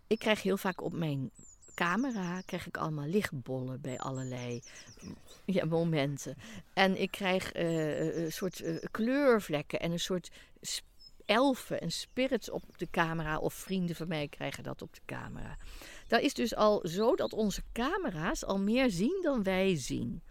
Ik 0.07 0.19
krijg 0.19 0.41
heel 0.41 0.57
vaak 0.57 0.81
op 0.81 0.93
mijn 0.93 1.31
camera 1.73 2.41
krijg 2.41 2.67
ik 2.67 2.77
allemaal 2.77 3.07
lichtbollen 3.07 3.81
bij 3.81 3.97
allerlei 3.97 4.61
ja, 5.45 5.65
momenten. 5.65 6.37
En 6.73 7.01
ik 7.01 7.11
krijg 7.11 7.55
uh, 7.55 8.23
een 8.23 8.31
soort 8.31 8.61
uh, 8.61 8.77
kleurvlekken 8.91 9.79
en 9.79 9.91
een 9.91 9.99
soort 9.99 10.31
elfen 11.27 11.81
en 11.81 11.91
spirits 11.91 12.49
op 12.49 12.63
de 12.77 12.87
camera. 12.91 13.37
Of 13.37 13.53
vrienden 13.53 13.95
van 13.95 14.07
mij 14.07 14.27
krijgen 14.27 14.63
dat 14.63 14.81
op 14.81 14.93
de 14.93 15.01
camera. 15.05 15.57
Dat 16.07 16.21
is 16.21 16.33
dus 16.33 16.55
al 16.55 16.87
zo 16.87 17.15
dat 17.15 17.33
onze 17.33 17.61
camera's 17.73 18.45
al 18.45 18.59
meer 18.59 18.89
zien 18.89 19.19
dan 19.21 19.43
wij 19.43 19.75
zien. 19.75 20.21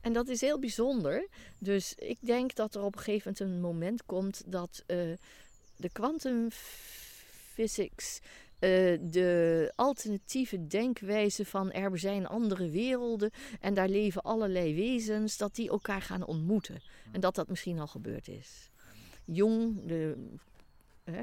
En 0.00 0.12
dat 0.12 0.28
is 0.28 0.40
heel 0.40 0.58
bijzonder. 0.58 1.28
Dus 1.58 1.94
ik 1.94 2.18
denk 2.20 2.54
dat 2.54 2.74
er 2.74 2.82
op 2.82 2.96
een 2.96 3.02
gegeven 3.02 3.34
moment 3.38 3.54
een 3.54 3.60
moment 3.60 4.04
komt 4.04 4.42
dat 4.46 4.84
uh, 4.86 5.12
de 5.76 5.90
quantum 5.92 6.50
physics. 7.52 8.20
Uh, 8.60 8.98
de 9.00 9.72
alternatieve 9.76 10.66
denkwijze 10.66 11.44
van 11.44 11.72
er 11.72 11.98
zijn 11.98 12.26
andere 12.26 12.70
werelden 12.70 13.30
en 13.60 13.74
daar 13.74 13.88
leven 13.88 14.22
allerlei 14.22 14.74
wezens, 14.74 15.36
dat 15.36 15.54
die 15.54 15.68
elkaar 15.68 16.02
gaan 16.02 16.26
ontmoeten. 16.26 16.82
En 17.12 17.20
dat 17.20 17.34
dat 17.34 17.48
misschien 17.48 17.78
al 17.78 17.86
gebeurd 17.86 18.28
is. 18.28 18.71
Jung, 19.32 19.86
de, 19.86 20.16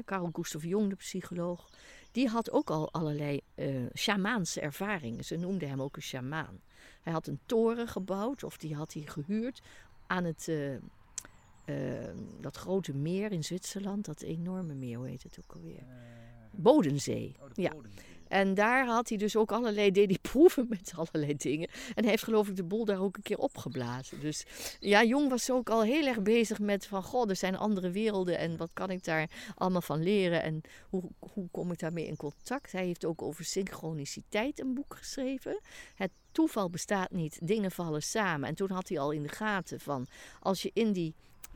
Carl 0.04 0.28
Gustav 0.32 0.64
Jung, 0.64 0.88
de 0.88 0.96
psycholoog, 0.96 1.68
die 2.12 2.28
had 2.28 2.50
ook 2.50 2.70
al 2.70 2.92
allerlei 2.92 3.40
uh, 3.54 3.86
shamaanse 3.94 4.60
ervaringen. 4.60 5.24
Ze 5.24 5.36
noemden 5.36 5.68
hem 5.68 5.82
ook 5.82 5.96
een 5.96 6.02
shamaan. 6.02 6.60
Hij 7.02 7.12
had 7.12 7.26
een 7.26 7.40
toren 7.46 7.88
gebouwd, 7.88 8.44
of 8.44 8.56
die 8.56 8.74
had 8.74 8.92
hij 8.92 9.02
gehuurd 9.02 9.60
aan 10.06 10.24
het, 10.24 10.46
uh, 10.48 10.72
uh, 10.72 10.78
dat 12.40 12.56
grote 12.56 12.94
meer 12.94 13.32
in 13.32 13.44
Zwitserland. 13.44 14.04
Dat 14.04 14.22
enorme 14.22 14.74
meer, 14.74 14.96
hoe 14.96 15.08
heet 15.08 15.22
het 15.22 15.38
ook 15.42 15.52
alweer? 15.52 15.82
Bodensee. 16.50 17.36
ja. 17.54 17.72
En 18.30 18.54
daar 18.54 18.86
had 18.86 19.08
hij 19.08 19.18
dus 19.18 19.36
ook 19.36 19.52
allerlei, 19.52 19.90
deed 19.90 20.08
hij 20.08 20.18
proeven 20.32 20.66
met 20.68 20.92
allerlei 20.96 21.36
dingen. 21.36 21.68
En 21.94 22.02
hij 22.02 22.10
heeft 22.10 22.24
geloof 22.24 22.48
ik 22.48 22.56
de 22.56 22.64
boel 22.64 22.84
daar 22.84 23.00
ook 23.00 23.16
een 23.16 23.22
keer 23.22 23.38
opgeblazen. 23.38 24.20
Dus 24.20 24.44
ja, 24.80 25.04
Jong 25.04 25.28
was 25.28 25.50
ook 25.50 25.70
al 25.70 25.82
heel 25.82 26.06
erg 26.06 26.22
bezig 26.22 26.58
met 26.58 26.86
van, 26.86 27.02
goh, 27.02 27.28
er 27.28 27.36
zijn 27.36 27.56
andere 27.56 27.90
werelden 27.90 28.38
en 28.38 28.56
wat 28.56 28.70
kan 28.72 28.90
ik 28.90 29.04
daar 29.04 29.30
allemaal 29.54 29.80
van 29.80 30.02
leren 30.02 30.42
en 30.42 30.60
hoe, 30.88 31.02
hoe 31.18 31.48
kom 31.50 31.72
ik 31.72 31.78
daarmee 31.78 32.06
in 32.06 32.16
contact. 32.16 32.72
Hij 32.72 32.84
heeft 32.84 33.04
ook 33.04 33.22
over 33.22 33.44
synchroniciteit 33.44 34.60
een 34.60 34.74
boek 34.74 34.94
geschreven. 34.96 35.60
Het 35.94 36.10
toeval 36.32 36.70
bestaat 36.70 37.10
niet, 37.10 37.38
dingen 37.42 37.70
vallen 37.70 38.02
samen. 38.02 38.48
En 38.48 38.54
toen 38.54 38.70
had 38.70 38.88
hij 38.88 38.98
al 38.98 39.10
in 39.10 39.22
de 39.22 39.28
gaten 39.28 39.80
van, 39.80 40.06
als 40.40 40.62
je 40.62 40.70
in 40.74 40.92
die 40.92 41.14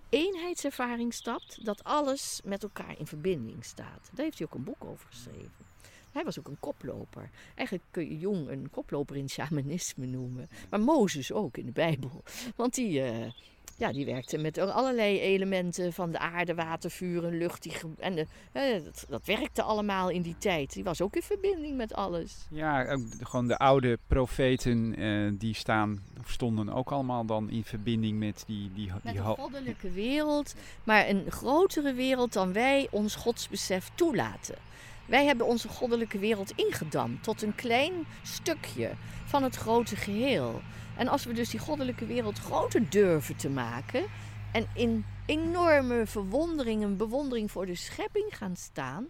eenheidservaring 0.09 1.15
stapt, 1.15 1.65
dat 1.65 1.85
alles 1.85 2.41
met 2.45 2.63
elkaar 2.63 2.99
in 2.99 3.07
verbinding 3.07 3.65
staat. 3.65 4.11
Daar 4.13 4.25
heeft 4.25 4.39
hij 4.39 4.47
ook 4.47 4.55
een 4.55 4.65
boek 4.65 4.85
over 4.85 5.07
geschreven. 5.07 5.74
Hij 6.15 6.25
was 6.25 6.39
ook 6.39 6.49
een 6.49 6.61
koploper. 6.61 7.31
Eigenlijk 7.55 7.89
kun 7.91 8.09
je 8.09 8.19
Jong 8.19 8.49
een 8.49 8.69
koploper 8.71 9.17
in 9.17 9.29
shamanisme 9.29 10.07
noemen. 10.07 10.49
Maar 10.71 10.81
Mozes 10.81 11.33
ook 11.33 11.57
in 11.57 11.67
de 11.67 11.73
Bijbel. 11.73 12.23
Want 12.57 12.75
die, 12.75 13.01
uh, 13.01 13.31
ja, 13.77 13.93
die 13.93 14.07
werkte 14.07 14.39
met 14.39 14.59
allerlei 14.59 15.21
elementen 15.21 15.93
van 15.93 16.11
de 16.11 16.19
aarde, 16.19 16.55
water, 16.55 16.91
vuur 16.91 17.25
en 17.25 17.39
lucht. 17.39 17.63
Die, 17.63 17.73
en 17.99 18.15
de, 18.15 18.27
dat, 18.53 19.07
dat, 19.09 19.27
werkte 19.27 19.63
allemaal 19.63 20.11
in 20.11 20.23
die 20.23 20.37
tijd. 20.39 20.73
Die 20.73 20.85
was 20.85 21.01
ook 21.01 21.17
in 21.17 21.23
verbinding 21.23 21.77
met 21.77 21.95
alles. 21.95 22.47
Ja, 22.51 22.99
gewoon 23.21 23.49
de 23.49 23.59
oude 23.59 23.99
profeten 24.07 25.01
uh, 25.01 25.33
die 25.39 25.55
staan, 25.55 26.03
stonden 26.25 26.69
ook 26.69 26.93
allemaal 26.93 27.25
dan 27.25 27.51
in 27.51 27.65
verbinding 27.65 28.19
met 28.19 28.45
die... 28.47 28.71
die, 28.75 28.93
met 29.03 29.17
een 29.17 29.25
goddelijke 29.25 29.91
wereld. 29.91 30.55
Maar 30.85 31.09
een 31.09 31.31
grotere 31.31 31.95
wereld 31.95 32.33
dan 32.33 32.53
wij 32.53 32.89
ons 32.91 33.15
godsbesef 33.15 33.91
toelaten. 33.95 34.73
Wij 35.07 35.25
hebben 35.25 35.47
onze 35.47 35.69
goddelijke 35.69 36.19
wereld 36.19 36.53
ingedamd 36.57 37.23
tot 37.23 37.43
een 37.43 37.55
klein 37.55 37.93
stukje 38.23 38.91
van 39.25 39.43
het 39.43 39.57
grote 39.57 39.97
geheel. 39.97 40.61
En 40.97 41.09
als 41.09 41.25
we 41.25 41.33
dus 41.33 41.51
die 41.51 41.61
goddelijke 41.61 42.07
wereld 42.07 42.39
groter 42.39 42.91
durven 42.91 43.37
te 43.37 43.49
maken 43.49 44.05
en 44.53 44.67
in 44.75 45.05
enorme 45.27 46.07
verwondering 46.07 46.83
en 46.83 46.97
bewondering 46.97 47.51
voor 47.51 47.67
de 47.67 47.75
schepping 47.75 48.37
gaan 48.37 48.57
staan, 48.57 49.09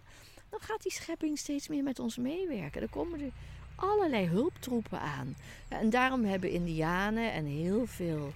dan 0.49 0.59
gaat 0.59 0.83
die 0.83 0.91
schepping 0.91 1.37
steeds 1.37 1.67
meer 1.67 1.83
met 1.83 1.99
ons 1.99 2.17
meewerken. 2.17 2.81
Er 2.81 2.89
komen 2.89 3.21
er 3.21 3.31
allerlei 3.75 4.27
hulptroepen 4.27 4.99
aan. 4.99 5.35
En 5.67 5.89
daarom 5.89 6.23
hebben 6.23 6.49
Indianen 6.49 7.31
en 7.31 7.45
heel 7.45 7.85
veel 7.85 8.33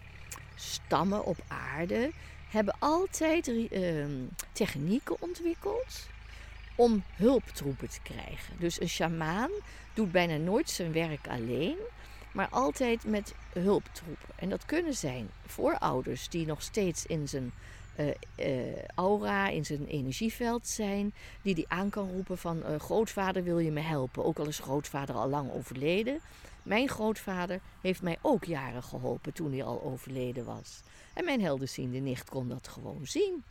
stammen 0.55 1.25
op 1.25 1.37
aarde 1.47 2.11
hebben 2.49 2.75
altijd 2.79 3.47
uh, 3.47 4.05
technieken 4.51 5.21
ontwikkeld 5.21 6.07
om 6.79 7.03
hulptroepen 7.15 7.89
te 7.89 8.01
krijgen. 8.01 8.53
Dus 8.59 8.81
een 8.81 8.89
sjamaan 8.89 9.49
doet 9.93 10.11
bijna 10.11 10.35
nooit 10.35 10.69
zijn 10.69 10.91
werk 10.91 11.27
alleen, 11.27 11.77
maar 12.31 12.47
altijd 12.49 13.03
met 13.05 13.33
hulptroepen. 13.53 14.29
En 14.35 14.49
dat 14.49 14.65
kunnen 14.65 14.93
zijn 14.93 15.29
voorouders 15.45 16.29
die 16.29 16.45
nog 16.45 16.61
steeds 16.61 17.05
in 17.05 17.27
zijn 17.27 17.51
uh, 17.99 18.07
uh, 18.37 18.83
aura, 18.95 19.47
in 19.47 19.65
zijn 19.65 19.87
energieveld 19.87 20.67
zijn, 20.67 21.13
die 21.41 21.55
die 21.55 21.65
aan 21.67 21.89
kan 21.89 22.11
roepen 22.11 22.37
van 22.37 22.57
uh, 22.57 22.79
grootvader 22.79 23.43
wil 23.43 23.59
je 23.59 23.71
me 23.71 23.81
helpen, 23.81 24.25
ook 24.25 24.39
al 24.39 24.47
is 24.47 24.59
grootvader 24.59 25.15
al 25.15 25.29
lang 25.29 25.51
overleden. 25.51 26.19
Mijn 26.63 26.87
grootvader 26.87 27.59
heeft 27.81 28.01
mij 28.01 28.17
ook 28.21 28.43
jaren 28.43 28.83
geholpen 28.83 29.33
toen 29.33 29.51
hij 29.51 29.63
al 29.63 29.83
overleden 29.83 30.45
was. 30.45 30.81
En 31.13 31.25
mijn 31.25 31.41
helderziende 31.41 31.99
nicht 31.99 32.29
kon 32.29 32.47
dat 32.47 32.67
gewoon 32.67 33.01
zien. 33.03 33.43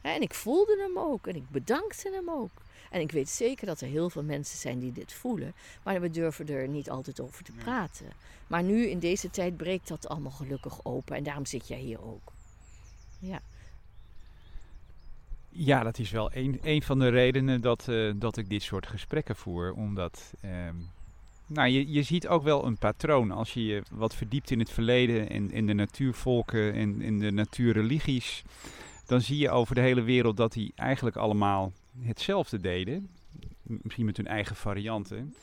En 0.00 0.22
ik 0.22 0.34
voelde 0.34 0.76
hem 0.86 0.98
ook 0.98 1.26
en 1.26 1.36
ik 1.36 1.50
bedankte 1.50 2.10
hem 2.10 2.30
ook. 2.30 2.50
En 2.90 3.00
ik 3.00 3.12
weet 3.12 3.28
zeker 3.28 3.66
dat 3.66 3.80
er 3.80 3.88
heel 3.88 4.10
veel 4.10 4.22
mensen 4.22 4.58
zijn 4.58 4.78
die 4.78 4.92
dit 4.92 5.12
voelen, 5.12 5.54
maar 5.82 6.00
we 6.00 6.10
durven 6.10 6.48
er 6.48 6.68
niet 6.68 6.90
altijd 6.90 7.20
over 7.20 7.44
te 7.44 7.52
praten. 7.52 8.06
Maar 8.46 8.62
nu 8.62 8.86
in 8.86 8.98
deze 8.98 9.30
tijd 9.30 9.56
breekt 9.56 9.88
dat 9.88 10.08
allemaal 10.08 10.32
gelukkig 10.32 10.84
open 10.84 11.16
en 11.16 11.22
daarom 11.22 11.46
zit 11.46 11.68
jij 11.68 11.80
hier 11.80 12.02
ook. 12.02 12.32
Ja. 13.18 13.40
Ja, 15.48 15.82
dat 15.82 15.98
is 15.98 16.10
wel 16.10 16.30
een, 16.34 16.58
een 16.62 16.82
van 16.82 16.98
de 16.98 17.08
redenen 17.08 17.60
dat, 17.60 17.86
uh, 17.88 18.12
dat 18.16 18.36
ik 18.36 18.48
dit 18.48 18.62
soort 18.62 18.86
gesprekken 18.86 19.36
voer. 19.36 19.72
Omdat 19.72 20.32
um, 20.44 20.90
nou, 21.46 21.68
je, 21.68 21.92
je 21.92 22.02
ziet 22.02 22.28
ook 22.28 22.42
wel 22.42 22.64
een 22.64 22.78
patroon. 22.78 23.30
Als 23.30 23.54
je 23.54 23.64
je 23.64 23.82
wat 23.90 24.14
verdiept 24.14 24.50
in 24.50 24.58
het 24.58 24.70
verleden 24.70 25.30
en 25.30 25.50
in 25.50 25.66
de 25.66 25.72
natuurvolken 25.72 26.72
en 26.72 27.00
in 27.00 27.18
de 27.18 27.30
natuurreligies 27.30 28.44
dan 29.08 29.20
zie 29.20 29.38
je 29.38 29.50
over 29.50 29.74
de 29.74 29.80
hele 29.80 30.02
wereld 30.02 30.36
dat 30.36 30.52
die 30.52 30.72
eigenlijk 30.74 31.16
allemaal 31.16 31.72
hetzelfde 32.00 32.60
deden. 32.60 33.10
Misschien 33.62 34.04
met 34.04 34.16
hun 34.16 34.26
eigen 34.26 34.56
varianten. 34.56 35.34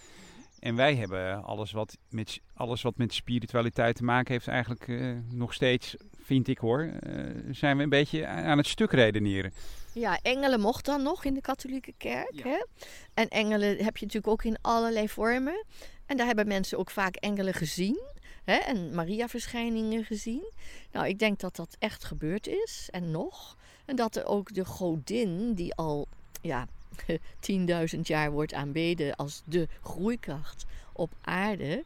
En 0.60 0.76
wij 0.76 0.96
hebben 0.96 1.44
alles 1.44 1.72
wat 1.72 1.98
met, 2.10 2.40
alles 2.54 2.82
wat 2.82 2.98
met 2.98 3.14
spiritualiteit 3.14 3.96
te 3.96 4.04
maken 4.04 4.34
heeft, 4.34 4.48
eigenlijk 4.48 4.88
uh, 4.88 5.18
nog 5.30 5.54
steeds, 5.54 5.96
vind 6.22 6.48
ik 6.48 6.58
hoor, 6.58 6.84
uh, 6.84 7.26
zijn 7.52 7.78
we 7.78 7.84
een 7.84 7.90
beetje 7.90 8.28
aan 8.28 8.58
het 8.58 8.68
stuk 8.68 8.92
redeneren. 8.92 9.54
Ja, 9.94 10.20
engelen 10.22 10.60
mocht 10.60 10.86
dan 10.86 11.04
nog 11.04 11.26
in 11.26 11.34
de 11.34 11.42
katholieke 11.42 11.94
kerk. 11.98 12.34
Ja. 12.34 12.44
Hè? 12.44 12.66
En 13.14 13.28
engelen 13.28 13.70
heb 13.70 13.98
je 13.98 14.06
natuurlijk 14.06 14.28
ook 14.28 14.44
in 14.44 14.58
allerlei 14.62 15.10
vormen. 15.10 15.66
En 16.06 16.18
daar 16.18 16.28
hebben 16.28 16.48
mensen 16.48 16.78
ook 16.78 16.90
vaak 16.90 17.16
engelen 17.16 17.54
gezien. 17.54 18.02
En 18.46 18.96
Maria-verschijningen 18.96 20.04
gezien. 20.04 20.52
Nou, 20.92 21.08
ik 21.08 21.20
denk 21.20 21.40
dat 21.40 21.56
dat 21.56 21.76
echt 21.80 22.04
gebeurd 22.04 22.48
is. 22.48 22.88
En 22.92 23.12
nog. 23.12 23.58
En 23.86 23.96
dat 23.96 24.16
er 24.16 24.26
ook 24.26 24.54
de 24.54 24.66
godin, 24.66 25.54
die 25.54 25.76
al 25.76 26.08
ja, 26.42 26.68
10.000 27.96 28.00
jaar 28.02 28.32
wordt 28.32 28.54
aanbeden 28.54 29.16
als 29.16 29.42
de 29.46 29.68
groeikracht 29.82 30.66
op 30.94 31.12
aarde. 31.22 31.84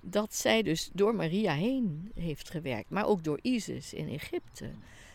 Dat 0.00 0.34
zij 0.34 0.62
dus 0.62 0.90
door 0.92 1.14
Maria 1.14 1.52
heen 1.52 2.10
heeft 2.14 2.50
gewerkt. 2.50 2.90
Maar 2.90 3.06
ook 3.06 3.24
door 3.24 3.38
Isis 3.42 3.94
in 3.94 4.08
Egypte. 4.08 4.70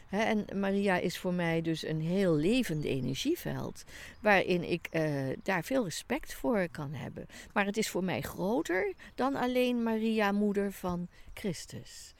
En 0.09 0.45
Maria 0.59 0.97
is 0.97 1.17
voor 1.17 1.33
mij 1.33 1.61
dus 1.61 1.85
een 1.85 2.01
heel 2.01 2.35
levend 2.35 2.83
energieveld. 2.83 3.83
Waarin 4.21 4.71
ik 4.71 4.87
uh, 4.91 5.03
daar 5.43 5.63
veel 5.63 5.83
respect 5.83 6.33
voor 6.33 6.67
kan 6.69 6.93
hebben. 6.93 7.25
Maar 7.53 7.65
het 7.65 7.77
is 7.77 7.89
voor 7.89 8.03
mij 8.03 8.21
groter 8.21 8.93
dan 9.15 9.35
alleen 9.35 9.83
Maria, 9.83 10.31
moeder 10.31 10.71
van 10.71 11.07
Christus. 11.33 12.13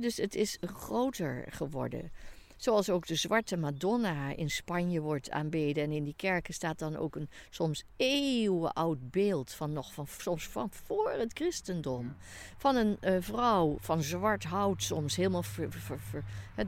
dus 0.00 0.16
het 0.16 0.34
is 0.34 0.58
groter 0.60 1.44
geworden. 1.48 2.10
Zoals 2.56 2.90
ook 2.90 3.06
de 3.06 3.14
zwarte 3.14 3.56
Madonna 3.56 4.36
in 4.36 4.50
Spanje 4.50 5.00
wordt 5.00 5.30
aanbeden. 5.30 5.84
En 5.84 5.92
in 5.92 6.04
die 6.04 6.14
kerken 6.16 6.54
staat 6.54 6.78
dan 6.78 6.96
ook 6.96 7.16
een 7.16 7.28
soms 7.50 7.84
eeuwenoud 7.96 9.10
beeld 9.10 9.52
van 9.52 9.72
nog 9.72 9.92
van, 9.92 10.06
soms 10.18 10.48
van 10.48 10.68
voor 10.70 11.10
het 11.10 11.32
christendom. 11.32 12.16
Van 12.56 12.76
een 12.76 12.96
uh, 13.00 13.16
vrouw 13.20 13.76
van 13.80 14.02
zwart 14.02 14.44
hout, 14.44 14.82
soms 14.82 15.16
helemaal 15.16 15.42
ver, 15.42 15.72
ver, 15.72 16.00
ver, 16.00 16.24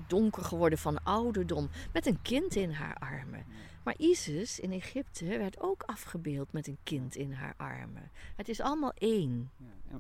donker 0.07 0.45
geworden 0.45 0.79
van 0.79 1.05
ouderdom, 1.05 1.69
met 1.93 2.07
een 2.07 2.23
kind 2.23 2.55
in 2.57 2.71
haar 2.71 2.97
armen. 2.99 3.45
Maar 3.87 3.95
Isis 3.99 4.61
in 4.61 4.73
Egypte 4.73 5.25
werd 5.25 5.61
ook 5.61 5.83
afgebeeld 5.83 6.53
met 6.53 6.67
een 6.67 6.79
kind 6.83 7.17
in 7.17 7.33
haar 7.33 7.55
armen. 7.57 8.11
Het 8.37 8.49
is 8.49 8.61
allemaal 8.61 8.93
één. 8.99 9.51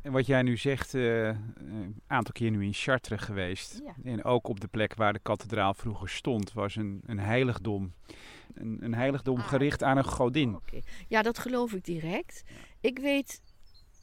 En 0.02 0.12
wat 0.12 0.26
jij 0.26 0.42
nu 0.42 0.56
zegt, 0.56 0.94
uh, 0.94 1.26
een 1.26 2.00
aantal 2.06 2.32
keer 2.32 2.50
nu 2.50 2.64
in 2.64 2.72
Chartres 2.72 3.20
geweest. 3.20 3.80
Ja. 3.84 3.94
En 4.04 4.24
ook 4.24 4.48
op 4.48 4.60
de 4.60 4.66
plek 4.66 4.94
waar 4.94 5.12
de 5.12 5.18
kathedraal 5.18 5.74
vroeger 5.74 6.08
stond, 6.08 6.52
was 6.52 6.76
een, 6.76 7.02
een 7.06 7.18
heiligdom. 7.18 7.92
Een, 8.54 8.78
een 8.80 8.94
heiligdom 8.94 9.38
ah. 9.38 9.48
gericht 9.48 9.82
aan 9.82 9.96
een 9.96 10.04
godin. 10.04 10.54
Okay. 10.54 10.82
Ja, 11.08 11.22
dat 11.22 11.38
geloof 11.38 11.72
ik 11.72 11.84
direct. 11.84 12.44
Ik 12.80 12.98
weet 12.98 13.42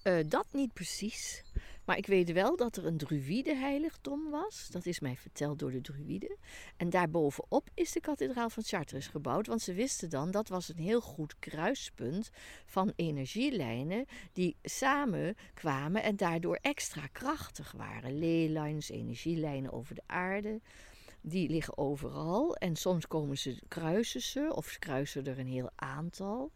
uh, 0.04 0.24
dat 0.28 0.46
niet 0.52 0.74
precies. 0.74 1.44
Maar 1.86 1.98
ik 1.98 2.06
weet 2.06 2.32
wel 2.32 2.56
dat 2.56 2.76
er 2.76 2.86
een 2.86 2.98
druïde-heiligdom 2.98 4.30
was. 4.30 4.68
Dat 4.72 4.86
is 4.86 5.00
mij 5.00 5.18
verteld 5.18 5.60
door 5.60 5.72
de 5.72 5.82
druïden. 5.82 6.38
En 6.78 6.90
daarbovenop 6.90 7.70
is 7.74 7.92
de 7.92 8.00
kathedraal 8.00 8.50
van 8.50 8.64
Chartres 8.64 9.08
gebouwd. 9.08 9.48
Want 9.48 9.62
ze 9.62 9.74
wisten 9.74 10.10
dan 10.10 10.32
dat 10.32 10.48
was 10.48 10.70
een 10.70 10.78
heel 10.78 11.02
goed 11.02 11.40
kruispunt 11.40 12.30
van 12.66 12.94
energielijnen 12.96 14.06
die 14.34 14.56
samen 14.62 15.36
kwamen 15.54 16.04
en 16.04 16.16
daardoor 16.16 16.60
extra 16.62 17.08
krachtig 17.08 17.72
waren. 17.72 18.20
Leylines, 18.20 18.90
energielijnen 18.90 19.72
over 19.72 19.96
de 19.96 20.04
aarde. 20.06 20.62
Die 21.22 21.50
liggen 21.50 21.78
overal 21.78 22.56
en 22.56 22.76
soms 22.76 23.08
komen 23.08 23.38
ze, 23.38 23.62
kruisen 23.68 24.22
ze 24.22 24.52
of 24.56 24.80
kruisen 24.80 25.26
er 25.26 25.40
een 25.40 25.48
heel 25.48 25.70
aantal. 25.76 26.52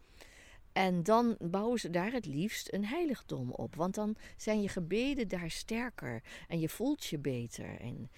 En 0.77 1.03
dan 1.03 1.35
bouwen 1.39 1.79
ze 1.79 1.89
daar 1.89 2.11
het 2.11 2.25
liefst 2.25 2.73
een 2.73 2.85
heiligdom 2.85 3.51
op. 3.51 3.75
Want 3.75 3.95
dan 3.95 4.15
zijn 4.35 4.61
je 4.61 4.67
gebeden 4.67 5.27
daar 5.27 5.51
sterker. 5.51 6.23
En 6.47 6.59
je 6.59 6.69
voelt 6.69 7.05
je 7.05 7.17
beter. 7.17 7.79
En, 7.79 8.09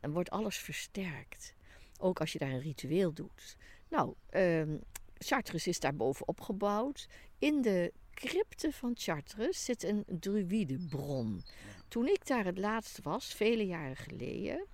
en, 0.00 0.10
wordt 0.10 0.30
alles 0.30 0.56
versterkt. 0.56 1.54
Ook 1.98 2.20
als 2.20 2.32
je 2.32 2.38
daar 2.38 2.50
een 2.50 2.60
ritueel 2.60 3.12
doet. 3.12 3.56
Nou, 3.88 4.14
um, 4.30 4.80
Chartres 5.18 5.66
is 5.66 5.80
daar 5.80 5.94
bovenop 5.94 6.40
gebouwd. 6.40 7.08
In 7.38 7.62
de 7.62 7.92
crypte 8.14 8.72
van 8.72 8.92
Chartres 8.96 9.64
zit 9.64 9.82
een 9.82 10.04
druïdebron. 10.06 11.44
Toen 11.88 12.06
ik 12.06 12.26
daar 12.26 12.44
het 12.44 12.58
laatst 12.58 13.02
was, 13.02 13.34
vele 13.34 13.66
jaren 13.66 13.96
geleden, 13.96 14.66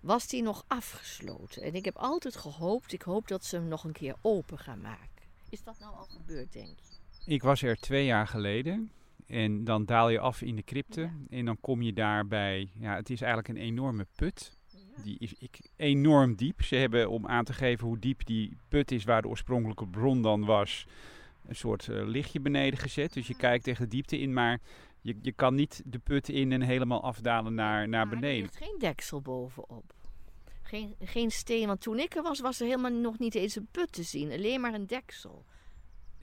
was 0.00 0.28
die 0.28 0.42
nog 0.42 0.64
afgesloten. 0.66 1.62
En 1.62 1.74
ik 1.74 1.84
heb 1.84 1.96
altijd 1.96 2.36
gehoopt, 2.36 2.92
ik 2.92 3.02
hoop 3.02 3.28
dat 3.28 3.44
ze 3.44 3.56
hem 3.56 3.68
nog 3.68 3.84
een 3.84 3.92
keer 3.92 4.16
open 4.20 4.58
gaan 4.58 4.80
maken 4.80 5.19
Is 5.50 5.62
dat 5.62 5.78
nou 5.78 5.94
al 5.94 6.04
gebeurd, 6.04 6.52
denk 6.52 6.78
je? 6.78 7.32
Ik 7.32 7.42
was 7.42 7.62
er 7.62 7.76
twee 7.76 8.04
jaar 8.04 8.26
geleden. 8.26 8.90
En 9.26 9.64
dan 9.64 9.84
daal 9.84 10.08
je 10.08 10.18
af 10.18 10.42
in 10.42 10.56
de 10.56 10.62
crypte. 10.62 11.00
Ja. 11.00 11.12
En 11.28 11.44
dan 11.44 11.60
kom 11.60 11.82
je 11.82 11.92
daar 11.92 12.26
bij. 12.26 12.70
Ja, 12.78 12.94
het 12.94 13.10
is 13.10 13.20
eigenlijk 13.20 13.48
een 13.48 13.64
enorme 13.64 14.06
put. 14.16 14.56
Ja. 14.66 15.02
Die 15.02 15.18
is 15.18 15.34
ik, 15.38 15.70
enorm 15.76 16.34
diep. 16.34 16.62
Ze 16.62 16.76
hebben, 16.76 17.10
om 17.10 17.26
aan 17.26 17.44
te 17.44 17.52
geven 17.52 17.86
hoe 17.86 17.98
diep 17.98 18.26
die 18.26 18.56
put 18.68 18.90
is, 18.90 19.04
waar 19.04 19.22
de 19.22 19.28
oorspronkelijke 19.28 19.86
bron 19.86 20.22
dan 20.22 20.44
was, 20.44 20.86
een 21.46 21.56
soort 21.56 21.88
eh, 21.88 22.06
lichtje 22.06 22.40
beneden 22.40 22.78
gezet. 22.78 23.12
Dus 23.12 23.26
je 23.26 23.36
kijkt 23.36 23.64
tegen 23.64 23.84
de 23.84 23.90
diepte 23.90 24.18
in, 24.18 24.32
maar 24.32 24.60
je, 25.00 25.18
je 25.22 25.32
kan 25.32 25.54
niet 25.54 25.82
de 25.84 25.98
put 25.98 26.28
in 26.28 26.52
en 26.52 26.60
helemaal 26.62 27.02
afdalen 27.02 27.54
naar, 27.54 27.88
naar 27.88 28.06
Maar 28.06 28.14
er 28.14 28.20
beneden. 28.20 28.42
ligt 28.42 28.56
geen 28.56 28.78
deksel 28.78 29.20
bovenop. 29.20 29.94
Geen, 30.70 30.94
geen 31.00 31.30
steen, 31.30 31.66
want 31.66 31.80
toen 31.80 31.98
ik 31.98 32.16
er 32.16 32.22
was, 32.22 32.40
was 32.40 32.60
er 32.60 32.66
helemaal 32.66 32.90
nog 32.90 33.18
niet 33.18 33.34
eens 33.34 33.56
een 33.56 33.68
put 33.70 33.92
te 33.92 34.02
zien. 34.02 34.32
Alleen 34.32 34.60
maar 34.60 34.74
een 34.74 34.86
deksel. 34.86 35.44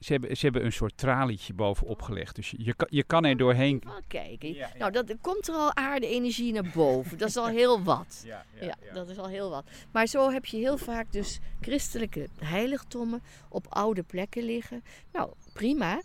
Ze 0.00 0.12
hebben, 0.12 0.36
ze 0.36 0.44
hebben 0.44 0.64
een 0.64 0.72
soort 0.72 0.96
tralietje 0.96 1.52
bovenop 1.54 2.02
gelegd. 2.02 2.34
Dus 2.36 2.50
je, 2.50 2.64
je, 2.64 2.74
kan, 2.74 2.86
je 2.90 3.02
kan 3.02 3.24
er 3.24 3.36
doorheen. 3.36 3.82
Wel 3.84 4.00
kijken. 4.06 4.54
Ja, 4.54 4.68
ja. 4.72 4.78
Nou, 4.78 4.92
dat, 4.92 5.14
komt 5.20 5.48
er 5.48 5.54
al 5.54 5.74
aarde-energie 5.74 6.52
naar 6.52 6.70
boven. 6.74 7.18
Dat 7.18 7.28
is 7.28 7.36
al 7.36 7.46
heel 7.46 7.82
wat. 7.82 8.22
Ja, 8.26 8.44
Ja, 8.60 8.76
dat 8.92 9.08
is 9.08 9.18
al 9.18 9.28
heel 9.28 9.50
wat. 9.50 9.64
Maar 9.92 10.06
zo 10.06 10.30
heb 10.30 10.44
je 10.44 10.56
heel 10.56 10.78
vaak 10.78 11.12
dus 11.12 11.38
christelijke 11.60 12.28
heiligdommen 12.38 13.22
op 13.48 13.66
oude 13.68 14.02
plekken 14.02 14.42
liggen. 14.42 14.82
Nou, 15.12 15.32
prima. 15.52 16.02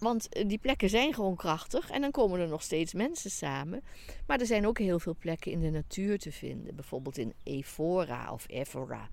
Want 0.00 0.28
eh, 0.28 0.48
die 0.48 0.58
plekken 0.58 0.88
zijn 0.88 1.14
gewoon 1.14 1.36
krachtig 1.36 1.90
en 1.90 2.00
dan 2.00 2.10
komen 2.10 2.40
er 2.40 2.48
nog 2.48 2.62
steeds 2.62 2.94
mensen 2.94 3.30
samen. 3.30 3.82
Maar 4.26 4.40
er 4.40 4.46
zijn 4.46 4.66
ook 4.66 4.78
heel 4.78 4.98
veel 4.98 5.16
plekken 5.18 5.52
in 5.52 5.60
de 5.60 5.70
natuur 5.70 6.18
te 6.18 6.32
vinden. 6.32 6.74
Bijvoorbeeld 6.74 7.18
in 7.18 7.34
Evora 7.42 8.32
of 8.32 8.44
Evora 8.48 9.08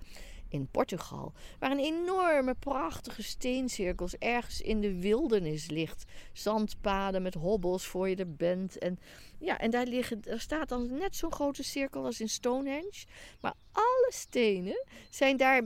in 0.49 0.67
Portugal. 0.71 1.33
Waar 1.59 1.71
een 1.71 1.79
enorme 1.79 2.53
prachtige 2.53 3.23
steencirkels 3.23 4.17
ergens 4.17 4.61
in 4.61 4.81
de 4.81 4.99
wildernis 4.99 5.69
ligt. 5.69 6.05
Zandpaden 6.33 7.21
met 7.21 7.33
hobbels 7.33 7.85
voor 7.85 8.09
je 8.09 8.15
er 8.15 8.35
bent. 8.35 8.77
En, 8.77 8.99
ja, 9.39 9.59
en 9.59 9.71
daar, 9.71 9.85
liggen, 9.85 10.21
daar 10.21 10.39
staat 10.39 10.69
dan 10.69 10.97
net 10.97 11.15
zo'n 11.15 11.33
grote 11.33 11.63
cirkel 11.63 12.05
als 12.05 12.21
in 12.21 12.29
Stonehenge. 12.29 13.05
Maar 13.41 13.53
alle 13.71 14.11
stenen 14.13 14.85
zijn 15.09 15.37
daar 15.37 15.61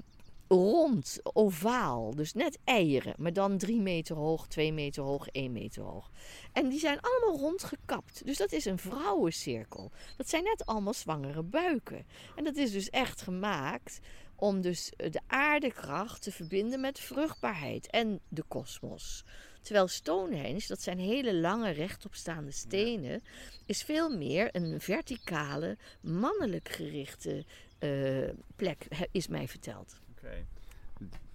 rond, 0.52 1.20
ovaal. 1.24 2.16
Dus 2.16 2.34
net 2.34 2.60
eieren, 2.64 3.14
maar 3.18 3.34
dan 3.34 3.58
drie 3.58 3.82
meter 3.82 4.16
hoog, 4.16 4.48
twee 4.48 4.74
meter 4.74 5.04
hoog, 5.04 5.28
één 5.28 5.52
meter 5.52 5.84
hoog. 5.84 6.12
En 6.54 6.70
die 6.70 6.80
zijn 6.80 7.00
allemaal 7.00 7.40
rondgekapt. 7.40 8.26
Dus 8.26 8.38
dat 8.38 8.52
is 8.52 8.66
een 8.66 8.78
vrouwencirkel. 8.78 9.92
Dat 10.18 10.30
zijn 10.30 10.44
net 10.44 10.66
allemaal 10.66 10.94
zwangere 10.94 11.44
buiken. 11.44 12.06
En 12.36 12.44
dat 12.44 12.56
is 12.56 12.72
dus 12.72 12.90
echt 12.90 13.22
gemaakt 13.22 14.00
om 14.36 14.62
dus 14.62 14.92
de 14.96 15.22
aardekracht 15.28 16.22
te 16.22 16.32
verbinden 16.32 16.80
met 16.80 17.00
vruchtbaarheid 17.00 17.90
en 17.90 18.20
de 18.28 18.44
kosmos. 18.48 19.24
Terwijl 19.62 19.88
Stonehenge, 19.88 20.68
dat 20.68 20.82
zijn 20.82 21.00
hele 21.00 21.36
lange 21.36 21.70
rechtopstaande 21.70 22.52
stenen, 22.52 23.24
is 23.66 23.84
veel 23.84 24.18
meer 24.18 24.50
een 24.52 24.82
verticale, 24.82 25.78
mannelijk 26.02 26.70
gerichte 26.70 27.46
eh, 27.80 28.30
plek, 28.56 28.88
is 29.12 29.28
mij 29.28 29.48
verteld. 29.48 30.00
Oké. 30.24 30.46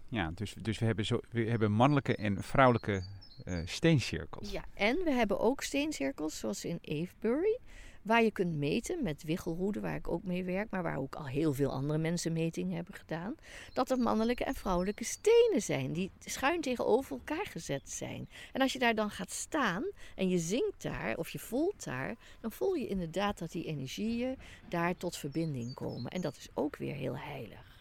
Ja, 0.09 0.31
dus, 0.35 0.55
dus 0.63 0.79
we, 0.79 0.85
hebben 0.85 1.05
zo, 1.05 1.21
we 1.31 1.41
hebben 1.41 1.73
mannelijke 1.73 2.17
en 2.17 2.43
vrouwelijke 2.43 3.03
eh, 3.45 3.59
steencirkels. 3.65 4.51
Ja, 4.51 4.65
en 4.75 4.97
we 5.05 5.11
hebben 5.11 5.41
ook 5.41 5.63
steencirkels, 5.63 6.39
zoals 6.39 6.65
in 6.65 6.79
Avebury, 6.83 7.59
waar 8.03 8.23
je 8.23 8.31
kunt 8.31 8.57
meten 8.57 9.03
met 9.03 9.23
wichelroeden, 9.23 9.83
waar 9.83 9.95
ik 9.95 10.09
ook 10.09 10.23
mee 10.23 10.45
werk, 10.45 10.71
maar 10.71 10.83
waar 10.83 10.99
ook 10.99 11.15
al 11.15 11.27
heel 11.27 11.53
veel 11.53 11.71
andere 11.71 11.99
mensen 11.99 12.33
metingen 12.33 12.75
hebben 12.75 12.95
gedaan, 12.95 13.35
dat 13.73 13.91
er 13.91 13.99
mannelijke 13.99 14.45
en 14.45 14.55
vrouwelijke 14.55 15.05
stenen 15.05 15.63
zijn 15.63 15.93
die 15.93 16.11
schuin 16.19 16.61
tegenover 16.61 17.13
elkaar 17.13 17.47
gezet 17.47 17.91
zijn. 17.91 18.29
En 18.53 18.61
als 18.61 18.73
je 18.73 18.79
daar 18.79 18.95
dan 18.95 19.11
gaat 19.11 19.31
staan 19.31 19.85
en 20.15 20.29
je 20.29 20.39
zingt 20.39 20.83
daar 20.83 21.17
of 21.17 21.29
je 21.29 21.39
voelt 21.39 21.85
daar, 21.85 22.17
dan 22.41 22.53
voel 22.53 22.75
je 22.75 22.87
inderdaad 22.87 23.39
dat 23.39 23.53
die 23.53 23.65
energieën 23.65 24.37
daar 24.69 24.97
tot 24.97 25.17
verbinding 25.17 25.75
komen. 25.75 26.11
En 26.11 26.21
dat 26.21 26.37
is 26.37 26.49
ook 26.55 26.77
weer 26.77 26.95
heel 26.95 27.17
heilig. 27.17 27.76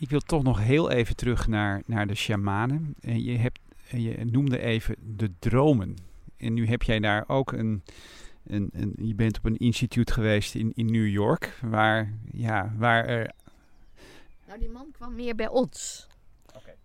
Ik 0.00 0.10
wil 0.10 0.20
toch 0.20 0.42
nog 0.42 0.58
heel 0.58 0.90
even 0.90 1.16
terug 1.16 1.46
naar, 1.46 1.82
naar 1.86 2.06
de 2.06 2.14
shamanen. 2.14 2.94
En 3.00 3.22
je, 3.22 3.38
hebt, 3.38 3.60
en 3.90 4.02
je 4.02 4.24
noemde 4.24 4.58
even 4.58 4.96
de 5.16 5.32
dromen. 5.38 5.96
En 6.36 6.54
nu 6.54 6.66
heb 6.66 6.82
jij 6.82 7.00
daar 7.00 7.24
ook 7.26 7.52
een, 7.52 7.82
een, 8.44 8.70
een 8.72 8.94
je 8.96 9.14
bent 9.14 9.38
op 9.38 9.44
een 9.44 9.56
instituut 9.56 10.10
geweest 10.10 10.54
in, 10.54 10.72
in 10.74 10.86
New 10.86 11.08
York, 11.08 11.58
waar, 11.62 12.12
ja, 12.32 12.74
waar 12.76 13.04
er 13.04 13.32
Nou, 14.46 14.58
die 14.58 14.68
man 14.68 14.90
kwam 14.92 15.14
meer 15.14 15.34
bij 15.34 15.48
ons. 15.48 16.08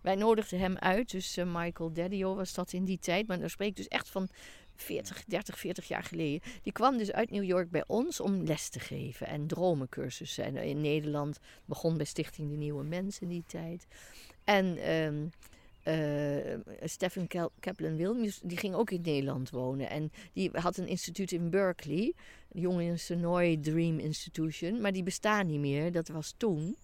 Wij 0.02 0.16
nodigden 0.16 0.60
hem 0.60 0.78
uit, 0.78 1.12
dus 1.12 1.38
eh, 1.38 1.46
Michael 1.46 1.94
Daddio 1.94 2.36
was 2.36 2.54
dat 2.54 2.74
in 2.74 2.86
die 2.86 3.00
tijd. 3.00 3.28
Maar 3.28 3.40
dan 3.40 3.50
spreek 3.50 3.70
ik 3.70 3.76
dus 3.76 3.88
echt 3.88 4.10
van 4.10 4.28
40, 4.76 5.24
30, 5.26 5.60
40 5.60 5.88
jaar 5.88 6.04
geleden. 6.04 6.42
Die 6.64 6.74
kwam 6.74 6.98
dus 6.98 7.12
uit 7.12 7.32
New 7.32 7.44
York 7.44 7.70
bij 7.72 7.84
ons 7.88 8.20
om 8.20 8.44
les 8.44 8.70
te 8.70 8.80
geven 8.80 9.28
en 9.28 9.48
dromencursussen. 9.48 10.44
En 10.44 10.56
in 10.56 10.82
Nederland 10.82 11.40
begon 11.66 11.98
bij 11.98 12.06
Stichting 12.06 12.50
De 12.50 12.58
Nieuwe 12.58 12.84
Mens 12.84 13.20
in 13.20 13.28
die 13.28 13.44
tijd. 13.48 13.88
En 14.44 14.78
eh, 15.86 16.58
Stephen 16.84 17.28
Kaplan 17.60 17.96
Williams, 17.96 18.40
die 18.44 18.58
ging 18.58 18.76
ook 18.76 18.92
in 18.92 19.02
Nederland 19.02 19.50
wonen. 19.50 19.90
En 19.90 20.12
die 20.34 20.50
had 20.54 20.78
een 20.78 20.88
instituut 20.88 21.32
in 21.32 21.50
Berkeley, 21.50 22.14
Jonge 22.52 22.98
Sonoy 22.98 23.58
Dream 23.58 24.00
Institution. 24.00 24.82
Maar 24.82 24.92
die 24.92 25.04
bestaan 25.04 25.48
niet 25.48 25.60
meer, 25.60 25.92
dat 25.92 26.08
was 26.08 26.34
toen. 26.38 26.78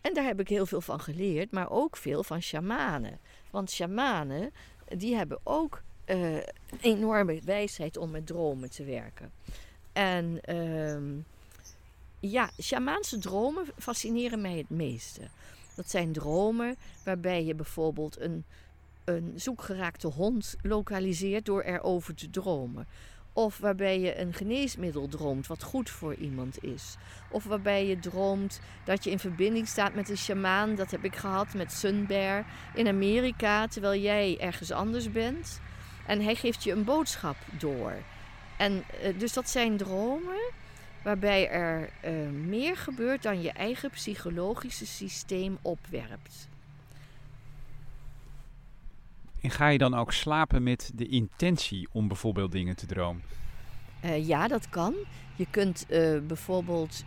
En 0.00 0.14
daar 0.14 0.24
heb 0.24 0.40
ik 0.40 0.48
heel 0.48 0.66
veel 0.66 0.80
van 0.80 1.00
geleerd, 1.00 1.50
maar 1.50 1.70
ook 1.70 1.96
veel 1.96 2.24
van 2.24 2.42
shamanen. 2.42 3.20
Want 3.50 3.70
shamanen, 3.70 4.50
die 4.96 5.14
hebben 5.14 5.40
ook 5.42 5.82
eh, 6.08 6.34
een 6.34 6.80
enorme 6.80 7.40
wijsheid 7.44 7.96
om 7.96 8.10
met 8.10 8.26
dromen 8.26 8.70
te 8.70 8.84
werken. 8.84 9.32
En 9.92 10.40
ehm, 10.40 11.04
ja, 12.20 12.50
shamaanse 12.62 13.18
dromen 13.18 13.64
fascineren 13.78 14.40
mij 14.40 14.56
het 14.56 14.70
meeste. 14.70 15.20
Dat 15.74 15.90
zijn 15.90 16.12
dromen 16.12 16.76
waarbij 17.04 17.44
je 17.44 17.54
bijvoorbeeld 17.54 18.20
een, 18.20 18.44
een 19.04 19.32
zoekgeraakte 19.36 20.06
hond 20.06 20.56
lokaliseert 20.62 21.44
door 21.44 21.62
erover 21.62 22.14
te 22.14 22.30
dromen. 22.30 22.86
Of 23.32 23.58
waarbij 23.58 24.00
je 24.00 24.18
een 24.20 24.32
geneesmiddel 24.32 25.08
droomt 25.08 25.46
wat 25.46 25.62
goed 25.62 25.90
voor 25.90 26.14
iemand 26.14 26.64
is. 26.64 26.96
Of 27.30 27.44
waarbij 27.44 27.86
je 27.86 27.98
droomt 27.98 28.60
dat 28.84 29.04
je 29.04 29.10
in 29.10 29.18
verbinding 29.18 29.68
staat 29.68 29.94
met 29.94 30.08
een 30.08 30.18
sjamaan. 30.18 30.74
Dat 30.74 30.90
heb 30.90 31.04
ik 31.04 31.16
gehad 31.16 31.54
met 31.54 31.72
Sunbear 31.72 32.46
in 32.74 32.88
Amerika, 32.88 33.66
terwijl 33.66 34.00
jij 34.00 34.38
ergens 34.40 34.70
anders 34.70 35.12
bent. 35.12 35.60
En 36.08 36.20
hij 36.20 36.34
geeft 36.34 36.64
je 36.64 36.72
een 36.72 36.84
boodschap 36.84 37.36
door. 37.58 37.92
En 38.56 38.84
eh, 39.02 39.18
dus 39.18 39.32
dat 39.32 39.48
zijn 39.48 39.76
dromen 39.76 40.52
waarbij 41.02 41.50
er 41.50 41.90
eh, 42.00 42.12
meer 42.28 42.76
gebeurt 42.76 43.22
dan 43.22 43.42
je 43.42 43.52
eigen 43.52 43.90
psychologische 43.90 44.86
systeem 44.86 45.58
opwerpt. 45.62 46.48
En 49.40 49.50
ga 49.50 49.68
je 49.68 49.78
dan 49.78 49.94
ook 49.94 50.12
slapen 50.12 50.62
met 50.62 50.90
de 50.94 51.06
intentie 51.06 51.88
om 51.92 52.08
bijvoorbeeld 52.08 52.52
dingen 52.52 52.76
te 52.76 52.86
dromen? 52.86 53.22
Eh, 54.00 54.26
ja, 54.26 54.48
dat 54.48 54.68
kan. 54.68 54.94
Je 55.36 55.46
kunt 55.50 55.86
bijvoorbeeld 56.26 57.04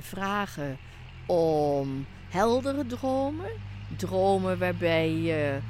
vragen 0.00 0.78
om 1.26 2.06
heldere 2.28 2.86
dromen. 2.86 3.50
Dromen 3.96 4.58
waarbij 4.58 5.10
je 5.10 5.60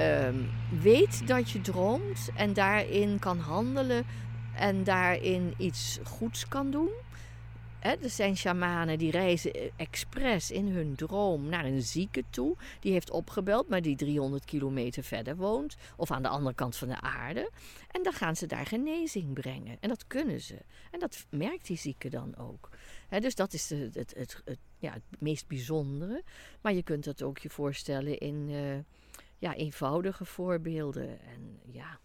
ehm, 0.00 0.34
weet 0.82 1.26
dat 1.26 1.50
je 1.50 1.60
droomt 1.60 2.30
en 2.34 2.52
daarin 2.52 3.18
kan 3.18 3.38
handelen 3.38 4.04
en 4.54 4.84
daarin 4.84 5.54
iets 5.56 5.98
goeds 6.04 6.48
kan 6.48 6.70
doen. 6.70 6.90
Er 7.80 8.10
zijn 8.10 8.36
shamanen 8.36 8.98
die 8.98 9.10
reizen 9.10 9.52
expres 9.76 10.50
in 10.50 10.68
hun 10.68 10.94
droom 10.94 11.48
naar 11.48 11.64
een 11.64 11.82
zieke 11.82 12.24
toe. 12.30 12.56
Die 12.80 12.92
heeft 12.92 13.10
opgebeld, 13.10 13.68
maar 13.68 13.82
die 13.82 13.96
300 13.96 14.44
kilometer 14.44 15.02
verder 15.02 15.36
woont. 15.36 15.76
Of 15.96 16.10
aan 16.10 16.22
de 16.22 16.28
andere 16.28 16.54
kant 16.54 16.76
van 16.76 16.88
de 16.88 17.00
aarde. 17.00 17.50
En 17.90 18.02
dan 18.02 18.12
gaan 18.12 18.36
ze 18.36 18.46
daar 18.46 18.66
genezing 18.66 19.32
brengen. 19.32 19.76
En 19.80 19.88
dat 19.88 20.06
kunnen 20.06 20.40
ze. 20.40 20.56
En 20.90 20.98
dat 20.98 21.26
merkt 21.30 21.66
die 21.66 21.76
zieke 21.76 22.08
dan 22.08 22.36
ook. 22.36 22.68
Dus 23.20 23.34
dat 23.34 23.52
is 23.52 23.70
het, 23.70 23.94
het, 23.94 24.42
het, 24.44 24.58
ja, 24.78 24.92
het 24.92 25.20
meest 25.20 25.46
bijzondere. 25.46 26.22
Maar 26.60 26.72
je 26.72 26.82
kunt 26.82 27.04
dat 27.04 27.22
ook 27.22 27.38
je 27.38 27.50
voorstellen 27.50 28.18
in 28.18 28.46
eh, 28.50 28.98
ja, 29.40 29.54
eenvoudige 29.54 30.24
voorbeelden. 30.24 31.20
En 31.20 31.60
ja, 31.64 31.98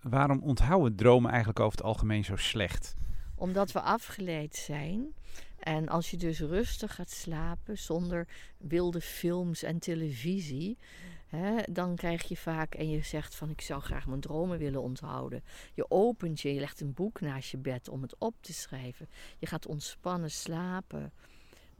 Waarom 0.00 0.42
onthouden 0.42 0.96
dromen 0.96 1.30
eigenlijk 1.30 1.60
over 1.60 1.78
het 1.78 1.86
algemeen 1.86 2.24
zo 2.24 2.36
slecht? 2.36 2.94
omdat 3.42 3.72
we 3.72 3.80
afgeleid 3.80 4.56
zijn. 4.56 5.14
En 5.58 5.88
als 5.88 6.10
je 6.10 6.16
dus 6.16 6.40
rustig 6.40 6.94
gaat 6.94 7.10
slapen 7.10 7.78
zonder 7.78 8.28
wilde 8.58 9.00
films 9.00 9.62
en 9.62 9.78
televisie, 9.78 10.78
hè, 11.26 11.56
dan 11.72 11.96
krijg 11.96 12.22
je 12.22 12.36
vaak 12.36 12.74
en 12.74 12.90
je 12.90 13.02
zegt 13.02 13.34
van 13.34 13.50
ik 13.50 13.60
zou 13.60 13.80
graag 13.80 14.06
mijn 14.06 14.20
dromen 14.20 14.58
willen 14.58 14.82
onthouden. 14.82 15.44
Je 15.74 15.90
opent 15.90 16.40
je, 16.40 16.54
je 16.54 16.60
legt 16.60 16.80
een 16.80 16.94
boek 16.94 17.20
naast 17.20 17.50
je 17.50 17.58
bed 17.58 17.88
om 17.88 18.02
het 18.02 18.18
op 18.18 18.34
te 18.40 18.52
schrijven. 18.52 19.08
Je 19.38 19.46
gaat 19.46 19.66
ontspannen 19.66 20.30
slapen. 20.30 21.12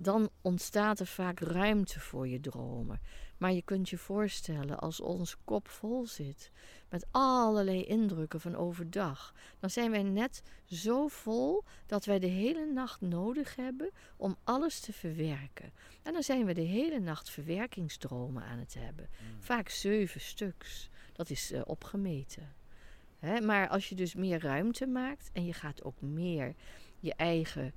Dan 0.03 0.31
ontstaat 0.41 1.01
er 1.01 1.07
vaak 1.07 1.41
ruimte 1.41 2.01
voor 2.01 2.29
je 2.29 2.41
dromen. 2.41 3.01
Maar 3.39 3.53
je 3.53 3.63
kunt 3.63 3.89
je 3.89 3.99
voorstellen 3.99 4.79
als 4.79 5.01
onze 5.01 5.37
kop 5.45 5.69
vol 5.69 6.07
zit 6.07 6.51
met 6.89 7.07
allerlei 7.11 7.85
indrukken 7.85 8.41
van 8.41 8.57
overdag, 8.57 9.35
dan 9.59 9.71
zijn 9.71 9.91
wij 9.91 10.03
net 10.03 10.43
zo 10.67 11.09
vol 11.09 11.65
dat 11.87 12.05
wij 12.05 12.19
de 12.19 12.27
hele 12.27 12.67
nacht 12.73 13.01
nodig 13.01 13.57
hebben 13.57 13.91
om 14.17 14.37
alles 14.45 14.81
te 14.81 14.93
verwerken. 14.93 15.73
En 16.03 16.13
dan 16.13 16.23
zijn 16.23 16.45
we 16.45 16.55
de 16.55 16.61
hele 16.61 17.01
nacht 17.01 17.31
verwerkingsdromen 17.31 18.43
aan 18.43 18.59
het 18.59 18.75
hebben. 18.79 19.09
Vaak 19.39 19.69
zeven 19.69 20.21
stuks. 20.21 20.91
Dat 21.13 21.31
is 21.31 21.53
uh, 21.53 21.61
opgemeten. 21.65 22.55
Hè? 23.19 23.41
Maar 23.41 23.69
als 23.69 23.89
je 23.89 23.95
dus 23.95 24.15
meer 24.15 24.41
ruimte 24.41 24.87
maakt 24.87 25.31
en 25.33 25.45
je 25.45 25.53
gaat 25.53 25.85
ook 25.85 26.01
meer 26.01 26.55
je 27.01 27.15
eigen 27.15 27.75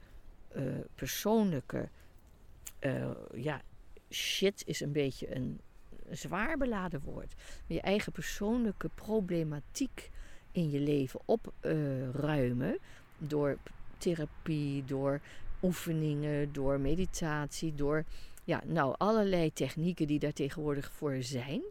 uh, 0.56 0.64
persoonlijke 0.96 1.90
uh, 2.80 3.12
ja, 3.34 3.62
shit 4.10 4.64
is 4.66 4.80
een 4.80 4.92
beetje 4.92 5.36
een 5.36 5.60
zwaar 6.10 6.58
beladen 6.58 7.02
woord. 7.02 7.34
Je 7.68 7.82
eigen 7.82 8.12
persoonlijke 8.12 8.90
problematiek 8.96 10.12
in 10.52 10.70
je 10.70 10.80
leven 10.80 11.20
opruimen. 11.26 12.78
Door 13.18 13.58
therapie, 13.98 14.86
door 14.86 15.22
oefeningen, 15.62 16.54
door 16.54 16.80
meditatie, 16.80 17.76
door 17.76 18.04
ja, 18.44 18.62
nou, 18.66 18.96
allerlei 18.98 19.54
technieken 19.54 20.08
die 20.08 20.20
daar 20.20 20.34
tegenwoordig 20.34 20.92
voor 20.92 21.18
zijn. 21.20 21.62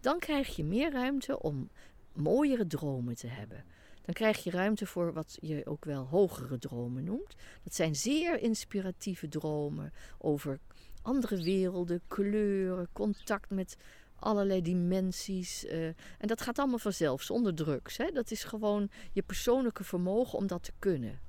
Dan 0.00 0.18
krijg 0.18 0.56
je 0.56 0.64
meer 0.64 0.92
ruimte 0.92 1.42
om 1.42 1.68
mooiere 2.12 2.66
dromen 2.66 3.14
te 3.14 3.26
hebben. 3.26 3.64
Dan 4.04 4.14
krijg 4.14 4.44
je 4.44 4.50
ruimte 4.50 4.86
voor 4.86 5.12
wat 5.12 5.38
je 5.40 5.66
ook 5.66 5.84
wel 5.84 6.06
hogere 6.06 6.58
dromen 6.58 7.04
noemt. 7.04 7.36
Dat 7.62 7.74
zijn 7.74 7.96
zeer 7.96 8.38
inspiratieve 8.38 9.28
dromen 9.28 9.92
over 10.18 10.58
andere 11.02 11.42
werelden, 11.42 12.00
kleuren, 12.08 12.88
contact 12.92 13.50
met 13.50 13.76
allerlei 14.16 14.62
dimensies. 14.62 15.64
Uh, 15.64 15.86
en 15.86 16.26
dat 16.26 16.40
gaat 16.40 16.58
allemaal 16.58 16.78
vanzelf, 16.78 17.22
zonder 17.22 17.54
drugs. 17.54 17.96
Hè? 17.96 18.10
Dat 18.10 18.30
is 18.30 18.44
gewoon 18.44 18.90
je 19.12 19.22
persoonlijke 19.22 19.84
vermogen 19.84 20.38
om 20.38 20.46
dat 20.46 20.62
te 20.62 20.72
kunnen. 20.78 21.20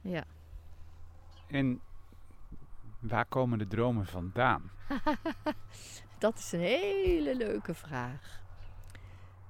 Ja. 0.00 0.24
En 1.46 1.80
waar 3.00 3.26
komen 3.26 3.58
de 3.58 3.66
dromen 3.66 4.06
vandaan? 4.06 4.70
dat 6.18 6.38
is 6.38 6.52
een 6.52 6.60
hele 6.60 7.36
leuke 7.36 7.74
vraag. 7.74 8.42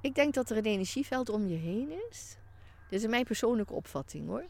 Ik 0.00 0.14
denk 0.14 0.34
dat 0.34 0.50
er 0.50 0.56
een 0.56 0.64
energieveld 0.64 1.28
om 1.28 1.46
je 1.46 1.56
heen 1.56 1.92
is. 2.10 2.38
Dit 2.88 3.00
is 3.00 3.06
mijn 3.06 3.24
persoonlijke 3.24 3.72
opvatting 3.72 4.26
hoor 4.26 4.44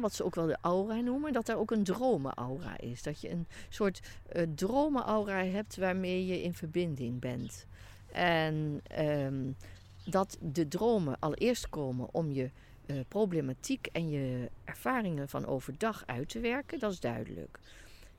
wat 0.00 0.14
ze 0.14 0.24
ook 0.24 0.34
wel 0.34 0.46
de 0.46 0.58
aura 0.60 0.94
noemen, 0.94 1.32
dat 1.32 1.48
er 1.48 1.56
ook 1.56 1.70
een 1.70 1.84
dromenaura 1.84 2.78
is. 2.78 3.02
Dat 3.02 3.20
je 3.20 3.30
een 3.30 3.46
soort 3.68 4.00
uh, 4.36 4.42
dromenaura 4.54 5.44
hebt 5.44 5.76
waarmee 5.76 6.26
je 6.26 6.42
in 6.42 6.54
verbinding 6.54 7.20
bent. 7.20 7.66
En 8.12 8.82
um, 9.00 9.56
dat 10.04 10.38
de 10.40 10.68
dromen 10.68 11.16
allereerst 11.18 11.68
komen 11.68 12.08
om 12.12 12.32
je 12.32 12.50
uh, 12.86 13.00
problematiek 13.08 13.86
en 13.86 14.10
je 14.10 14.50
ervaringen 14.64 15.28
van 15.28 15.46
overdag 15.46 16.02
uit 16.06 16.28
te 16.28 16.40
werken, 16.40 16.78
dat 16.78 16.92
is 16.92 17.00
duidelijk. 17.00 17.58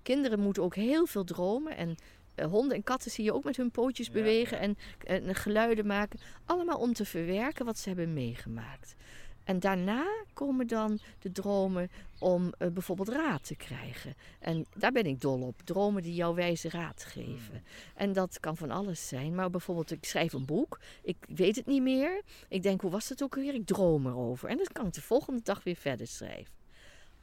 Kinderen 0.01 0.39
moeten 0.39 0.63
ook 0.63 0.75
heel 0.75 1.05
veel 1.05 1.23
dromen 1.23 1.77
en 1.77 1.95
uh, 2.35 2.45
honden 2.45 2.75
en 2.75 2.83
katten 2.83 3.11
zie 3.11 3.23
je 3.23 3.33
ook 3.33 3.43
met 3.43 3.57
hun 3.57 3.71
pootjes 3.71 4.07
ja, 4.07 4.13
bewegen 4.13 4.57
ja. 4.57 4.63
En, 4.63 4.77
en 5.27 5.35
geluiden 5.35 5.85
maken. 5.85 6.19
Allemaal 6.45 6.77
om 6.77 6.93
te 6.93 7.05
verwerken 7.05 7.65
wat 7.65 7.77
ze 7.77 7.87
hebben 7.87 8.13
meegemaakt. 8.13 8.95
En 9.49 9.59
daarna 9.59 10.25
komen 10.33 10.67
dan 10.67 10.99
de 11.19 11.31
dromen 11.31 11.89
om 12.19 12.43
uh, 12.59 12.67
bijvoorbeeld 12.67 13.09
raad 13.09 13.43
te 13.43 13.55
krijgen. 13.55 14.13
En 14.39 14.65
daar 14.75 14.91
ben 14.91 15.05
ik 15.05 15.21
dol 15.21 15.41
op. 15.41 15.61
Dromen 15.63 16.01
die 16.01 16.13
jou 16.13 16.35
wijze 16.35 16.69
raad 16.69 17.03
geven. 17.03 17.53
Mm. 17.53 17.61
En 17.95 18.13
dat 18.13 18.39
kan 18.39 18.57
van 18.57 18.71
alles 18.71 19.07
zijn. 19.07 19.35
Maar 19.35 19.49
bijvoorbeeld, 19.49 19.91
ik 19.91 20.05
schrijf 20.05 20.33
een 20.33 20.45
boek. 20.45 20.79
Ik 21.01 21.17
weet 21.27 21.55
het 21.55 21.65
niet 21.65 21.81
meer. 21.81 22.21
Ik 22.47 22.63
denk, 22.63 22.81
hoe 22.81 22.91
was 22.91 23.09
het 23.09 23.23
ook 23.23 23.35
weer? 23.35 23.53
Ik 23.53 23.65
droom 23.65 24.07
erover. 24.07 24.49
En 24.49 24.57
dan 24.57 24.67
kan 24.71 24.87
ik 24.87 24.93
de 24.93 25.01
volgende 25.01 25.41
dag 25.43 25.63
weer 25.63 25.75
verder 25.75 26.07
schrijven. 26.07 26.53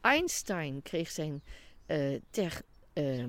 Einstein 0.01 0.83
kreeg 0.83 1.11
zijn, 1.11 1.43
uh, 1.87 2.21
ter, 2.31 2.63
uh, 2.95 3.25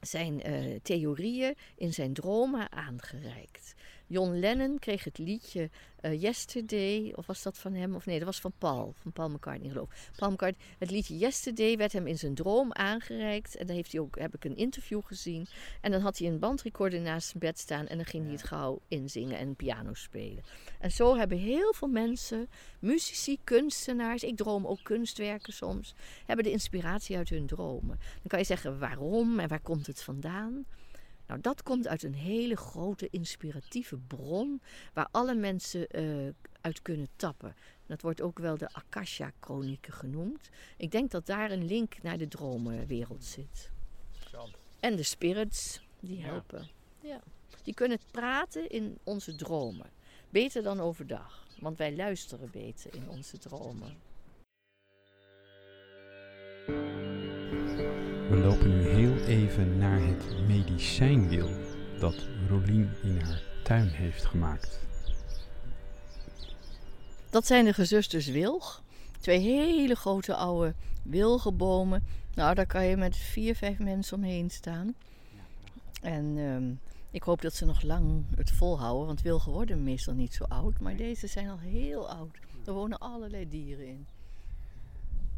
zijn 0.00 0.50
uh, 0.50 0.78
theorieën 0.82 1.54
in 1.76 1.92
zijn 1.92 2.12
dromen 2.12 2.72
aangereikt. 2.72 3.74
John 4.10 4.38
Lennon 4.38 4.78
kreeg 4.78 5.04
het 5.04 5.18
liedje 5.18 5.70
uh, 6.02 6.20
Yesterday, 6.20 7.12
of 7.16 7.26
was 7.26 7.42
dat 7.42 7.58
van 7.58 7.74
hem? 7.74 7.94
Of 7.94 8.06
nee, 8.06 8.16
dat 8.16 8.26
was 8.26 8.40
van 8.40 8.52
Paul, 8.58 8.94
van 8.96 9.12
Paul 9.12 9.28
McCartney 9.28 9.70
geloof 9.70 9.90
ik. 9.90 10.10
Paul 10.16 10.30
McCartney, 10.30 10.66
het 10.78 10.90
liedje 10.90 11.18
Yesterday 11.18 11.76
werd 11.76 11.92
hem 11.92 12.06
in 12.06 12.18
zijn 12.18 12.34
droom 12.34 12.72
aangereikt. 12.72 13.56
En 13.56 13.66
dan 13.66 13.76
heeft 13.76 13.92
hij 13.92 14.00
ook, 14.00 14.18
heb 14.18 14.34
ik 14.34 14.44
een 14.44 14.56
interview 14.56 15.00
gezien. 15.04 15.46
En 15.80 15.90
dan 15.90 16.00
had 16.00 16.18
hij 16.18 16.28
een 16.28 16.38
bandrecorder 16.38 17.00
naast 17.00 17.28
zijn 17.28 17.38
bed 17.38 17.58
staan 17.58 17.86
en 17.86 17.96
dan 17.96 18.06
ging 18.06 18.22
hij 18.24 18.32
het 18.32 18.42
gauw 18.42 18.80
inzingen 18.88 19.38
en 19.38 19.56
piano 19.56 19.94
spelen. 19.94 20.42
En 20.78 20.90
zo 20.90 21.16
hebben 21.16 21.38
heel 21.38 21.72
veel 21.72 21.88
mensen, 21.88 22.48
muzici, 22.78 23.38
kunstenaars, 23.44 24.22
ik 24.22 24.36
droom 24.36 24.66
ook 24.66 24.82
kunstwerken 24.82 25.52
soms, 25.52 25.94
hebben 26.26 26.44
de 26.44 26.50
inspiratie 26.50 27.16
uit 27.16 27.28
hun 27.28 27.46
dromen. 27.46 27.98
Dan 27.98 28.26
kan 28.26 28.38
je 28.38 28.44
zeggen 28.44 28.78
waarom 28.78 29.38
en 29.38 29.48
waar 29.48 29.60
komt 29.60 29.86
het 29.86 30.02
vandaan? 30.02 30.66
Nou, 31.30 31.42
dat 31.42 31.62
komt 31.62 31.88
uit 31.88 32.02
een 32.02 32.14
hele 32.14 32.56
grote 32.56 33.08
inspiratieve 33.10 33.96
bron 33.96 34.60
waar 34.92 35.08
alle 35.10 35.34
mensen 35.34 36.00
uh, 36.00 36.32
uit 36.60 36.82
kunnen 36.82 37.08
tappen. 37.16 37.54
Dat 37.86 38.02
wordt 38.02 38.20
ook 38.20 38.38
wel 38.38 38.56
de 38.56 38.68
Akasha-chronieken 38.72 39.92
genoemd. 39.92 40.48
Ik 40.76 40.90
denk 40.90 41.10
dat 41.10 41.26
daar 41.26 41.50
een 41.50 41.66
link 41.66 42.02
naar 42.02 42.18
de 42.18 42.28
dromenwereld 42.28 43.24
zit. 43.24 43.70
En 44.80 44.96
de 44.96 45.02
spirits, 45.02 45.80
die 46.00 46.22
helpen. 46.22 46.68
Ja. 47.00 47.08
ja. 47.08 47.20
Die 47.62 47.74
kunnen 47.74 47.98
praten 48.10 48.68
in 48.68 48.98
onze 49.04 49.34
dromen. 49.34 49.90
Beter 50.30 50.62
dan 50.62 50.80
overdag, 50.80 51.46
want 51.60 51.78
wij 51.78 51.96
luisteren 51.96 52.50
beter 52.50 52.94
in 52.94 53.08
onze 53.08 53.38
dromen. 53.38 53.96
We 58.30 58.36
lopen 58.36 58.68
nu 58.68 58.88
heel 58.88 59.16
even 59.16 59.78
naar 59.78 60.00
het 60.00 60.46
medicijnwiel 60.46 61.48
dat 61.98 62.14
Rolien 62.48 62.90
in 63.02 63.20
haar 63.20 63.42
tuin 63.62 63.88
heeft 63.88 64.24
gemaakt. 64.24 64.80
Dat 67.30 67.46
zijn 67.46 67.64
de 67.64 67.72
gezusters 67.72 68.26
Wilg. 68.26 68.82
Twee 69.20 69.38
hele 69.38 69.94
grote 69.94 70.34
oude 70.34 70.74
wilgenbomen. 71.02 72.04
Nou, 72.34 72.54
daar 72.54 72.66
kan 72.66 72.84
je 72.84 72.96
met 72.96 73.16
vier, 73.16 73.54
vijf 73.54 73.78
mensen 73.78 74.16
omheen 74.16 74.50
staan. 74.50 74.94
En 76.02 76.24
um, 76.36 76.80
ik 77.10 77.22
hoop 77.22 77.42
dat 77.42 77.54
ze 77.54 77.64
nog 77.64 77.82
lang 77.82 78.24
het 78.36 78.50
volhouden, 78.50 79.06
want 79.06 79.22
wilgen 79.22 79.52
worden 79.52 79.82
meestal 79.82 80.14
niet 80.14 80.34
zo 80.34 80.44
oud. 80.44 80.80
Maar 80.80 80.96
deze 80.96 81.26
zijn 81.26 81.48
al 81.48 81.58
heel 81.58 82.08
oud. 82.08 82.38
Er 82.66 82.72
wonen 82.72 82.98
allerlei 82.98 83.48
dieren 83.48 83.86
in. 83.86 84.06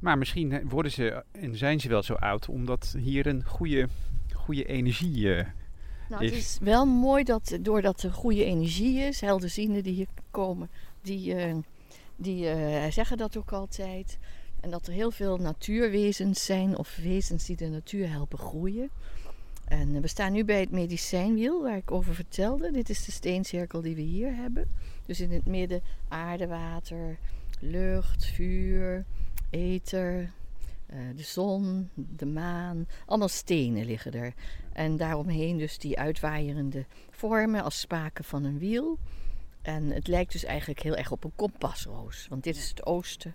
Maar 0.02 0.18
misschien 0.18 0.68
worden 0.68 0.92
ze 0.92 1.24
en 1.32 1.56
zijn 1.56 1.80
ze 1.80 1.88
wel 1.88 2.02
zo 2.02 2.14
oud 2.14 2.48
omdat 2.48 2.94
hier 2.98 3.26
een 3.26 3.44
goede, 3.44 3.88
goede 4.34 4.64
energie 4.64 5.18
uh, 5.18 5.44
nou, 6.08 6.24
is. 6.24 6.30
Het 6.30 6.38
is 6.38 6.58
wel 6.60 6.86
mooi 6.86 7.24
dat 7.24 7.58
doordat 7.60 8.02
er 8.02 8.12
goede 8.12 8.44
energie 8.44 8.98
is, 8.98 9.20
helderzienden 9.20 9.82
die 9.82 9.94
hier 9.94 10.06
komen, 10.30 10.70
die, 11.02 11.34
uh, 11.34 11.54
die 12.16 12.44
uh, 12.44 12.90
zeggen 12.90 13.16
dat 13.16 13.36
ook 13.36 13.52
altijd. 13.52 14.18
En 14.60 14.70
dat 14.70 14.86
er 14.86 14.92
heel 14.92 15.10
veel 15.10 15.36
natuurwezens 15.36 16.44
zijn 16.44 16.78
of 16.78 16.96
wezens 16.96 17.44
die 17.46 17.56
de 17.56 17.68
natuur 17.68 18.10
helpen 18.10 18.38
groeien. 18.38 18.90
En 19.64 20.00
we 20.00 20.08
staan 20.08 20.32
nu 20.32 20.44
bij 20.44 20.60
het 20.60 20.70
medicijnwiel 20.70 21.62
waar 21.62 21.76
ik 21.76 21.90
over 21.90 22.14
vertelde. 22.14 22.72
Dit 22.72 22.88
is 22.90 23.04
de 23.04 23.12
steencirkel 23.12 23.80
die 23.80 23.94
we 23.94 24.02
hier 24.02 24.34
hebben. 24.34 24.68
Dus 25.06 25.20
in 25.20 25.32
het 25.32 25.46
midden 25.46 25.82
aarde, 26.08 26.46
water, 26.46 27.18
lucht, 27.60 28.24
vuur, 28.24 29.04
ether, 29.52 30.32
uh, 30.92 30.98
de 31.16 31.22
zon, 31.22 31.90
de 31.94 32.26
maan. 32.26 32.86
Allemaal 33.06 33.28
stenen 33.28 33.84
liggen 33.84 34.12
er. 34.12 34.34
En 34.72 34.96
daaromheen 34.96 35.56
dus 35.58 35.78
die 35.78 35.98
uitwaaierende 35.98 36.84
vormen 37.10 37.62
als 37.62 37.80
spaken 37.80 38.24
van 38.24 38.44
een 38.44 38.58
wiel. 38.58 38.98
En 39.62 39.90
het 39.90 40.06
lijkt 40.06 40.32
dus 40.32 40.44
eigenlijk 40.44 40.82
heel 40.82 40.96
erg 40.96 41.10
op 41.10 41.24
een 41.24 41.36
kompasroos. 41.36 42.26
Want 42.28 42.44
dit 42.44 42.56
is 42.56 42.68
het 42.68 42.86
oosten, 42.86 43.34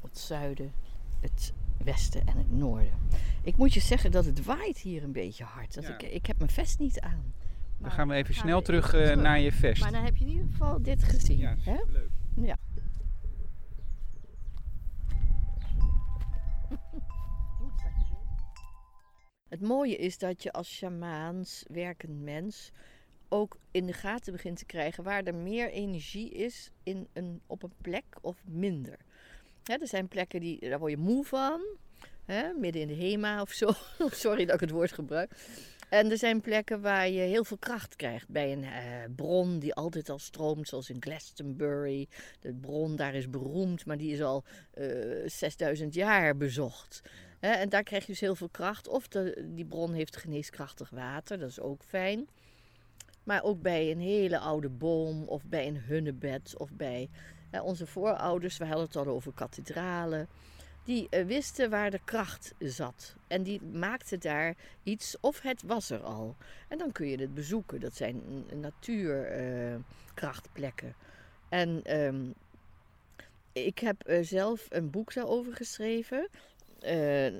het 0.00 0.18
zuiden, 0.18 0.72
het 1.20 1.52
westen 1.84 2.26
en 2.26 2.36
het 2.36 2.52
noorden. 2.52 2.98
Ik 3.42 3.56
moet 3.56 3.74
je 3.74 3.80
zeggen 3.80 4.10
dat 4.10 4.24
het 4.24 4.44
waait 4.44 4.78
hier 4.78 5.02
een 5.02 5.12
beetje 5.12 5.44
hard. 5.44 5.74
Dat 5.74 5.88
ik, 5.88 6.02
ik 6.02 6.26
heb 6.26 6.38
mijn 6.38 6.50
vest 6.50 6.78
niet 6.78 7.00
aan. 7.00 7.32
Dan 7.78 7.90
gaan 7.90 8.08
we 8.08 8.14
even 8.14 8.34
snel 8.34 8.62
terug, 8.62 8.94
uh, 8.94 9.16
naar 9.16 9.40
je 9.40 9.52
vest. 9.52 9.82
Maar 9.82 9.92
dan 9.92 10.04
heb 10.04 10.16
je 10.16 10.24
in 10.24 10.30
ieder 10.30 10.46
geval 10.50 10.82
dit 10.82 11.02
gezien. 11.02 11.38
Ja, 11.38 11.56
hè? 11.60 11.78
leuk. 11.88 12.10
Ja. 12.34 12.56
Het 19.50 19.60
mooie 19.60 19.96
is 19.96 20.18
dat 20.18 20.42
je 20.42 20.52
als 20.52 20.68
shamaans 20.68 21.64
werkend 21.68 22.22
mens 22.22 22.70
ook 23.28 23.56
in 23.70 23.86
de 23.86 23.92
gaten 23.92 24.32
begint 24.32 24.58
te 24.58 24.64
krijgen 24.64 25.04
waar 25.04 25.22
er 25.22 25.34
meer 25.34 25.70
energie 25.70 26.30
is 26.30 26.70
in 26.82 27.08
een, 27.12 27.40
op 27.46 27.62
een 27.62 27.72
plek 27.82 28.04
of 28.20 28.42
minder. 28.44 28.98
er 29.64 29.86
zijn 29.86 30.08
plekken 30.08 30.40
die, 30.40 30.68
daar 30.68 30.78
word 30.78 30.90
je 30.90 30.96
moe 30.96 31.24
van. 31.24 31.60
Midden 32.56 32.82
in 32.82 32.88
de 32.88 32.94
HEMA 32.94 33.40
of 33.40 33.50
zo. 33.50 33.70
Sorry 34.24 34.44
dat 34.44 34.54
ik 34.54 34.60
het 34.60 34.70
woord 34.70 34.92
gebruik. 34.92 35.32
En 35.88 36.10
er 36.10 36.18
zijn 36.18 36.40
plekken 36.40 36.80
waar 36.80 37.08
je 37.08 37.20
heel 37.20 37.44
veel 37.44 37.56
kracht 37.56 37.96
krijgt. 37.96 38.28
Bij 38.28 38.52
een 38.52 38.64
eh, 38.64 39.14
bron 39.16 39.58
die 39.58 39.74
altijd 39.74 40.08
al 40.08 40.18
stroomt, 40.18 40.68
zoals 40.68 40.90
in 40.90 41.02
Glastonbury. 41.02 42.08
De 42.40 42.52
bron 42.52 42.96
daar 42.96 43.14
is 43.14 43.30
beroemd, 43.30 43.86
maar 43.86 43.96
die 43.96 44.12
is 44.12 44.22
al 44.22 44.44
eh 44.70 44.86
6000 45.26 45.94
jaar 45.94 46.36
bezocht. 46.36 47.02
En 47.40 47.68
daar 47.68 47.82
krijg 47.82 48.06
je 48.06 48.12
dus 48.12 48.20
heel 48.20 48.34
veel 48.34 48.48
kracht. 48.48 48.88
Of 48.88 49.08
de, 49.08 49.48
die 49.54 49.64
bron 49.64 49.92
heeft 49.92 50.16
geneeskrachtig 50.16 50.90
water, 50.90 51.38
dat 51.38 51.48
is 51.48 51.60
ook 51.60 51.82
fijn. 51.82 52.28
Maar 53.24 53.42
ook 53.42 53.62
bij 53.62 53.90
een 53.90 54.00
hele 54.00 54.38
oude 54.38 54.68
boom 54.68 55.28
of 55.28 55.44
bij 55.44 55.66
een 55.66 55.80
hunnebed 55.80 56.54
of 56.56 56.70
bij 56.72 57.10
onze 57.62 57.86
voorouders, 57.86 58.56
we 58.56 58.64
hadden 58.64 58.84
het 58.84 58.96
al 58.96 59.06
over 59.06 59.32
kathedralen. 59.32 60.28
Die 60.84 61.08
eh, 61.08 61.26
wisten 61.26 61.70
waar 61.70 61.90
de 61.90 62.00
kracht 62.04 62.54
zat. 62.58 63.14
En 63.26 63.42
die 63.42 63.62
maakten 63.62 64.20
daar 64.20 64.56
iets, 64.82 65.16
of 65.20 65.40
het 65.40 65.62
was 65.62 65.90
er 65.90 66.02
al. 66.02 66.36
En 66.68 66.78
dan 66.78 66.92
kun 66.92 67.06
je 67.06 67.16
het 67.16 67.34
bezoeken. 67.34 67.80
Dat 67.80 67.94
zijn 67.94 68.22
natuurkrachtplekken. 68.54 70.94
en 71.48 71.82
ehm, 71.82 72.30
ik 73.52 73.78
heb 73.78 74.02
eh, 74.02 74.22
zelf 74.22 74.66
een 74.68 74.90
boek 74.90 75.14
daarover 75.14 75.54
geschreven. 75.54 76.28
Eh, 76.82 77.34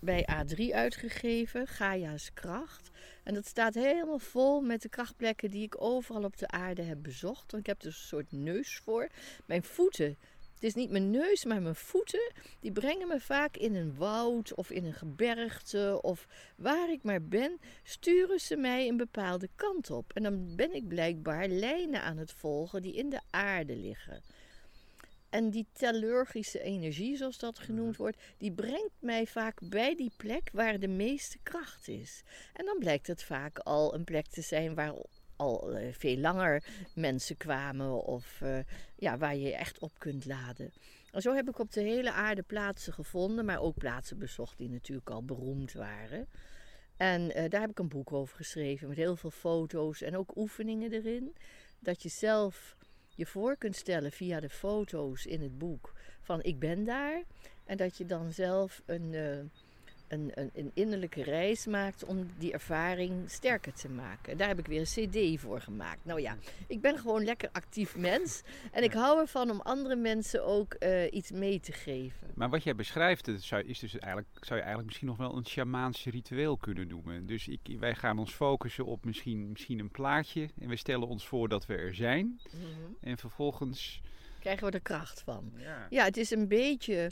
bij 0.00 0.28
A3 0.32 0.74
uitgegeven, 0.74 1.66
Gaia's 1.66 2.30
Kracht. 2.34 2.90
En 3.24 3.34
dat 3.34 3.46
staat 3.46 3.74
helemaal 3.74 4.18
vol 4.18 4.60
met 4.60 4.82
de 4.82 4.88
krachtplekken 4.88 5.50
die 5.50 5.62
ik 5.62 5.82
overal 5.82 6.24
op 6.24 6.36
de 6.36 6.48
aarde 6.48 6.82
heb 6.82 7.02
bezocht. 7.02 7.50
Want 7.50 7.62
ik 7.62 7.66
heb 7.66 7.80
dus 7.80 8.00
een 8.00 8.06
soort 8.08 8.32
neus 8.32 8.76
voor. 8.84 9.08
Mijn 9.46 9.62
voeten, 9.62 10.16
het 10.54 10.66
is 10.66 10.74
niet 10.74 10.90
mijn 10.90 11.10
neus, 11.10 11.44
maar 11.44 11.62
mijn 11.62 11.74
voeten, 11.74 12.32
die 12.60 12.72
brengen 12.72 13.08
me 13.08 13.20
vaak 13.20 13.56
in 13.56 13.74
een 13.74 13.94
woud 13.96 14.54
of 14.54 14.70
in 14.70 14.84
een 14.84 14.94
gebergte 14.94 15.98
of 16.02 16.26
waar 16.56 16.90
ik 16.90 17.02
maar 17.02 17.22
ben, 17.22 17.58
sturen 17.82 18.40
ze 18.40 18.56
mij 18.56 18.88
een 18.88 18.96
bepaalde 18.96 19.48
kant 19.54 19.90
op. 19.90 20.12
En 20.12 20.22
dan 20.22 20.56
ben 20.56 20.74
ik 20.74 20.88
blijkbaar 20.88 21.48
lijnen 21.48 22.02
aan 22.02 22.16
het 22.16 22.32
volgen 22.32 22.82
die 22.82 22.94
in 22.94 23.10
de 23.10 23.20
aarde 23.30 23.76
liggen. 23.76 24.22
En 25.30 25.50
die 25.50 25.66
tellurgische 25.72 26.60
energie, 26.62 27.16
zoals 27.16 27.38
dat 27.38 27.58
genoemd 27.58 27.96
wordt, 27.96 28.22
die 28.36 28.52
brengt 28.52 28.94
mij 28.98 29.26
vaak 29.26 29.60
bij 29.68 29.96
die 29.96 30.12
plek 30.16 30.50
waar 30.52 30.78
de 30.78 30.88
meeste 30.88 31.38
kracht 31.42 31.88
is. 31.88 32.22
En 32.52 32.64
dan 32.64 32.78
blijkt 32.78 33.06
het 33.06 33.22
vaak 33.22 33.58
al 33.58 33.94
een 33.94 34.04
plek 34.04 34.26
te 34.26 34.42
zijn 34.42 34.74
waar 34.74 34.94
al 35.36 35.72
eh, 35.72 35.92
veel 35.92 36.16
langer 36.16 36.64
mensen 36.94 37.36
kwamen 37.36 38.04
of 38.04 38.40
eh, 38.40 38.58
ja, 38.96 39.18
waar 39.18 39.36
je 39.36 39.46
je 39.46 39.54
echt 39.54 39.78
op 39.78 39.98
kunt 39.98 40.24
laden. 40.24 40.72
En 41.12 41.22
zo 41.22 41.34
heb 41.34 41.48
ik 41.48 41.58
op 41.58 41.72
de 41.72 41.80
hele 41.80 42.12
aarde 42.12 42.42
plaatsen 42.42 42.92
gevonden, 42.92 43.44
maar 43.44 43.60
ook 43.60 43.78
plaatsen 43.78 44.18
bezocht 44.18 44.58
die 44.58 44.70
natuurlijk 44.70 45.10
al 45.10 45.24
beroemd 45.24 45.72
waren. 45.72 46.28
En 46.96 47.34
eh, 47.34 47.50
daar 47.50 47.60
heb 47.60 47.70
ik 47.70 47.78
een 47.78 47.88
boek 47.88 48.12
over 48.12 48.36
geschreven 48.36 48.88
met 48.88 48.96
heel 48.96 49.16
veel 49.16 49.30
foto's 49.30 50.02
en 50.02 50.16
ook 50.16 50.36
oefeningen 50.36 50.92
erin. 50.92 51.36
Dat 51.78 52.02
je 52.02 52.08
zelf 52.08 52.76
je 53.18 53.26
voor 53.26 53.56
kunt 53.56 53.76
stellen 53.76 54.12
via 54.12 54.40
de 54.40 54.48
foto's 54.48 55.26
in 55.26 55.42
het 55.42 55.58
boek 55.58 55.92
van 56.20 56.42
ik 56.42 56.58
ben 56.58 56.84
daar. 56.84 57.22
En 57.64 57.76
dat 57.76 57.96
je 57.96 58.06
dan 58.06 58.32
zelf 58.32 58.82
een, 58.86 59.12
uh, 59.12 59.38
een, 60.08 60.30
een, 60.34 60.50
een, 60.54 60.70
innerlijke 60.74 61.22
reis 61.22 61.66
maakt 61.66 62.04
om 62.04 62.26
die 62.38 62.52
ervaring 62.52 63.30
sterker 63.30 63.72
te 63.72 63.88
maken. 63.88 64.36
Daar 64.36 64.48
heb 64.48 64.58
ik 64.58 64.66
weer 64.66 64.80
een 64.80 65.08
cd 65.08 65.40
voor 65.40 65.60
gemaakt. 65.60 66.04
Nou 66.04 66.20
ja, 66.20 66.36
ik 66.66 66.80
ben 66.80 66.98
gewoon 66.98 67.24
lekker 67.24 67.48
actief 67.52 67.96
mens. 67.96 68.42
En 68.72 68.82
ik 68.82 68.92
hou 68.92 69.20
ervan 69.20 69.50
om 69.50 69.60
andere 69.60 69.96
mensen 69.96 70.44
ook 70.44 70.76
uh, 70.80 71.12
iets 71.12 71.30
mee 71.30 71.60
te 71.60 71.72
geven. 71.72 72.28
Maar 72.34 72.50
wat 72.50 72.62
jij 72.62 72.74
beschrijft, 72.74 73.30
zou, 73.36 73.62
is 73.62 73.78
dus 73.78 73.98
eigenlijk, 73.98 74.44
zou 74.44 74.54
je 74.54 74.64
eigenlijk 74.64 74.86
misschien 74.86 75.08
nog 75.08 75.16
wel 75.16 75.36
een 75.36 75.46
shamaans 75.46 76.04
ritueel 76.04 76.56
kunnen 76.56 76.88
noemen. 76.88 77.26
Dus 77.26 77.48
ik, 77.48 77.60
wij 77.78 77.94
gaan 77.94 78.18
ons 78.18 78.32
focussen 78.32 78.84
op 78.84 79.04
misschien, 79.04 79.48
misschien 79.48 79.78
een 79.78 79.90
plaatje. 79.90 80.48
En 80.60 80.68
we 80.68 80.76
stellen 80.76 81.08
ons 81.08 81.26
voor 81.26 81.48
dat 81.48 81.66
we 81.66 81.74
er 81.74 81.94
zijn. 81.94 82.26
Mm 82.26 82.60
-hmm. 82.60 82.96
En 83.00 83.18
vervolgens... 83.18 84.00
Krijgen 84.40 84.66
we 84.66 84.72
er 84.72 84.80
kracht 84.80 85.22
van. 85.22 85.52
Ja, 85.56 85.86
ja 85.90 86.04
het 86.04 86.16
is 86.16 86.30
een 86.30 86.48
beetje 86.48 87.10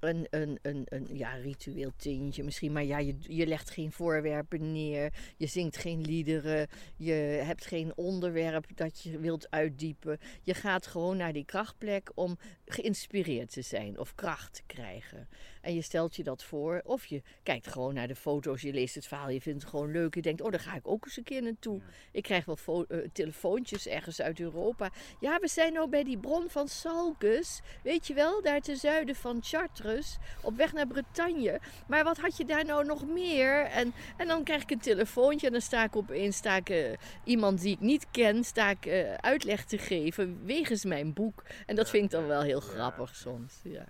een, 0.00 0.26
een, 0.30 0.58
een, 0.62 0.86
een 0.88 1.08
ja, 1.12 1.34
ritueel 1.34 1.92
tintje 1.96 2.44
misschien. 2.44 2.72
Maar 2.72 2.84
ja, 2.84 2.98
je, 2.98 3.14
je 3.20 3.46
legt 3.46 3.70
geen 3.70 3.92
voorwerpen 3.92 4.72
neer. 4.72 5.12
Je 5.36 5.46
zingt 5.46 5.76
geen 5.76 6.00
liederen. 6.00 6.68
Je 6.96 7.12
hebt 7.44 7.66
geen 7.66 7.92
onderwerp 7.96 8.66
dat 8.74 9.00
je 9.00 9.18
wilt 9.18 9.50
uitdiepen. 9.50 10.18
Je 10.42 10.54
gaat 10.54 10.86
gewoon 10.86 11.16
naar 11.16 11.32
die 11.32 11.44
krachtplek 11.44 12.10
om 12.14 12.38
geïnspireerd 12.64 13.52
te 13.52 13.62
zijn 13.62 13.98
of 13.98 14.14
kracht 14.14 14.54
te 14.54 14.62
krijgen. 14.66 15.28
En 15.60 15.74
je 15.74 15.82
stelt 15.82 16.16
je 16.16 16.22
dat 16.22 16.44
voor. 16.44 16.82
Of 16.84 17.06
je 17.06 17.22
kijkt 17.42 17.66
gewoon 17.66 17.94
naar 17.94 18.08
de 18.08 18.16
foto's. 18.16 18.62
Je 18.62 18.72
leest 18.72 18.94
het 18.94 19.06
verhaal. 19.06 19.28
Je 19.28 19.40
vindt 19.40 19.62
het 19.62 19.70
gewoon 19.70 19.90
leuk. 19.90 20.14
Je 20.14 20.22
denkt, 20.22 20.40
oh, 20.40 20.50
daar 20.50 20.60
ga 20.60 20.74
ik 20.74 20.88
ook 20.88 21.04
eens 21.04 21.16
een 21.16 21.22
keer 21.22 21.42
naartoe. 21.42 21.80
Ik 22.12 22.22
krijg 22.22 22.44
wel 22.44 22.84
uh, 22.88 22.98
telefoontjes 23.12 23.86
ergens 23.86 24.20
uit 24.20 24.40
Europa. 24.40 24.90
Ja, 25.20 25.38
we 25.38 25.48
zijn 25.48 25.72
nou 25.72 25.88
bij 25.88 26.04
die 26.04 26.18
bron 26.18 26.50
van 26.50 26.68
Salgus. 26.68 27.60
Weet 27.82 28.06
je 28.06 28.14
wel, 28.14 28.42
daar 28.42 28.60
ten 28.60 28.76
zuiden 28.76 29.14
van 29.14 29.38
Chartres. 29.42 30.16
Op 30.42 30.56
weg 30.56 30.72
naar 30.72 30.86
Bretagne. 30.86 31.60
Maar 31.88 32.04
wat 32.04 32.18
had 32.18 32.36
je 32.36 32.44
daar 32.44 32.64
nou 32.64 32.84
nog 32.84 33.06
meer? 33.06 33.64
En, 33.64 33.92
en 34.16 34.26
dan 34.26 34.44
krijg 34.44 34.62
ik 34.62 34.70
een 34.70 34.78
telefoontje. 34.78 35.46
En 35.46 35.52
dan 35.52 35.62
sta 35.62 35.84
ik 35.84 35.96
opeens 35.96 36.36
sta 36.36 36.56
ik, 36.56 36.70
uh, 36.70 36.92
iemand 37.24 37.60
die 37.60 37.72
ik 37.72 37.80
niet 37.80 38.06
ken. 38.10 38.44
Sta 38.44 38.70
ik 38.70 38.86
uh, 38.86 39.14
uitleg 39.14 39.64
te 39.64 39.78
geven. 39.78 40.44
Wegens 40.44 40.84
mijn 40.84 41.12
boek. 41.12 41.44
En 41.66 41.76
dat 41.76 41.90
vind 41.90 42.04
ik 42.04 42.10
dan 42.10 42.26
wel 42.26 42.42
heel 42.42 42.60
grappig 42.60 43.14
soms. 43.14 43.54
Ja. 43.62 43.84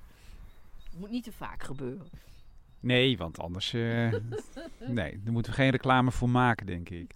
Moet 0.99 1.11
niet 1.11 1.25
te 1.25 1.33
vaak 1.33 1.63
gebeuren. 1.63 2.07
Nee, 2.81 3.17
want 3.17 3.39
anders. 3.39 3.73
Uh, 3.73 4.13
nee, 4.87 5.21
daar 5.23 5.33
moeten 5.33 5.53
we 5.53 5.59
geen 5.59 5.71
reclame 5.71 6.11
voor 6.11 6.31
maken, 6.31 6.67
denk 6.67 6.89
ik. 6.89 7.15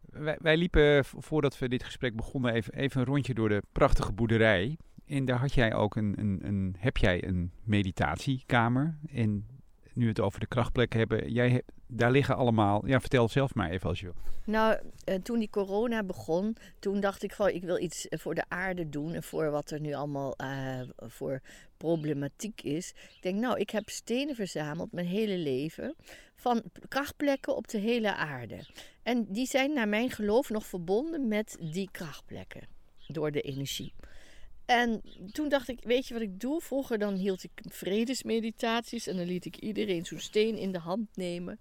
Wij, 0.00 0.38
wij, 0.40 0.56
liepen 0.56 1.04
voordat 1.04 1.58
we 1.58 1.68
dit 1.68 1.84
gesprek 1.84 2.16
begonnen 2.16 2.54
even, 2.54 2.74
even 2.74 3.00
een 3.00 3.06
rondje 3.06 3.34
door 3.34 3.48
de 3.48 3.62
prachtige 3.72 4.12
boerderij. 4.12 4.76
En 5.06 5.24
daar 5.24 5.38
had 5.38 5.54
jij 5.54 5.74
ook 5.74 5.96
een, 5.96 6.14
een, 6.18 6.40
een 6.42 6.76
heb 6.78 6.96
jij 6.96 7.24
een 7.24 7.52
meditatiekamer. 7.62 8.98
En 9.10 9.46
nu 9.94 10.08
het 10.08 10.20
over 10.20 10.40
de 10.40 10.46
krachtplekken 10.46 10.98
hebben, 10.98 11.32
jij 11.32 11.62
daar 11.86 12.10
liggen 12.10 12.36
allemaal. 12.36 12.86
Ja, 12.86 13.00
vertel 13.00 13.28
zelf 13.28 13.54
maar 13.54 13.70
even 13.70 13.88
als 13.88 14.00
je 14.00 14.04
wil. 14.04 14.14
Nou, 14.44 14.78
uh, 15.08 15.14
toen 15.14 15.38
die 15.38 15.50
corona 15.50 16.02
begon, 16.02 16.56
toen 16.78 17.00
dacht 17.00 17.22
ik 17.22 17.32
van 17.32 17.48
ik 17.48 17.62
wil 17.62 17.78
iets 17.78 18.06
voor 18.10 18.34
de 18.34 18.44
aarde 18.48 18.88
doen 18.88 19.12
en 19.14 19.22
voor 19.22 19.50
wat 19.50 19.70
er 19.70 19.80
nu 19.80 19.92
allemaal 19.92 20.34
uh, 20.42 20.80
voor 20.96 21.40
problematiek 21.76 22.62
is. 22.62 22.88
Ik 22.88 23.22
denk, 23.22 23.40
nou, 23.40 23.58
ik 23.58 23.70
heb 23.70 23.88
stenen 23.88 24.34
verzameld 24.34 24.92
mijn 24.92 25.06
hele 25.06 25.36
leven 25.36 25.94
van 26.34 26.62
krachtplekken 26.88 27.56
op 27.56 27.68
de 27.68 27.78
hele 27.78 28.14
aarde. 28.14 28.66
En 29.02 29.26
die 29.28 29.46
zijn 29.46 29.72
naar 29.72 29.88
mijn 29.88 30.10
geloof 30.10 30.50
nog 30.50 30.66
verbonden 30.66 31.28
met 31.28 31.56
die 31.60 31.88
krachtplekken 31.92 32.62
door 33.06 33.32
de 33.32 33.40
energie. 33.40 33.94
En 34.66 35.02
toen 35.32 35.48
dacht 35.48 35.68
ik, 35.68 35.78
weet 35.82 36.06
je 36.06 36.14
wat 36.14 36.22
ik 36.22 36.40
doe? 36.40 36.60
Vroeger 36.60 36.98
dan 36.98 37.14
hield 37.14 37.44
ik 37.44 37.50
vredesmeditaties 37.68 39.06
en 39.06 39.16
dan 39.16 39.26
liet 39.26 39.44
ik 39.44 39.56
iedereen 39.56 40.04
zo'n 40.04 40.18
steen 40.18 40.56
in 40.56 40.72
de 40.72 40.78
hand 40.78 41.16
nemen. 41.16 41.58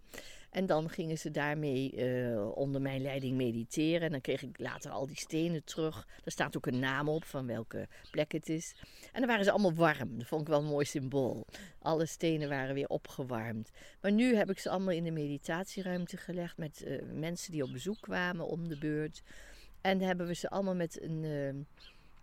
En 0.52 0.66
dan 0.66 0.90
gingen 0.90 1.18
ze 1.18 1.32
daarmee 1.32 1.94
uh, 1.96 2.58
onder 2.58 2.82
mijn 2.82 3.02
leiding 3.02 3.38
mediteren. 3.38 4.02
En 4.02 4.12
dan 4.12 4.22
kreeg 4.22 4.42
ik 4.42 4.60
later 4.60 4.92
al 4.92 5.08
die 5.08 5.18
stenen 5.18 5.64
terug. 5.64 6.08
Er 6.24 6.32
staat 6.32 6.58
ook 6.58 6.66
een 6.66 6.80
naam 6.80 7.10
op 7.10 7.24
van 7.24 7.48
welke 7.48 7.88
plek 8.12 8.32
het 8.32 8.50
is. 8.50 8.76
En 9.12 9.20
dan 9.20 9.30
waren 9.30 9.46
ze 9.46 9.52
allemaal 9.52 9.74
warm. 9.74 10.18
Dat 10.18 10.28
vond 10.28 10.42
ik 10.42 10.48
wel 10.48 10.60
een 10.60 10.66
mooi 10.66 10.86
symbool. 10.86 11.46
Alle 11.80 12.06
stenen 12.06 12.50
waren 12.50 12.76
weer 12.76 12.88
opgewarmd. 12.88 13.70
Maar 14.02 14.12
nu 14.12 14.36
heb 14.36 14.50
ik 14.50 14.60
ze 14.60 14.70
allemaal 14.70 14.94
in 14.94 15.04
de 15.04 15.12
meditatieruimte 15.12 16.18
gelegd 16.18 16.58
met 16.58 16.84
uh, 16.86 17.02
mensen 17.14 17.52
die 17.52 17.64
op 17.64 17.72
bezoek 17.72 18.02
kwamen 18.02 18.48
om 18.48 18.68
de 18.68 18.78
beurt. 18.78 19.22
En 19.82 19.98
dan 19.98 20.08
hebben 20.08 20.28
we 20.28 20.36
ze 20.36 20.50
allemaal 20.50 20.76
met 20.76 21.02
een... 21.02 21.24
Uh, 21.24 21.54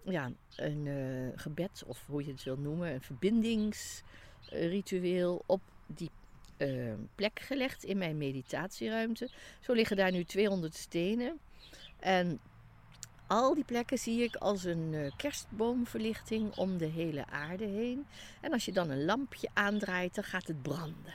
ja, 0.03 0.31
een 0.57 0.87
uh, 0.87 1.29
gebed, 1.35 1.83
of 1.87 2.07
hoe 2.07 2.25
je 2.25 2.31
het 2.31 2.43
wil 2.43 2.57
noemen, 2.57 2.93
een 2.93 3.03
verbindingsritueel 3.03 5.43
op 5.47 5.61
die 5.87 6.11
uh, 6.59 6.93
plek 7.15 7.41
gelegd 7.41 7.85
in 7.85 7.99
mijn 7.99 8.19
meditatieruimte. 8.19 9.29
Zo 9.61 9.73
liggen 9.73 9.97
daar 9.97 10.13
nu 10.13 10.25
200 10.25 10.75
stenen. 10.75 11.39
En 11.99 12.41
al 13.27 13.55
die 13.55 13.65
plekken 13.65 13.99
zie 13.99 14.23
ik 14.23 14.37
als 14.37 14.65
een 14.65 14.93
uh, 14.93 15.11
kerstboomverlichting 15.17 16.57
om 16.57 16.79
de 16.79 16.87
hele 16.87 17.27
aarde 17.27 17.67
heen. 17.67 18.07
En 18.41 18.53
als 18.53 18.65
je 18.65 18.73
dan 18.73 18.91
een 18.91 19.05
lampje 19.05 19.49
aandraait, 19.53 20.15
dan 20.15 20.25
gaat 20.25 20.47
het 20.47 20.63
branden. 20.63 21.15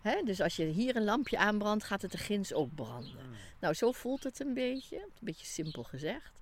He, 0.00 0.22
dus 0.24 0.40
als 0.40 0.56
je 0.56 0.64
hier 0.64 0.96
een 0.96 1.04
lampje 1.04 1.38
aanbrandt, 1.38 1.84
gaat 1.84 2.02
het 2.02 2.12
er 2.12 2.18
ginds 2.18 2.52
ook 2.52 2.74
branden. 2.74 3.26
Mm. 3.26 3.32
Nou, 3.60 3.74
zo 3.74 3.92
voelt 3.92 4.24
het 4.24 4.40
een 4.40 4.54
beetje. 4.54 4.96
Een 4.96 5.10
beetje 5.20 5.46
simpel 5.46 5.82
gezegd. 5.82 6.32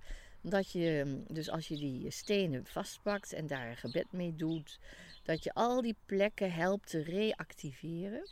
Dat 0.41 0.73
je, 0.73 1.23
dus 1.29 1.51
als 1.51 1.69
je 1.69 1.77
die 1.77 2.11
stenen 2.11 2.67
vastpakt 2.67 3.33
en 3.33 3.47
daar 3.47 3.69
een 3.69 3.77
gebed 3.77 4.13
mee 4.13 4.37
doet, 4.37 4.79
dat 5.23 5.45
je 5.45 5.55
al 5.55 5.83
die 5.83 5.97
plekken 6.07 6.53
helpt 6.53 6.91
te 6.91 7.03
reactiveren. 7.03 8.29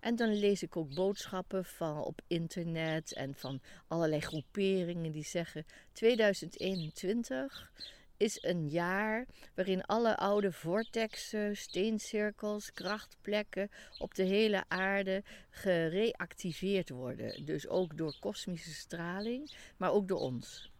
En 0.00 0.16
dan 0.16 0.34
lees 0.34 0.62
ik 0.62 0.76
ook 0.76 0.94
boodschappen 0.94 1.64
van 1.64 2.02
op 2.02 2.20
internet 2.26 3.12
en 3.12 3.34
van 3.34 3.60
allerlei 3.86 4.20
groeperingen 4.20 5.12
die 5.12 5.24
zeggen 5.24 5.66
2021 5.92 7.70
is 8.16 8.42
een 8.42 8.68
jaar 8.68 9.26
waarin 9.54 9.84
alle 9.84 10.16
oude 10.16 10.52
vortexen, 10.52 11.56
steencirkels, 11.56 12.72
krachtplekken 12.72 13.70
op 13.98 14.14
de 14.14 14.22
hele 14.22 14.64
aarde 14.68 15.22
gereactiveerd 15.50 16.90
worden. 16.90 17.44
Dus 17.44 17.68
ook 17.68 17.96
door 17.96 18.16
kosmische 18.20 18.74
straling, 18.74 19.50
maar 19.76 19.92
ook 19.92 20.08
door 20.08 20.20
ons. 20.20 20.71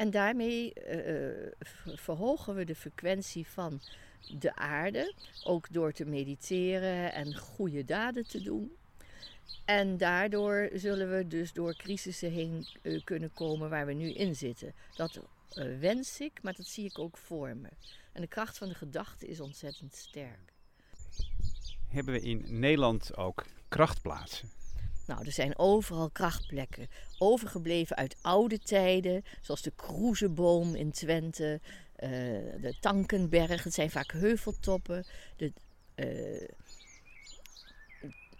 En 0.00 0.10
daarmee 0.10 0.72
uh, 0.74 1.52
verhogen 1.84 2.54
we 2.54 2.64
de 2.64 2.74
frequentie 2.74 3.46
van 3.46 3.80
de 4.38 4.54
aarde, 4.54 5.14
ook 5.44 5.72
door 5.72 5.92
te 5.92 6.04
mediteren 6.04 7.12
en 7.12 7.36
goede 7.36 7.84
daden 7.84 8.28
te 8.28 8.42
doen. 8.42 8.72
En 9.64 9.96
daardoor 9.96 10.70
zullen 10.74 11.16
we 11.16 11.26
dus 11.26 11.52
door 11.52 11.76
crisissen 11.76 12.30
heen 12.30 12.66
uh, 12.82 13.04
kunnen 13.04 13.32
komen 13.32 13.70
waar 13.70 13.86
we 13.86 13.92
nu 13.92 14.12
in 14.12 14.36
zitten. 14.36 14.74
Dat 14.94 15.20
wens 15.80 16.20
ik, 16.20 16.42
maar 16.42 16.54
dat 16.54 16.66
zie 16.66 16.84
ik 16.84 16.98
ook 16.98 17.16
voor 17.16 17.56
me. 17.56 17.68
En 18.12 18.20
de 18.20 18.28
kracht 18.28 18.58
van 18.58 18.68
de 18.68 18.74
gedachte 18.74 19.26
is 19.26 19.40
ontzettend 19.40 19.94
sterk. 19.94 20.52
Hebben 21.88 22.14
we 22.14 22.20
in 22.20 22.44
Nederland 22.58 23.16
ook 23.16 23.46
krachtplaatsen? 23.68 24.59
Nou, 25.10 25.24
er 25.24 25.32
zijn 25.32 25.58
overal 25.58 26.10
krachtplekken. 26.10 26.88
Overgebleven 27.18 27.96
uit 27.96 28.16
oude 28.20 28.58
tijden, 28.58 29.24
zoals 29.40 29.62
de 29.62 29.72
Kroezeboom 29.76 30.74
in 30.74 30.90
Twente, 30.90 31.60
uh, 32.00 32.08
de 32.60 32.74
Tankenberg. 32.80 33.64
Het 33.64 33.74
zijn 33.74 33.90
vaak 33.90 34.12
heuveltoppen. 34.12 35.04
De, 35.36 35.52
uh, 35.96 36.48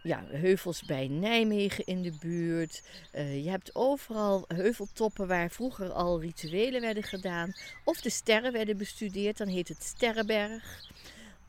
ja, 0.02 0.24
heuvels 0.28 0.84
bij 0.84 1.08
Nijmegen 1.08 1.86
in 1.86 2.02
de 2.02 2.12
buurt. 2.20 2.82
Uh, 3.14 3.44
je 3.44 3.50
hebt 3.50 3.74
overal 3.74 4.44
heuveltoppen 4.48 5.26
waar 5.26 5.50
vroeger 5.50 5.90
al 5.92 6.20
rituelen 6.20 6.80
werden 6.80 7.02
gedaan. 7.02 7.52
Of 7.84 8.00
de 8.00 8.10
sterren 8.10 8.52
werden 8.52 8.76
bestudeerd, 8.76 9.38
dan 9.38 9.48
heet 9.48 9.68
het 9.68 9.82
Sterrenberg. 9.82 10.88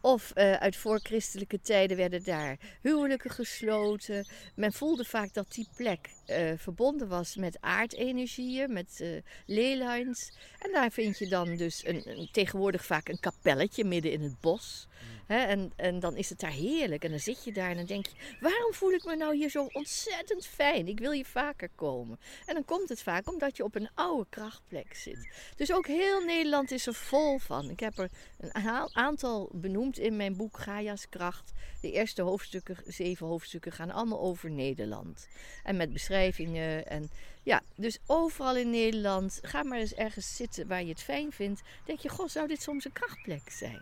Of 0.01 0.31
uh, 0.35 0.53
uit 0.53 0.75
voorchristelijke 0.75 1.61
tijden 1.61 1.97
werden 1.97 2.23
daar 2.23 2.57
huwelijken 2.81 3.31
gesloten. 3.31 4.27
Men 4.55 4.73
voelde 4.73 5.05
vaak 5.05 5.33
dat 5.33 5.53
die 5.53 5.67
plek 5.75 6.09
uh, 6.31 6.51
verbonden 6.57 7.07
was 7.07 7.35
met 7.35 7.57
aardenergieën, 7.59 8.73
met 8.73 8.99
uh, 9.01 9.21
leylines. 9.45 10.31
En 10.59 10.71
daar 10.71 10.91
vind 10.91 11.17
je 11.17 11.27
dan 11.27 11.55
dus 11.55 11.85
een, 11.85 12.01
een, 12.05 12.29
tegenwoordig 12.31 12.85
vaak 12.85 13.09
een 13.09 13.19
kapelletje 13.19 13.83
midden 13.83 14.11
in 14.11 14.21
het 14.21 14.39
bos. 14.39 14.87
He, 15.25 15.37
en, 15.37 15.71
en 15.75 15.99
dan 15.99 16.15
is 16.15 16.29
het 16.29 16.39
daar 16.39 16.51
heerlijk. 16.51 17.03
En 17.03 17.09
dan 17.09 17.19
zit 17.19 17.43
je 17.43 17.51
daar 17.51 17.69
en 17.69 17.75
dan 17.75 17.85
denk 17.85 18.05
je: 18.05 18.13
waarom 18.39 18.73
voel 18.73 18.91
ik 18.91 19.05
me 19.05 19.15
nou 19.15 19.35
hier 19.35 19.49
zo 19.49 19.69
ontzettend 19.71 20.45
fijn? 20.45 20.87
Ik 20.87 20.99
wil 20.99 21.11
hier 21.11 21.25
vaker 21.25 21.69
komen. 21.75 22.19
En 22.45 22.53
dan 22.53 22.65
komt 22.65 22.89
het 22.89 23.01
vaak 23.01 23.31
omdat 23.31 23.57
je 23.57 23.63
op 23.63 23.75
een 23.75 23.89
oude 23.93 24.25
krachtplek 24.29 24.95
zit. 24.95 25.29
Dus 25.55 25.73
ook 25.73 25.87
heel 25.87 26.23
Nederland 26.23 26.71
is 26.71 26.87
er 26.87 26.93
vol 26.93 27.37
van. 27.37 27.69
Ik 27.69 27.79
heb 27.79 27.97
er 27.97 28.09
een 28.37 28.95
aantal 28.95 29.49
benoemd 29.53 29.97
in 29.97 30.15
mijn 30.15 30.35
boek 30.35 30.59
Gaia's 30.59 31.09
Kracht. 31.09 31.51
De 31.81 31.91
eerste 31.91 32.21
hoofdstukken, 32.21 32.77
zeven 32.85 33.27
hoofdstukken, 33.27 33.71
gaan 33.71 33.91
allemaal 33.91 34.19
over 34.19 34.51
Nederland. 34.51 35.27
En 35.63 35.77
met 35.77 35.93
beschrijvingen. 35.93 36.20
En 36.85 37.09
ja, 37.43 37.61
dus 37.75 37.97
overal 38.05 38.55
in 38.55 38.69
Nederland, 38.69 39.39
ga 39.41 39.63
maar 39.63 39.79
eens 39.79 39.93
ergens 39.93 40.35
zitten 40.35 40.67
waar 40.67 40.83
je 40.83 40.89
het 40.89 41.01
fijn 41.01 41.31
vindt. 41.31 41.61
Denk 41.85 41.99
je: 41.99 42.09
goh, 42.09 42.27
zou 42.27 42.47
dit 42.47 42.61
soms 42.61 42.85
een 42.85 42.93
krachtplek 42.93 43.49
zijn? 43.49 43.81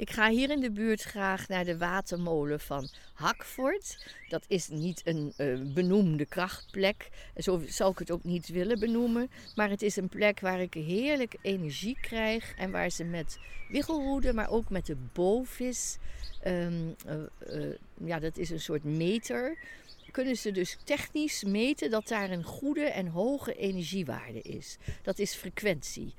Ik 0.00 0.10
ga 0.10 0.30
hier 0.30 0.50
in 0.50 0.60
de 0.60 0.70
buurt 0.70 1.02
graag 1.02 1.48
naar 1.48 1.64
de 1.64 1.78
watermolen 1.78 2.60
van 2.60 2.88
Hakvoort. 3.14 4.14
Dat 4.28 4.44
is 4.48 4.68
niet 4.68 5.00
een 5.04 5.32
uh, 5.36 5.72
benoemde 5.74 6.26
krachtplek. 6.26 7.08
Zo 7.36 7.62
zal 7.66 7.90
ik 7.90 7.98
het 7.98 8.10
ook 8.10 8.24
niet 8.24 8.48
willen 8.48 8.78
benoemen. 8.78 9.30
Maar 9.54 9.70
het 9.70 9.82
is 9.82 9.96
een 9.96 10.08
plek 10.08 10.40
waar 10.40 10.60
ik 10.60 10.74
heerlijk 10.74 11.36
energie 11.42 11.98
krijg. 12.00 12.54
En 12.56 12.70
waar 12.70 12.90
ze 12.90 13.04
met 13.04 13.38
wiggelroede, 13.68 14.32
maar 14.32 14.50
ook 14.50 14.70
met 14.70 14.86
de 14.86 14.96
bovis. 15.12 15.98
Um, 16.46 16.94
uh, 17.06 17.14
uh, 17.54 17.74
ja, 18.04 18.18
dat 18.18 18.36
is 18.36 18.50
een 18.50 18.60
soort 18.60 18.84
meter. 18.84 19.58
Kunnen 20.10 20.36
ze 20.36 20.50
dus 20.50 20.76
technisch 20.84 21.44
meten 21.44 21.90
dat 21.90 22.08
daar 22.08 22.30
een 22.30 22.44
goede 22.44 22.84
en 22.84 23.06
hoge 23.06 23.54
energiewaarde 23.54 24.40
is. 24.40 24.76
Dat 25.02 25.18
is 25.18 25.34
frequentie 25.34 26.14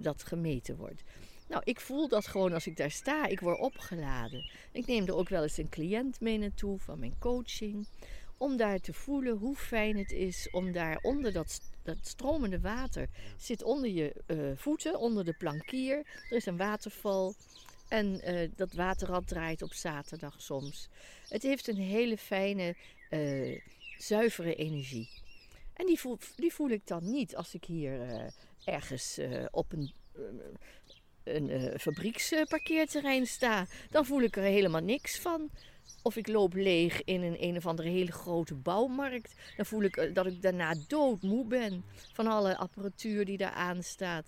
dat 0.00 0.22
gemeten 0.22 0.76
wordt. 0.76 1.02
Nou, 1.48 1.62
ik 1.64 1.80
voel 1.80 2.08
dat 2.08 2.26
gewoon 2.26 2.52
als 2.52 2.66
ik 2.66 2.76
daar 2.76 2.90
sta. 2.90 3.26
Ik 3.26 3.40
word 3.40 3.58
opgeladen. 3.58 4.50
Ik 4.72 4.86
neem 4.86 5.06
er 5.06 5.16
ook 5.16 5.28
wel 5.28 5.42
eens 5.42 5.56
een 5.56 5.68
cliënt 5.68 6.20
mee 6.20 6.38
naartoe 6.38 6.78
van 6.78 6.98
mijn 6.98 7.16
coaching. 7.18 7.86
Om 8.36 8.56
daar 8.56 8.78
te 8.78 8.92
voelen 8.92 9.36
hoe 9.36 9.56
fijn 9.56 9.98
het 9.98 10.12
is 10.12 10.48
om 10.50 10.72
daar 10.72 10.98
onder 11.02 11.32
dat, 11.32 11.60
dat 11.82 11.96
stromende 12.02 12.60
water. 12.60 13.08
Zit 13.36 13.62
onder 13.62 13.90
je 13.90 14.14
uh, 14.26 14.50
voeten, 14.56 14.98
onder 14.98 15.24
de 15.24 15.34
plankier. 15.38 15.96
Er 16.30 16.36
is 16.36 16.46
een 16.46 16.56
waterval. 16.56 17.34
En 17.88 18.20
uh, 18.24 18.48
dat 18.56 18.72
waterrad 18.72 19.28
draait 19.28 19.62
op 19.62 19.72
zaterdag 19.72 20.42
soms. 20.42 20.88
Het 21.28 21.42
heeft 21.42 21.68
een 21.68 21.76
hele 21.76 22.18
fijne, 22.18 22.76
uh, 23.10 23.60
zuivere 23.98 24.54
energie. 24.54 25.10
En 25.74 25.86
die 25.86 25.98
voel, 25.98 26.18
die 26.36 26.52
voel 26.52 26.70
ik 26.70 26.86
dan 26.86 27.10
niet 27.10 27.36
als 27.36 27.54
ik 27.54 27.64
hier 27.64 28.32
ergens 28.64 29.20
op 29.50 29.72
een 29.72 29.92
een 31.24 31.78
fabrieksparkeerterrein 31.78 33.26
sta, 33.26 33.66
dan 33.90 34.06
voel 34.06 34.20
ik 34.20 34.36
er 34.36 34.42
helemaal 34.42 34.80
niks 34.80 35.18
van. 35.18 35.50
Of 36.02 36.16
ik 36.16 36.28
loop 36.28 36.54
leeg 36.54 37.04
in 37.04 37.22
een 37.22 37.42
een 37.42 37.56
of 37.56 37.66
andere 37.66 37.88
hele 37.88 38.12
grote 38.12 38.54
bouwmarkt. 38.54 39.34
Dan 39.56 39.66
voel 39.66 39.82
ik 39.82 40.10
dat 40.14 40.26
ik 40.26 40.42
daarna 40.42 40.74
doodmoe 40.86 41.46
ben 41.46 41.84
van 42.12 42.26
alle 42.26 42.56
apparatuur 42.56 43.24
die 43.24 43.36
daar 43.36 43.50
aan 43.50 43.82
staat. 43.82 44.26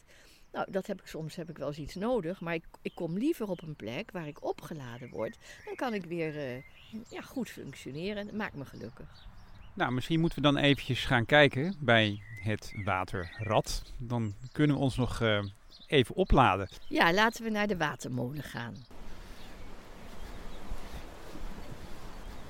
Nou, 0.52 0.70
dat 0.70 0.86
heb 0.86 1.00
ik 1.00 1.06
soms 1.06 1.36
heb 1.36 1.50
ik 1.50 1.58
wel 1.58 1.68
eens 1.68 1.78
iets 1.78 1.94
nodig, 1.94 2.40
maar 2.40 2.54
ik, 2.54 2.64
ik 2.82 2.94
kom 2.94 3.18
liever 3.18 3.48
op 3.48 3.62
een 3.62 3.76
plek 3.76 4.10
waar 4.10 4.26
ik 4.26 4.44
opgeladen 4.44 5.10
word. 5.10 5.38
Dan 5.64 5.74
kan 5.74 5.94
ik 5.94 6.04
weer 6.04 6.34
uh, 6.34 6.62
ja, 7.08 7.20
goed 7.20 7.50
functioneren. 7.50 8.26
Dat 8.26 8.34
maakt 8.34 8.54
me 8.54 8.64
gelukkig. 8.64 9.26
Nou, 9.74 9.92
misschien 9.92 10.20
moeten 10.20 10.38
we 10.38 10.44
dan 10.52 10.56
eventjes 10.56 11.04
gaan 11.04 11.26
kijken 11.26 11.74
bij 11.78 12.22
het 12.42 12.72
waterrad. 12.84 13.82
Dan 13.98 14.34
kunnen 14.52 14.76
we 14.76 14.82
ons 14.82 14.96
nog 14.96 15.20
uh, 15.20 15.44
even 15.86 16.14
opladen. 16.14 16.68
Ja, 16.88 17.12
laten 17.12 17.44
we 17.44 17.50
naar 17.50 17.66
de 17.66 17.76
watermolen 17.76 18.42
gaan. 18.42 18.74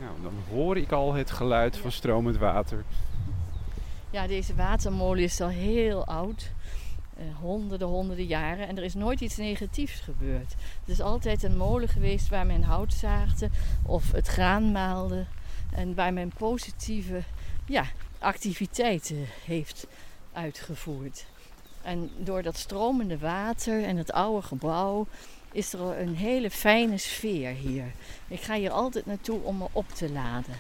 Nou, 0.01 0.23
dan 0.23 0.35
hoor 0.49 0.77
ik 0.77 0.93
al 0.93 1.13
het 1.13 1.31
geluid 1.31 1.77
van 1.77 1.93
stromend 1.93 2.37
water. 2.37 2.85
Ja, 4.11 4.27
deze 4.27 4.55
watermolen 4.55 5.23
is 5.23 5.41
al 5.41 5.49
heel 5.49 6.07
oud. 6.07 6.53
Uh, 7.21 7.27
honderden, 7.41 7.89
honderden 7.89 8.27
jaren. 8.27 8.69
En 8.69 8.77
er 8.77 8.85
is 8.85 8.95
nooit 8.95 9.21
iets 9.21 9.37
negatiefs 9.37 10.01
gebeurd. 10.01 10.55
Het 10.81 10.89
is 10.89 11.01
altijd 11.01 11.43
een 11.43 11.57
molen 11.57 11.89
geweest 11.89 12.29
waar 12.29 12.47
men 12.47 12.63
hout 12.63 12.93
zaagde 12.93 13.51
of 13.83 14.13
het 14.13 14.27
graan 14.27 14.73
maalde. 14.73 15.25
En 15.75 15.95
waar 15.95 16.13
men 16.13 16.33
positieve 16.39 17.23
ja, 17.67 17.85
activiteiten 18.19 19.27
heeft 19.45 19.87
uitgevoerd. 20.33 21.27
En 21.83 22.11
door 22.17 22.43
dat 22.43 22.57
stromende 22.57 23.19
water 23.19 23.85
en 23.85 23.97
het 23.97 24.13
oude 24.13 24.47
gebouw 24.47 25.07
is 25.53 25.73
er 25.73 25.81
een 25.81 26.17
hele 26.17 26.51
fijne 26.51 26.99
sfeer 26.99 27.51
hier. 27.51 27.85
Ik 28.29 28.41
ga 28.41 28.55
hier 28.55 28.71
altijd 28.71 29.07
naartoe 29.07 29.41
om 29.43 29.57
me 29.57 29.67
op 29.73 29.89
te 29.89 30.11
laden. 30.11 30.55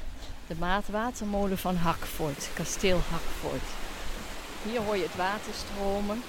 De 0.47 0.55
maatwatermolen 0.59 1.59
van 1.59 1.77
Hakvoort, 1.77 2.51
kasteel 2.55 2.99
Hakvoort. 3.11 3.69
Hier 4.63 4.81
hoor 4.81 4.97
je 4.97 5.03
het 5.03 5.17
water 5.17 5.53
stromen. 5.55 6.23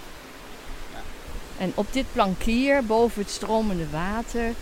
En 1.57 1.71
op 1.75 1.87
dit 1.91 2.05
plankier 2.13 2.85
boven 2.85 3.21
het 3.21 3.31
stromende 3.31 3.89
water 3.89 4.53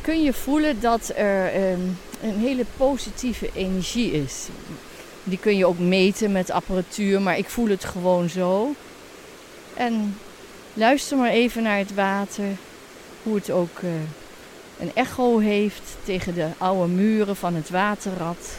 kun 0.00 0.22
je 0.22 0.32
voelen 0.32 0.80
dat 0.80 1.12
er 1.16 1.54
een, 1.54 1.98
een 2.22 2.38
hele 2.38 2.64
positieve 2.76 3.50
energie 3.54 4.12
is. 4.12 4.46
Die 5.24 5.38
kun 5.38 5.56
je 5.56 5.66
ook 5.66 5.78
meten 5.78 6.32
met 6.32 6.50
apparatuur, 6.50 7.22
maar 7.22 7.38
ik 7.38 7.48
voel 7.48 7.68
het 7.68 7.84
gewoon 7.84 8.28
zo. 8.28 8.74
En 9.74 10.18
luister 10.74 11.16
maar 11.16 11.30
even 11.30 11.62
naar 11.62 11.78
het 11.78 11.94
water. 11.94 12.44
Hoe 13.22 13.34
het 13.34 13.50
ook 13.50 13.78
uh, 13.84 13.90
een 14.80 14.90
echo 14.94 15.38
heeft 15.38 15.96
tegen 16.04 16.34
de 16.34 16.48
oude 16.58 16.92
muren 16.92 17.36
van 17.36 17.54
het 17.54 17.70
waterrad. 17.70 18.58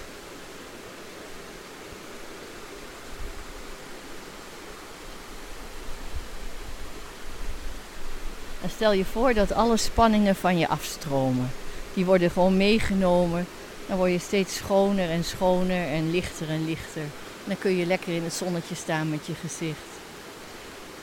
En 8.61 8.69
stel 8.69 8.91
je 8.91 9.05
voor 9.05 9.33
dat 9.33 9.51
alle 9.51 9.77
spanningen 9.77 10.35
van 10.35 10.57
je 10.57 10.67
afstromen. 10.67 11.51
Die 11.93 12.05
worden 12.05 12.31
gewoon 12.31 12.57
meegenomen. 12.57 13.47
Dan 13.87 13.97
word 13.97 14.11
je 14.11 14.19
steeds 14.19 14.55
schoner 14.55 15.09
en 15.09 15.23
schoner 15.23 15.87
en 15.87 16.11
lichter 16.11 16.49
en 16.49 16.65
lichter. 16.65 17.03
Dan 17.43 17.57
kun 17.57 17.75
je 17.75 17.85
lekker 17.85 18.15
in 18.15 18.23
het 18.23 18.33
zonnetje 18.33 18.75
staan 18.75 19.09
met 19.09 19.25
je 19.25 19.33
gezicht 19.33 19.89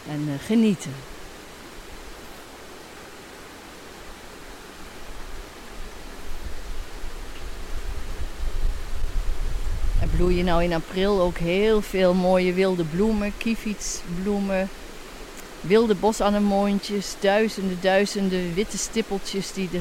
en 0.09 0.29
uh, 0.29 0.35
genieten. 0.47 0.95
Er 10.01 10.09
bloeien 10.09 10.45
nou 10.45 10.63
in 10.63 10.73
april 10.73 11.21
ook 11.21 11.39
heel 11.39 11.83
veel 11.83 12.15
mooie 12.15 12.53
wilde 12.53 12.85
bloemen, 12.85 13.33
kievietsbloemen, 13.39 14.69
wilde 15.67 15.95
bosanemoontjes, 15.95 17.15
duizenden, 17.21 17.79
duizenden 17.81 18.55
witte 18.55 18.79
stippeltjes 18.79 19.53
die 19.53 19.69
de 19.71 19.81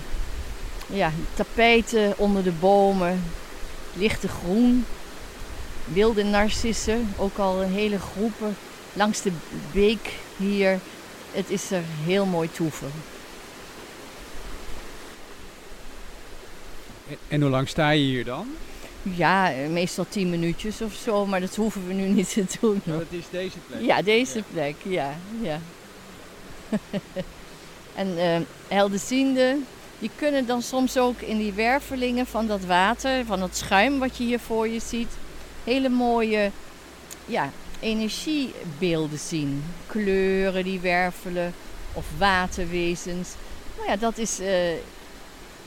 ja, 0.88 1.12
tapijten 1.34 2.18
onder 2.18 2.44
de 2.44 2.52
bomen, 2.52 3.24
lichte 3.94 4.28
groen, 4.28 4.86
wilde 5.86 6.24
narcissen, 6.24 7.14
ook 7.18 7.38
al 7.38 7.62
een 7.62 7.72
hele 7.72 8.00
groepen 8.00 8.56
langs 8.94 9.22
de 9.22 9.32
beek 9.72 10.14
hier. 10.38 10.80
Het 11.32 11.50
is 11.50 11.72
er 11.72 11.84
heel 12.04 12.26
mooi 12.26 12.52
toeven. 12.52 12.92
En, 17.28 17.42
hoe 17.42 17.50
lang 17.50 17.68
sta 17.68 17.90
je 17.90 18.04
hier 18.04 18.26
dan? 18.26 18.48
Ja, 19.02 19.54
meestal 19.70 20.06
tien 20.10 20.30
minuutjes 20.30 20.82
of 20.82 20.94
zo, 20.94 21.26
maar 21.26 21.40
dat 21.40 21.56
hoeven 21.56 21.88
we 21.88 21.94
nu 21.94 22.08
niet 22.08 22.34
te 22.34 22.46
doen. 22.60 22.82
dat 22.84 23.06
is 23.10 23.26
deze 23.32 23.58
plek. 23.68 23.82
Ja, 23.82 24.02
deze 24.02 24.44
plek, 24.52 24.76
ja. 24.84 25.16
ja. 25.42 25.60
en 27.95 28.07
uh, 28.18 28.38
helderziende, 28.68 29.57
die 29.99 30.09
kunnen 30.16 30.45
dan 30.45 30.61
soms 30.61 30.97
ook 30.97 31.22
in 31.22 31.38
die 31.38 31.53
wervelingen 31.53 32.26
van 32.26 32.47
dat 32.47 32.66
water, 32.66 33.26
van 33.26 33.41
het 33.41 33.57
schuim 33.57 33.99
wat 33.99 34.18
je 34.18 34.24
hier 34.24 34.39
voor 34.39 34.68
je 34.68 34.80
ziet, 34.80 35.11
hele 35.63 35.89
mooie 35.89 36.51
ja, 37.26 37.49
energiebeelden 37.80 39.20
zien. 39.20 39.63
Kleuren 39.88 40.63
die 40.63 40.80
wervelen 40.80 41.53
of 41.93 42.05
waterwezens. 42.18 43.30
Nou 43.78 43.89
ja, 43.89 43.95
dat 43.95 44.18
is 44.18 44.39
uh, 44.39 44.47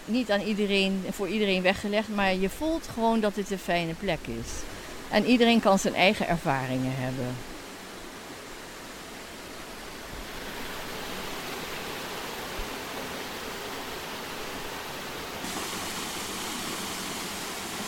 niet 0.05 0.31
aan 0.31 0.41
iedereen, 0.41 1.05
voor 1.11 1.29
iedereen 1.29 1.63
weggelegd, 1.63 2.09
maar 2.09 2.35
je 2.35 2.49
voelt 2.49 2.89
gewoon 2.95 3.21
dat 3.21 3.35
dit 3.35 3.51
een 3.51 3.59
fijne 3.59 3.95
plek 3.95 4.21
is. 4.25 4.53
En 5.11 5.25
iedereen 5.25 5.61
kan 5.61 5.79
zijn 5.79 5.95
eigen 5.95 6.29
ervaringen 6.29 6.93
hebben. 6.95 7.37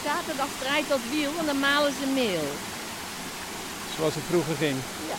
Zaterdag 0.05 0.49
draait 0.61 0.89
dat 0.89 1.01
wiel 1.11 1.33
en 1.39 1.47
dan 1.47 1.59
malen 1.59 1.93
ze 1.93 2.07
meel. 2.07 2.49
Zoals 3.97 4.15
het 4.15 4.25
vroeger 4.25 4.55
ging. 4.55 4.77
Ja. 5.09 5.19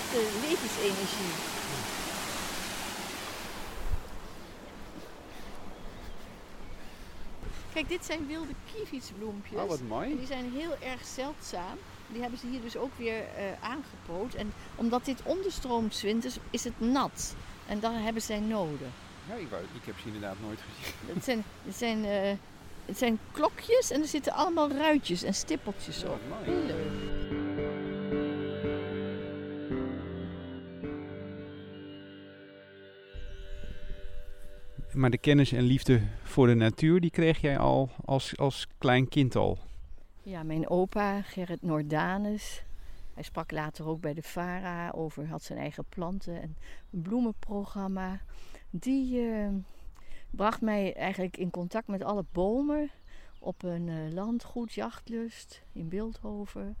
Echte 0.00 0.20
levensenergie. 0.46 1.34
Kijk, 7.72 7.88
dit 7.88 8.04
zijn 8.04 8.26
wilde 8.26 8.52
kievitsbloempjes. 8.74 9.60
Oh, 9.60 9.68
wat 9.68 9.80
mooi. 9.88 10.10
En 10.10 10.18
die 10.18 10.26
zijn 10.26 10.52
heel 10.52 10.76
erg 10.80 11.06
zeldzaam. 11.06 11.78
Die 12.08 12.20
hebben 12.20 12.38
ze 12.38 12.46
hier 12.46 12.60
dus 12.60 12.76
ook 12.76 12.92
weer 12.96 13.18
uh, 13.18 13.44
aangepoot. 13.60 14.34
En 14.34 14.52
omdat 14.74 15.04
dit 15.04 15.22
onderstroomt 15.22 16.00
winters, 16.00 16.36
is 16.50 16.64
het 16.64 16.80
nat. 16.80 17.34
En 17.66 17.80
dan 17.80 17.94
hebben 17.94 18.22
zij 18.22 18.40
nodig. 18.40 18.88
Ja, 19.28 19.34
ik, 19.34 19.48
wou, 19.48 19.62
ik 19.62 19.84
heb 19.84 19.94
ze 19.98 20.06
inderdaad 20.06 20.36
nooit 20.42 20.58
gezien. 20.60 20.94
Het 21.14 21.24
zijn, 21.24 21.42
het 21.64 21.74
zijn, 21.76 21.98
uh, 22.04 22.36
het 22.86 22.98
zijn 22.98 23.18
klokjes 23.32 23.90
en 23.90 24.00
er 24.00 24.06
zitten 24.08 24.32
allemaal 24.32 24.70
ruitjes 24.70 25.22
en 25.22 25.34
stippeltjes 25.34 26.00
Ja, 26.00 26.08
op. 26.08 26.20
mooi. 26.28 26.44
Heel 26.44 26.66
leuk. 26.66 27.32
Maar 34.92 35.10
de 35.10 35.18
kennis 35.18 35.52
en 35.52 35.62
liefde 35.62 36.00
voor 36.22 36.46
de 36.46 36.54
natuur, 36.54 37.00
die 37.00 37.10
kreeg 37.10 37.40
jij 37.40 37.58
al 37.58 37.90
als, 38.04 38.38
als 38.38 38.66
klein 38.78 39.08
kind 39.08 39.36
al. 39.36 39.58
Ja, 40.22 40.42
mijn 40.42 40.68
opa 40.68 41.22
Gerrit 41.22 41.62
Noordanus. 41.62 42.62
Hij 43.14 43.22
sprak 43.22 43.50
later 43.50 43.86
ook 43.88 44.00
bij 44.00 44.14
de 44.14 44.22
VARA 44.22 44.90
over, 44.90 45.26
had 45.28 45.42
zijn 45.42 45.58
eigen 45.58 45.84
planten 45.88 46.42
en 46.42 46.56
een 46.92 47.02
bloemenprogramma. 47.02 48.20
Die 48.76 49.20
eh, 49.20 49.48
bracht 50.30 50.60
mij 50.60 50.94
eigenlijk 50.94 51.36
in 51.36 51.50
contact 51.50 51.86
met 51.86 52.02
alle 52.02 52.24
bomen 52.32 52.90
op 53.38 53.62
een 53.62 53.88
eh, 53.88 54.12
landgoed, 54.12 54.72
Jachtlust, 54.72 55.62
in 55.72 55.88
Beeldhoven 55.88 56.76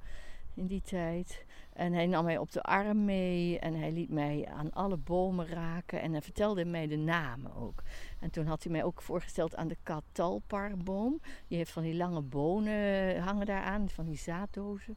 in 0.54 0.66
die 0.66 0.82
tijd. 0.82 1.44
En 1.72 1.92
hij 1.92 2.06
nam 2.06 2.24
mij 2.24 2.38
op 2.38 2.52
de 2.52 2.62
arm 2.62 3.04
mee 3.04 3.58
en 3.58 3.74
hij 3.74 3.92
liet 3.92 4.10
mij 4.10 4.48
aan 4.56 4.72
alle 4.72 4.96
bomen 4.96 5.46
raken 5.46 6.00
en 6.00 6.12
hij 6.12 6.22
vertelde 6.22 6.64
mij 6.64 6.86
de 6.86 6.96
namen 6.96 7.54
ook. 7.54 7.82
En 8.20 8.30
toen 8.30 8.46
had 8.46 8.62
hij 8.62 8.72
mij 8.72 8.84
ook 8.84 9.02
voorgesteld 9.02 9.56
aan 9.56 9.68
de 9.68 9.78
katalparboom. 9.82 11.20
Die 11.48 11.56
heeft 11.56 11.72
van 11.72 11.82
die 11.82 11.96
lange 11.96 12.22
bonen 12.22 13.18
hangen 13.22 13.46
daaraan, 13.46 13.88
van 13.88 14.04
die 14.04 14.18
zaaddozen. 14.18 14.96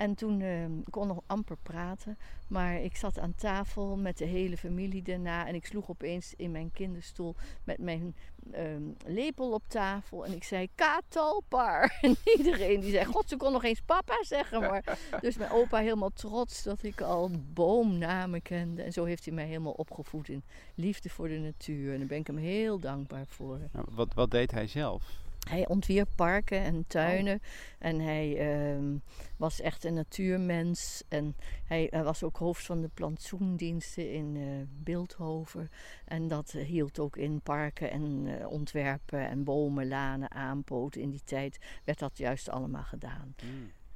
En 0.00 0.14
toen 0.14 0.40
eh, 0.40 0.64
ik 0.64 0.90
kon 0.90 1.06
nog 1.06 1.20
amper 1.26 1.56
praten, 1.62 2.18
maar 2.48 2.80
ik 2.80 2.96
zat 2.96 3.18
aan 3.18 3.34
tafel 3.34 3.96
met 3.96 4.18
de 4.18 4.24
hele 4.24 4.56
familie 4.56 5.02
daarna 5.02 5.46
en 5.46 5.54
ik 5.54 5.66
sloeg 5.66 5.90
opeens 5.90 6.34
in 6.36 6.50
mijn 6.50 6.72
kinderstoel 6.72 7.34
met 7.64 7.78
mijn 7.78 8.16
ehm, 8.52 8.82
lepel 9.06 9.52
op 9.52 9.62
tafel 9.66 10.26
en 10.26 10.32
ik 10.32 10.44
zei 10.44 10.68
katalpar. 10.74 11.92
En 12.00 12.16
iedereen 12.36 12.80
die 12.80 12.90
zei, 12.90 13.04
god 13.04 13.28
ze 13.28 13.36
kon 13.36 13.52
nog 13.52 13.64
eens 13.64 13.80
papa 13.80 14.24
zeggen 14.24 14.60
maar. 14.60 14.98
Dus 15.20 15.36
mijn 15.36 15.50
opa 15.50 15.78
helemaal 15.78 16.12
trots 16.12 16.62
dat 16.62 16.82
ik 16.82 17.00
al 17.00 17.30
boomnamen 17.52 18.42
kende. 18.42 18.82
En 18.82 18.92
zo 18.92 19.04
heeft 19.04 19.24
hij 19.24 19.34
mij 19.34 19.46
helemaal 19.46 19.72
opgevoed 19.72 20.28
in 20.28 20.42
liefde 20.74 21.08
voor 21.08 21.28
de 21.28 21.38
natuur. 21.38 21.92
En 21.92 21.98
daar 21.98 22.06
ben 22.06 22.18
ik 22.18 22.26
hem 22.26 22.36
heel 22.36 22.78
dankbaar 22.78 23.26
voor. 23.26 23.58
Nou, 23.72 23.86
wat, 23.90 24.14
wat 24.14 24.30
deed 24.30 24.50
hij 24.50 24.66
zelf? 24.66 25.28
Hij 25.48 25.68
ontwierp 25.68 26.08
parken 26.16 26.62
en 26.62 26.84
tuinen. 26.86 27.40
En 27.78 28.00
hij 28.00 28.38
ehm, 28.38 28.96
was 29.36 29.60
echt 29.60 29.84
een 29.84 29.94
natuurmens. 29.94 31.02
En 31.08 31.36
hij, 31.64 31.86
hij 31.90 32.04
was 32.04 32.22
ook 32.22 32.36
hoofd 32.36 32.64
van 32.66 32.80
de 32.80 32.88
plantsoendiensten 32.94 34.12
in 34.12 34.36
eh, 34.36 34.42
Beeldhoven. 34.68 35.70
En 36.04 36.28
dat 36.28 36.50
hield 36.50 36.98
ook 36.98 37.16
in 37.16 37.40
parken 37.40 37.90
en 37.90 38.24
eh, 38.26 38.46
ontwerpen 38.50 39.28
en 39.28 39.44
bomen, 39.44 39.88
lanen, 39.88 40.30
aanpoten. 40.30 41.00
In 41.00 41.10
die 41.10 41.24
tijd 41.24 41.58
werd 41.84 41.98
dat 41.98 42.18
juist 42.18 42.48
allemaal 42.48 42.84
gedaan. 42.84 43.34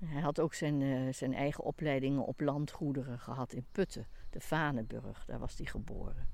Hij 0.04 0.20
had 0.20 0.40
ook 0.40 0.54
zijn, 0.54 0.82
eh, 0.82 1.12
zijn 1.12 1.34
eigen 1.34 1.64
opleidingen 1.64 2.24
op 2.24 2.40
landgoederen 2.40 3.18
gehad 3.18 3.52
in 3.52 3.66
Putten, 3.72 4.06
de 4.30 4.40
Vanenburg. 4.40 5.24
Daar 5.24 5.38
was 5.38 5.56
hij 5.56 5.66
geboren. 5.66 6.33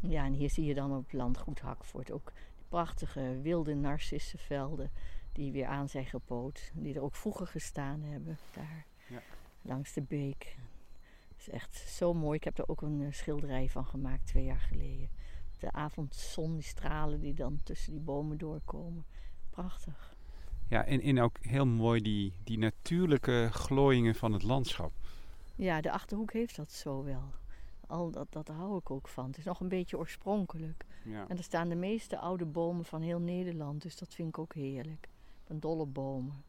Ja, 0.00 0.24
en 0.24 0.32
hier 0.32 0.50
zie 0.50 0.64
je 0.64 0.74
dan 0.74 0.96
op 0.96 1.12
landgoed 1.12 1.60
Hakvoort 1.60 2.10
ook 2.10 2.32
die 2.56 2.64
prachtige 2.68 3.38
wilde 3.42 3.74
narcissenvelden 3.74 4.90
die 5.32 5.52
weer 5.52 5.66
aan 5.66 5.88
zijn 5.88 6.06
gepoot. 6.06 6.70
Die 6.74 6.94
er 6.94 7.02
ook 7.02 7.14
vroeger 7.14 7.46
gestaan 7.46 8.02
hebben, 8.02 8.38
daar 8.54 8.84
Ja. 9.08 9.22
langs 9.62 9.92
de 9.92 10.02
beek. 10.02 10.56
Het 11.28 11.46
is 11.46 11.48
echt 11.48 11.76
zo 11.76 12.14
mooi. 12.14 12.36
Ik 12.36 12.44
heb 12.44 12.58
er 12.58 12.68
ook 12.68 12.82
een 12.82 13.02
eh, 13.02 13.12
schilderij 13.12 13.68
van 13.68 13.86
gemaakt 13.86 14.26
twee 14.26 14.44
jaar 14.44 14.60
geleden. 14.60 15.08
De 15.58 15.72
avondzon, 15.72 16.54
die 16.54 16.62
stralen 16.62 17.20
die 17.20 17.34
dan 17.34 17.60
tussen 17.62 17.92
die 17.92 18.00
bomen 18.00 18.38
doorkomen. 18.38 19.04
Prachtig. 19.50 20.16
Ja, 20.68 20.84
en, 20.84 21.00
en 21.00 21.20
ook 21.20 21.36
heel 21.40 21.66
mooi 21.66 22.00
die, 22.02 22.32
die 22.44 22.58
natuurlijke 22.58 23.48
glooiingen 23.52 24.14
van 24.14 24.32
het 24.32 24.42
landschap. 24.42 24.92
Ja, 25.54 25.80
de 25.80 25.90
Achterhoek 25.90 26.32
heeft 26.32 26.56
dat 26.56 26.72
zo 26.72 27.04
wel. 27.04 27.22
Al 27.88 28.10
dat, 28.10 28.32
dat 28.32 28.48
hou 28.48 28.78
ik 28.78 28.90
ook 28.90 29.08
van. 29.08 29.26
Het 29.26 29.38
is 29.38 29.44
nog 29.44 29.60
een 29.60 29.68
beetje 29.68 29.98
oorspronkelijk. 29.98 30.84
Ja. 31.04 31.28
En 31.28 31.36
er 31.36 31.42
staan 31.42 31.68
de 31.68 31.74
meeste 31.74 32.18
oude 32.18 32.44
bomen 32.44 32.84
van 32.84 33.02
heel 33.02 33.20
Nederland, 33.20 33.82
dus 33.82 33.96
dat 33.96 34.14
vind 34.14 34.28
ik 34.28 34.38
ook 34.38 34.54
heerlijk. 34.54 35.08
Van 35.44 35.58
dolle 35.58 35.86
bomen. 35.86 36.44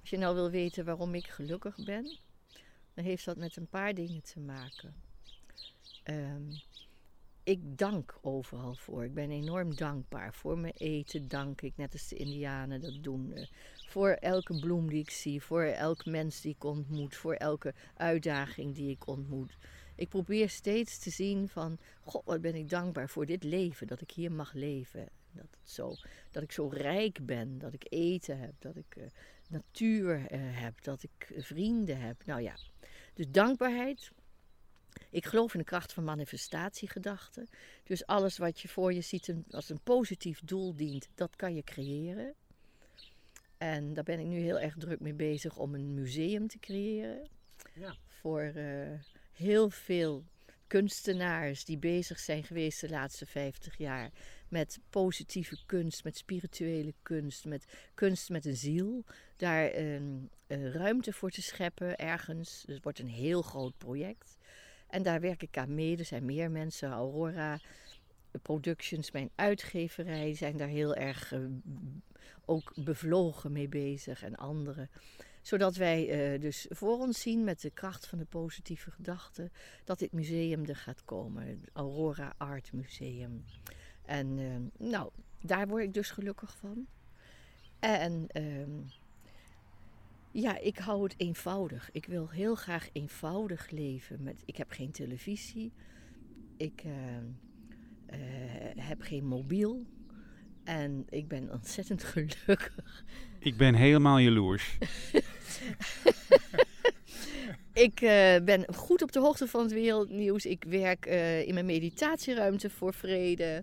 Als 0.00 0.10
je 0.10 0.16
nou 0.16 0.34
wil 0.34 0.50
weten 0.50 0.84
waarom 0.84 1.14
ik 1.14 1.26
gelukkig 1.26 1.84
ben, 1.84 2.18
dan 2.94 3.04
heeft 3.04 3.24
dat 3.24 3.36
met 3.36 3.56
een 3.56 3.66
paar 3.66 3.94
dingen 3.94 4.22
te 4.22 4.40
maken. 4.40 4.94
Ehm, 6.02 6.50
ik 7.42 7.78
dank 7.78 8.18
overal 8.20 8.74
voor. 8.74 9.04
Ik 9.04 9.14
ben 9.14 9.30
enorm 9.30 9.76
dankbaar. 9.76 10.34
Voor 10.34 10.58
mijn 10.58 10.74
eten 10.76 11.28
dank 11.28 11.60
ik, 11.60 11.76
net 11.76 11.92
als 11.92 12.08
de 12.08 12.16
Indianen 12.16 12.80
dat 12.80 13.02
doen. 13.02 13.32
Eh, 13.32 13.46
voor 13.86 14.08
elke 14.10 14.60
bloem 14.60 14.88
die 14.88 15.00
ik 15.00 15.10
zie, 15.10 15.42
voor 15.42 15.62
elk 15.62 16.06
mens 16.06 16.40
die 16.40 16.54
ik 16.54 16.64
ontmoet, 16.64 17.16
voor 17.16 17.34
elke 17.34 17.74
uitdaging 17.94 18.74
die 18.74 18.90
ik 18.90 19.06
ontmoet. 19.06 19.56
Ik 19.94 20.08
probeer 20.08 20.48
steeds 20.50 20.98
te 20.98 21.10
zien 21.10 21.48
van, 21.48 21.78
god, 22.00 22.24
wat 22.24 22.40
ben 22.40 22.54
ik 22.54 22.68
dankbaar 22.68 23.08
voor 23.08 23.26
dit 23.26 23.42
leven, 23.44 23.86
dat 23.86 24.00
ik 24.00 24.10
hier 24.10 24.32
mag 24.32 24.52
leven. 24.52 25.08
Dat, 25.32 25.46
het 25.60 25.70
zo, 25.70 25.94
dat 26.30 26.42
ik 26.42 26.52
zo 26.52 26.68
rijk 26.68 27.26
ben, 27.26 27.58
dat 27.58 27.72
ik 27.72 27.86
eten 27.88 28.38
heb, 28.38 28.52
dat 28.58 28.76
ik 28.76 28.96
eh, 28.96 29.04
natuur 29.48 30.26
eh, 30.26 30.40
heb, 30.42 30.82
dat 30.82 31.02
ik 31.02 31.30
eh, 31.34 31.42
vrienden 31.42 32.00
heb. 32.00 32.24
Nou 32.24 32.40
ja, 32.40 32.56
dus 33.14 33.26
dankbaarheid. 33.30 34.10
Ik 35.10 35.24
geloof 35.26 35.52
in 35.52 35.58
de 35.58 35.64
kracht 35.64 35.92
van 35.92 36.04
manifestatiegedachten. 36.04 37.48
Dus 37.84 38.06
alles 38.06 38.38
wat 38.38 38.60
je 38.60 38.68
voor 38.68 38.92
je 38.92 39.00
ziet 39.00 39.28
een- 39.28 39.44
als 39.50 39.68
een 39.68 39.80
positief 39.80 40.40
doel 40.44 40.74
dient, 40.74 41.08
dat 41.14 41.36
kan 41.36 41.54
je 41.54 41.62
creëren. 41.62 42.34
En 43.58 43.94
daar 43.94 44.04
ben 44.04 44.18
ik 44.18 44.26
nu 44.26 44.38
heel 44.38 44.58
erg 44.60 44.74
druk 44.78 45.00
mee 45.00 45.14
bezig 45.14 45.56
om 45.56 45.74
een 45.74 45.94
museum 45.94 46.48
te 46.48 46.58
creëren. 46.58 47.28
Ja. 47.74 47.96
Voor 48.06 48.52
heel 49.42 49.70
veel 49.70 50.24
kunstenaars 50.66 51.64
die 51.64 51.78
bezig 51.78 52.18
zijn 52.18 52.44
geweest 52.44 52.80
de 52.80 52.88
laatste 52.88 53.26
50 53.26 53.78
jaar 53.78 54.10
met 54.48 54.80
positieve 54.90 55.56
kunst, 55.66 56.04
met 56.04 56.16
spirituele 56.16 56.94
kunst, 57.02 57.44
met 57.44 57.66
kunst 57.94 58.30
met 58.30 58.44
een 58.44 58.56
ziel. 58.56 59.04
Daar 59.36 59.66
ehm, 59.66 60.02
eh, 60.46 60.72
ruimte 60.72 61.12
voor 61.12 61.30
te 61.30 61.42
scheppen 61.42 61.96
ergens. 61.98 62.62
Dus 62.66 62.74
het 62.74 62.84
wordt 62.84 62.98
een 62.98 63.08
heel 63.08 63.42
groot 63.42 63.78
project. 63.78 64.36
En 64.88 65.02
daar 65.02 65.20
werk 65.20 65.42
ik 65.42 65.58
aan 65.58 65.74
mee. 65.74 65.96
Er 65.96 66.04
zijn 66.04 66.24
meer 66.24 66.50
mensen. 66.50 66.90
Aurora 66.90 67.58
Productions, 68.42 69.10
mijn 69.10 69.30
uitgeverij, 69.34 70.34
zijn 70.34 70.56
daar 70.56 70.68
heel 70.68 70.94
erg 70.94 71.32
uh, 71.32 71.40
ook 72.44 72.72
bevlogen 72.74 73.52
mee 73.52 73.68
bezig. 73.68 74.22
En 74.22 74.36
anderen 74.36 74.90
zodat 75.42 75.76
wij 75.76 76.32
uh, 76.34 76.40
dus 76.40 76.66
voor 76.68 76.98
ons 76.98 77.20
zien 77.20 77.44
met 77.44 77.60
de 77.60 77.70
kracht 77.70 78.06
van 78.06 78.18
de 78.18 78.24
positieve 78.24 78.90
gedachte 78.90 79.50
dat 79.84 79.98
dit 79.98 80.12
museum 80.12 80.64
er 80.64 80.76
gaat 80.76 81.04
komen. 81.04 81.46
Het 81.46 81.70
Aurora 81.72 82.34
Art 82.36 82.72
Museum. 82.72 83.44
En 84.04 84.38
uh, 84.38 84.56
nou, 84.90 85.10
daar 85.40 85.68
word 85.68 85.82
ik 85.82 85.94
dus 85.94 86.10
gelukkig 86.10 86.56
van. 86.56 86.86
En 87.78 88.26
uh, 88.32 88.66
ja, 90.30 90.58
ik 90.58 90.78
hou 90.78 91.02
het 91.02 91.14
eenvoudig. 91.16 91.90
Ik 91.92 92.06
wil 92.06 92.28
heel 92.28 92.54
graag 92.54 92.88
eenvoudig 92.92 93.70
leven. 93.70 94.22
Met, 94.22 94.42
ik 94.44 94.56
heb 94.56 94.70
geen 94.70 94.90
televisie. 94.90 95.72
Ik 96.56 96.82
ehm, 96.84 97.24
eh, 98.06 98.18
heb 98.86 99.00
geen 99.00 99.24
mobiel. 99.24 99.86
En 100.64 101.06
ik 101.08 101.28
ben 101.28 101.52
ontzettend 101.52 102.04
gelukkig. 102.12 103.04
Ik 103.42 103.56
ben 103.56 103.74
helemaal 103.74 104.18
jaloers. 104.18 104.72
ik 107.86 108.00
uh, 108.00 108.36
ben 108.44 108.74
goed 108.74 109.02
op 109.02 109.12
de 109.12 109.20
hoogte 109.20 109.46
van 109.46 109.62
het 109.62 109.72
wereldnieuws. 109.72 110.46
Ik 110.46 110.64
werk 110.68 111.06
uh, 111.06 111.46
in 111.46 111.54
mijn 111.54 111.66
meditatieruimte 111.66 112.70
voor 112.70 112.94
vrede. 112.94 113.62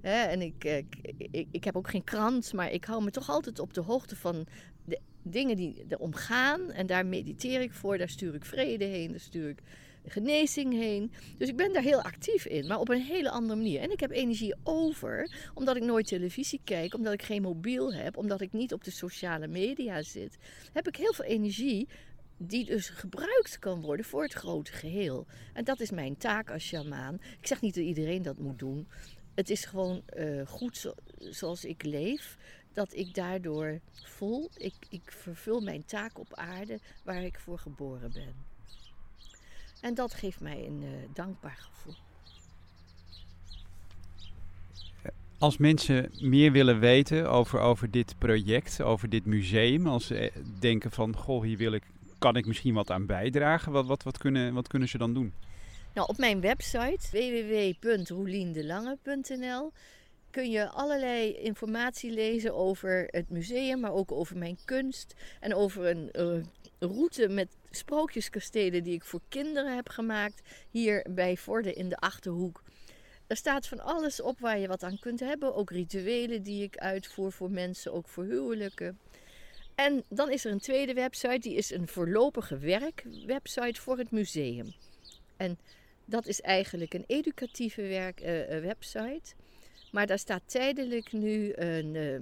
En 0.00 0.42
ik, 0.42 0.64
uh, 0.64 0.76
ik, 0.76 1.46
ik, 1.50 1.64
heb 1.64 1.76
ook 1.76 1.90
geen 1.90 2.04
krant, 2.04 2.52
maar 2.52 2.72
ik 2.72 2.84
hou 2.84 3.04
me 3.04 3.10
toch 3.10 3.30
altijd 3.30 3.58
op 3.58 3.74
de 3.74 3.80
hoogte 3.80 4.16
van 4.16 4.46
de 4.84 5.00
dingen 5.22 5.56
die 5.56 5.84
er 5.88 5.98
omgaan. 5.98 6.70
En 6.70 6.86
daar 6.86 7.06
mediteer 7.06 7.60
ik 7.60 7.72
voor, 7.72 7.98
daar 7.98 8.08
stuur 8.08 8.34
ik 8.34 8.44
vrede 8.44 8.84
heen, 8.84 9.10
daar 9.10 9.20
stuur 9.20 9.48
ik 9.48 9.58
genezing 10.10 10.72
heen. 10.72 11.12
Dus 11.38 11.48
ik 11.48 11.56
ben 11.56 11.72
daar 11.72 11.82
heel 11.82 12.02
actief 12.02 12.46
in, 12.46 12.66
maar 12.66 12.78
op 12.78 12.88
een 12.88 13.02
hele 13.02 13.30
andere 13.30 13.56
manier. 13.56 13.80
En 13.80 13.90
ik 13.90 14.00
heb 14.00 14.10
energie 14.10 14.54
over, 14.62 15.30
omdat 15.54 15.76
ik 15.76 15.82
nooit 15.82 16.06
televisie 16.06 16.60
kijk, 16.64 16.94
omdat 16.94 17.12
ik 17.12 17.22
geen 17.22 17.42
mobiel 17.42 17.94
heb, 17.94 18.16
omdat 18.16 18.40
ik 18.40 18.52
niet 18.52 18.72
op 18.72 18.84
de 18.84 18.90
sociale 18.90 19.46
media 19.46 20.02
zit. 20.02 20.38
Heb 20.72 20.88
ik 20.88 20.96
heel 20.96 21.12
veel 21.12 21.24
energie 21.24 21.88
die 22.36 22.64
dus 22.64 22.88
gebruikt 22.88 23.58
kan 23.58 23.80
worden 23.80 24.04
voor 24.04 24.22
het 24.22 24.32
grote 24.32 24.72
geheel. 24.72 25.26
En 25.52 25.64
dat 25.64 25.80
is 25.80 25.90
mijn 25.90 26.16
taak 26.16 26.50
als 26.50 26.64
shamaan. 26.64 27.14
Ik 27.40 27.46
zeg 27.46 27.60
niet 27.60 27.74
dat 27.74 27.84
iedereen 27.84 28.22
dat 28.22 28.38
moet 28.38 28.58
doen. 28.58 28.88
Het 29.34 29.50
is 29.50 29.64
gewoon 29.64 30.02
uh, 30.16 30.46
goed 30.46 30.92
zoals 31.18 31.64
ik 31.64 31.82
leef, 31.82 32.36
dat 32.72 32.94
ik 32.94 33.14
daardoor 33.14 33.80
voel, 33.92 34.50
ik, 34.56 34.74
ik 34.88 35.12
vervul 35.12 35.60
mijn 35.60 35.84
taak 35.84 36.18
op 36.18 36.34
aarde 36.34 36.78
waar 37.04 37.22
ik 37.22 37.38
voor 37.38 37.58
geboren 37.58 38.12
ben. 38.12 38.47
En 39.80 39.94
dat 39.94 40.14
geeft 40.14 40.40
mij 40.40 40.66
een 40.66 40.82
uh, 40.82 40.88
dankbaar 41.14 41.68
gevoel. 41.70 41.94
Als 45.38 45.56
mensen 45.56 46.10
meer 46.20 46.52
willen 46.52 46.78
weten 46.78 47.30
over, 47.30 47.60
over 47.60 47.90
dit 47.90 48.14
project, 48.18 48.82
over 48.82 49.08
dit 49.08 49.24
museum, 49.24 49.86
als 49.86 50.06
ze 50.06 50.18
eh, 50.18 50.30
denken 50.60 50.90
van, 50.90 51.16
goh, 51.16 51.42
hier 51.42 51.56
wil 51.56 51.72
ik, 51.72 51.82
kan 52.18 52.36
ik 52.36 52.46
misschien 52.46 52.74
wat 52.74 52.90
aan 52.90 53.06
bijdragen, 53.06 53.72
wat, 53.72 53.86
wat, 53.86 54.02
wat, 54.02 54.18
kunnen, 54.18 54.54
wat 54.54 54.68
kunnen 54.68 54.88
ze 54.88 54.98
dan 54.98 55.14
doen? 55.14 55.32
Nou, 55.94 56.08
op 56.08 56.18
mijn 56.18 56.40
website 56.40 57.08
www.roeliendelange.nl 57.10 59.72
kun 60.30 60.50
je 60.50 60.68
allerlei 60.68 61.32
informatie 61.32 62.10
lezen 62.10 62.54
over 62.54 63.08
het 63.10 63.30
museum, 63.30 63.80
maar 63.80 63.92
ook 63.92 64.12
over 64.12 64.36
mijn 64.36 64.58
kunst 64.64 65.14
en 65.40 65.54
over 65.54 65.86
een 65.86 66.08
uh, 66.12 66.44
route 66.78 67.28
met 67.28 67.48
sprookjeskastelen 67.70 68.82
die 68.82 68.94
ik 68.94 69.04
voor 69.04 69.20
kinderen 69.28 69.74
heb 69.74 69.88
gemaakt 69.88 70.42
hier 70.70 71.06
bij 71.10 71.36
Vorden 71.36 71.74
in 71.74 71.88
de 71.88 71.96
Achterhoek. 71.96 72.62
Er 73.26 73.36
staat 73.36 73.66
van 73.66 73.80
alles 73.80 74.20
op 74.20 74.38
waar 74.38 74.58
je 74.58 74.68
wat 74.68 74.82
aan 74.82 74.98
kunt 74.98 75.20
hebben, 75.20 75.54
ook 75.54 75.70
rituelen 75.70 76.42
die 76.42 76.62
ik 76.62 76.76
uitvoer 76.76 77.32
voor 77.32 77.50
mensen, 77.50 77.92
ook 77.92 78.08
voor 78.08 78.24
huwelijken. 78.24 78.98
En 79.74 80.04
dan 80.08 80.30
is 80.30 80.44
er 80.44 80.52
een 80.52 80.58
tweede 80.58 80.94
website, 80.94 81.38
die 81.38 81.54
is 81.54 81.70
een 81.70 81.88
voorlopige 81.88 82.58
werkwebsite 82.58 83.80
voor 83.80 83.98
het 83.98 84.10
museum. 84.10 84.74
En 85.36 85.58
dat 86.04 86.26
is 86.26 86.40
eigenlijk 86.40 86.94
een 86.94 87.04
educatieve 87.06 87.82
werk, 87.82 88.20
uh, 88.20 88.26
website. 88.60 89.34
Maar 89.92 90.06
daar 90.06 90.18
staat 90.18 90.42
tijdelijk 90.46 91.12
nu 91.12 91.52
een, 91.54 91.94
uh, 91.94 92.12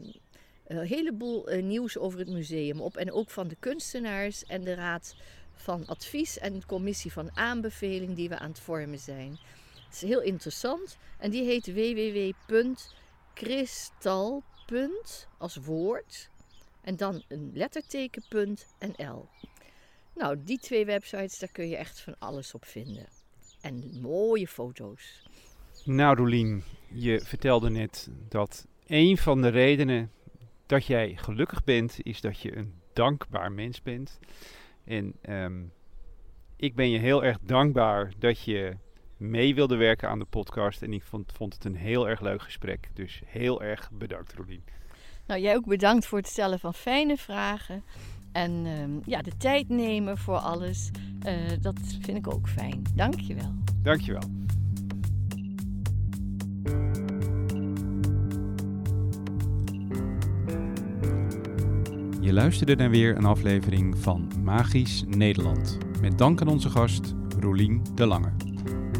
een 0.66 0.86
heleboel 0.86 1.46
nieuws 1.60 1.98
over 1.98 2.18
het 2.18 2.28
museum 2.28 2.80
op. 2.80 2.96
En 2.96 3.12
ook 3.12 3.30
van 3.30 3.48
de 3.48 3.56
kunstenaars 3.58 4.44
en 4.44 4.64
de 4.64 4.74
raad 4.74 5.14
van 5.56 5.86
advies 5.86 6.38
en 6.38 6.66
commissie 6.66 7.12
van 7.12 7.36
aanbeveling 7.36 8.14
die 8.14 8.28
we 8.28 8.38
aan 8.38 8.48
het 8.48 8.60
vormen 8.60 8.98
zijn. 8.98 9.38
Het 9.84 9.94
is 9.94 10.00
heel 10.00 10.22
interessant 10.22 10.98
en 11.18 11.30
die 11.30 11.44
heet 11.44 11.66
www.kristal. 13.34 14.42
als 15.38 15.56
woord 15.56 16.30
en 16.80 16.96
dan 16.96 17.22
een 17.28 17.50
letterteken.nl. 17.54 19.28
Nou, 20.14 20.36
die 20.44 20.58
twee 20.58 20.84
websites, 20.84 21.38
daar 21.38 21.52
kun 21.52 21.68
je 21.68 21.76
echt 21.76 22.00
van 22.00 22.16
alles 22.18 22.54
op 22.54 22.64
vinden. 22.64 23.06
En 23.60 24.00
mooie 24.00 24.48
foto's. 24.48 25.22
Nou, 25.84 26.16
Rolien, 26.16 26.62
je 26.88 27.20
vertelde 27.24 27.70
net 27.70 28.08
dat 28.28 28.66
een 28.86 29.18
van 29.18 29.42
de 29.42 29.48
redenen 29.48 30.10
dat 30.66 30.86
jij 30.86 31.16
gelukkig 31.16 31.64
bent, 31.64 31.96
is 32.02 32.20
dat 32.20 32.40
je 32.40 32.56
een 32.56 32.74
dankbaar 32.92 33.52
mens 33.52 33.82
bent. 33.82 34.18
En 34.86 35.14
um, 35.28 35.72
ik 36.56 36.74
ben 36.74 36.90
je 36.90 36.98
heel 36.98 37.24
erg 37.24 37.38
dankbaar 37.42 38.12
dat 38.18 38.40
je 38.40 38.76
mee 39.16 39.54
wilde 39.54 39.76
werken 39.76 40.08
aan 40.08 40.18
de 40.18 40.24
podcast. 40.24 40.82
En 40.82 40.92
ik 40.92 41.02
vond, 41.02 41.32
vond 41.32 41.54
het 41.54 41.64
een 41.64 41.76
heel 41.76 42.08
erg 42.08 42.20
leuk 42.20 42.42
gesprek. 42.42 42.88
Dus 42.94 43.22
heel 43.24 43.62
erg 43.62 43.90
bedankt, 43.92 44.32
Rolien. 44.32 44.64
Nou, 45.26 45.40
jij 45.40 45.56
ook 45.56 45.66
bedankt 45.66 46.06
voor 46.06 46.18
het 46.18 46.26
stellen 46.26 46.58
van 46.58 46.74
fijne 46.74 47.16
vragen. 47.16 47.82
En 48.32 48.66
um, 48.66 49.00
ja, 49.04 49.22
de 49.22 49.36
tijd 49.36 49.68
nemen 49.68 50.18
voor 50.18 50.36
alles. 50.36 50.90
Uh, 51.26 51.32
dat 51.60 51.78
vind 52.00 52.18
ik 52.18 52.34
ook 52.34 52.48
fijn. 52.48 52.82
Dank 52.94 53.20
je 53.20 53.34
wel. 53.34 53.52
Dank 53.82 54.00
je 54.00 54.12
wel. 54.12 54.45
Je 62.26 62.32
luisterde 62.32 62.76
naar 62.76 62.90
weer 62.90 63.16
een 63.16 63.24
aflevering 63.24 63.98
van 63.98 64.30
Magisch 64.42 65.04
Nederland. 65.08 65.78
Met 66.00 66.18
dank 66.18 66.40
aan 66.40 66.48
onze 66.48 66.70
gast 66.70 67.14
Rolien 67.40 67.82
de 67.94 68.06
Lange. 68.06 68.32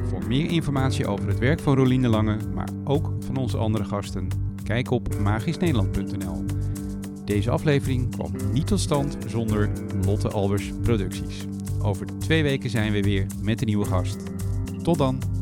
Voor 0.08 0.26
meer 0.28 0.50
informatie 0.50 1.06
over 1.06 1.28
het 1.28 1.38
werk 1.38 1.60
van 1.60 1.76
Rolien 1.76 2.02
de 2.02 2.08
Lange, 2.08 2.36
maar 2.54 2.68
ook 2.84 3.12
van 3.18 3.36
onze 3.36 3.56
andere 3.56 3.84
gasten, 3.84 4.28
kijk 4.62 4.90
op 4.90 5.18
magischnederland.nl. 5.18 6.44
Deze 7.24 7.50
aflevering 7.50 8.10
kwam 8.10 8.32
niet 8.52 8.66
tot 8.66 8.80
stand 8.80 9.16
zonder 9.26 9.70
Lotte 10.04 10.30
Albers 10.30 10.72
Producties. 10.82 11.44
Over 11.82 12.06
twee 12.18 12.42
weken 12.42 12.70
zijn 12.70 12.92
we 12.92 13.02
weer 13.02 13.26
met 13.42 13.60
een 13.60 13.66
nieuwe 13.66 13.86
gast. 13.86 14.22
Tot 14.82 14.98
dan! 14.98 15.35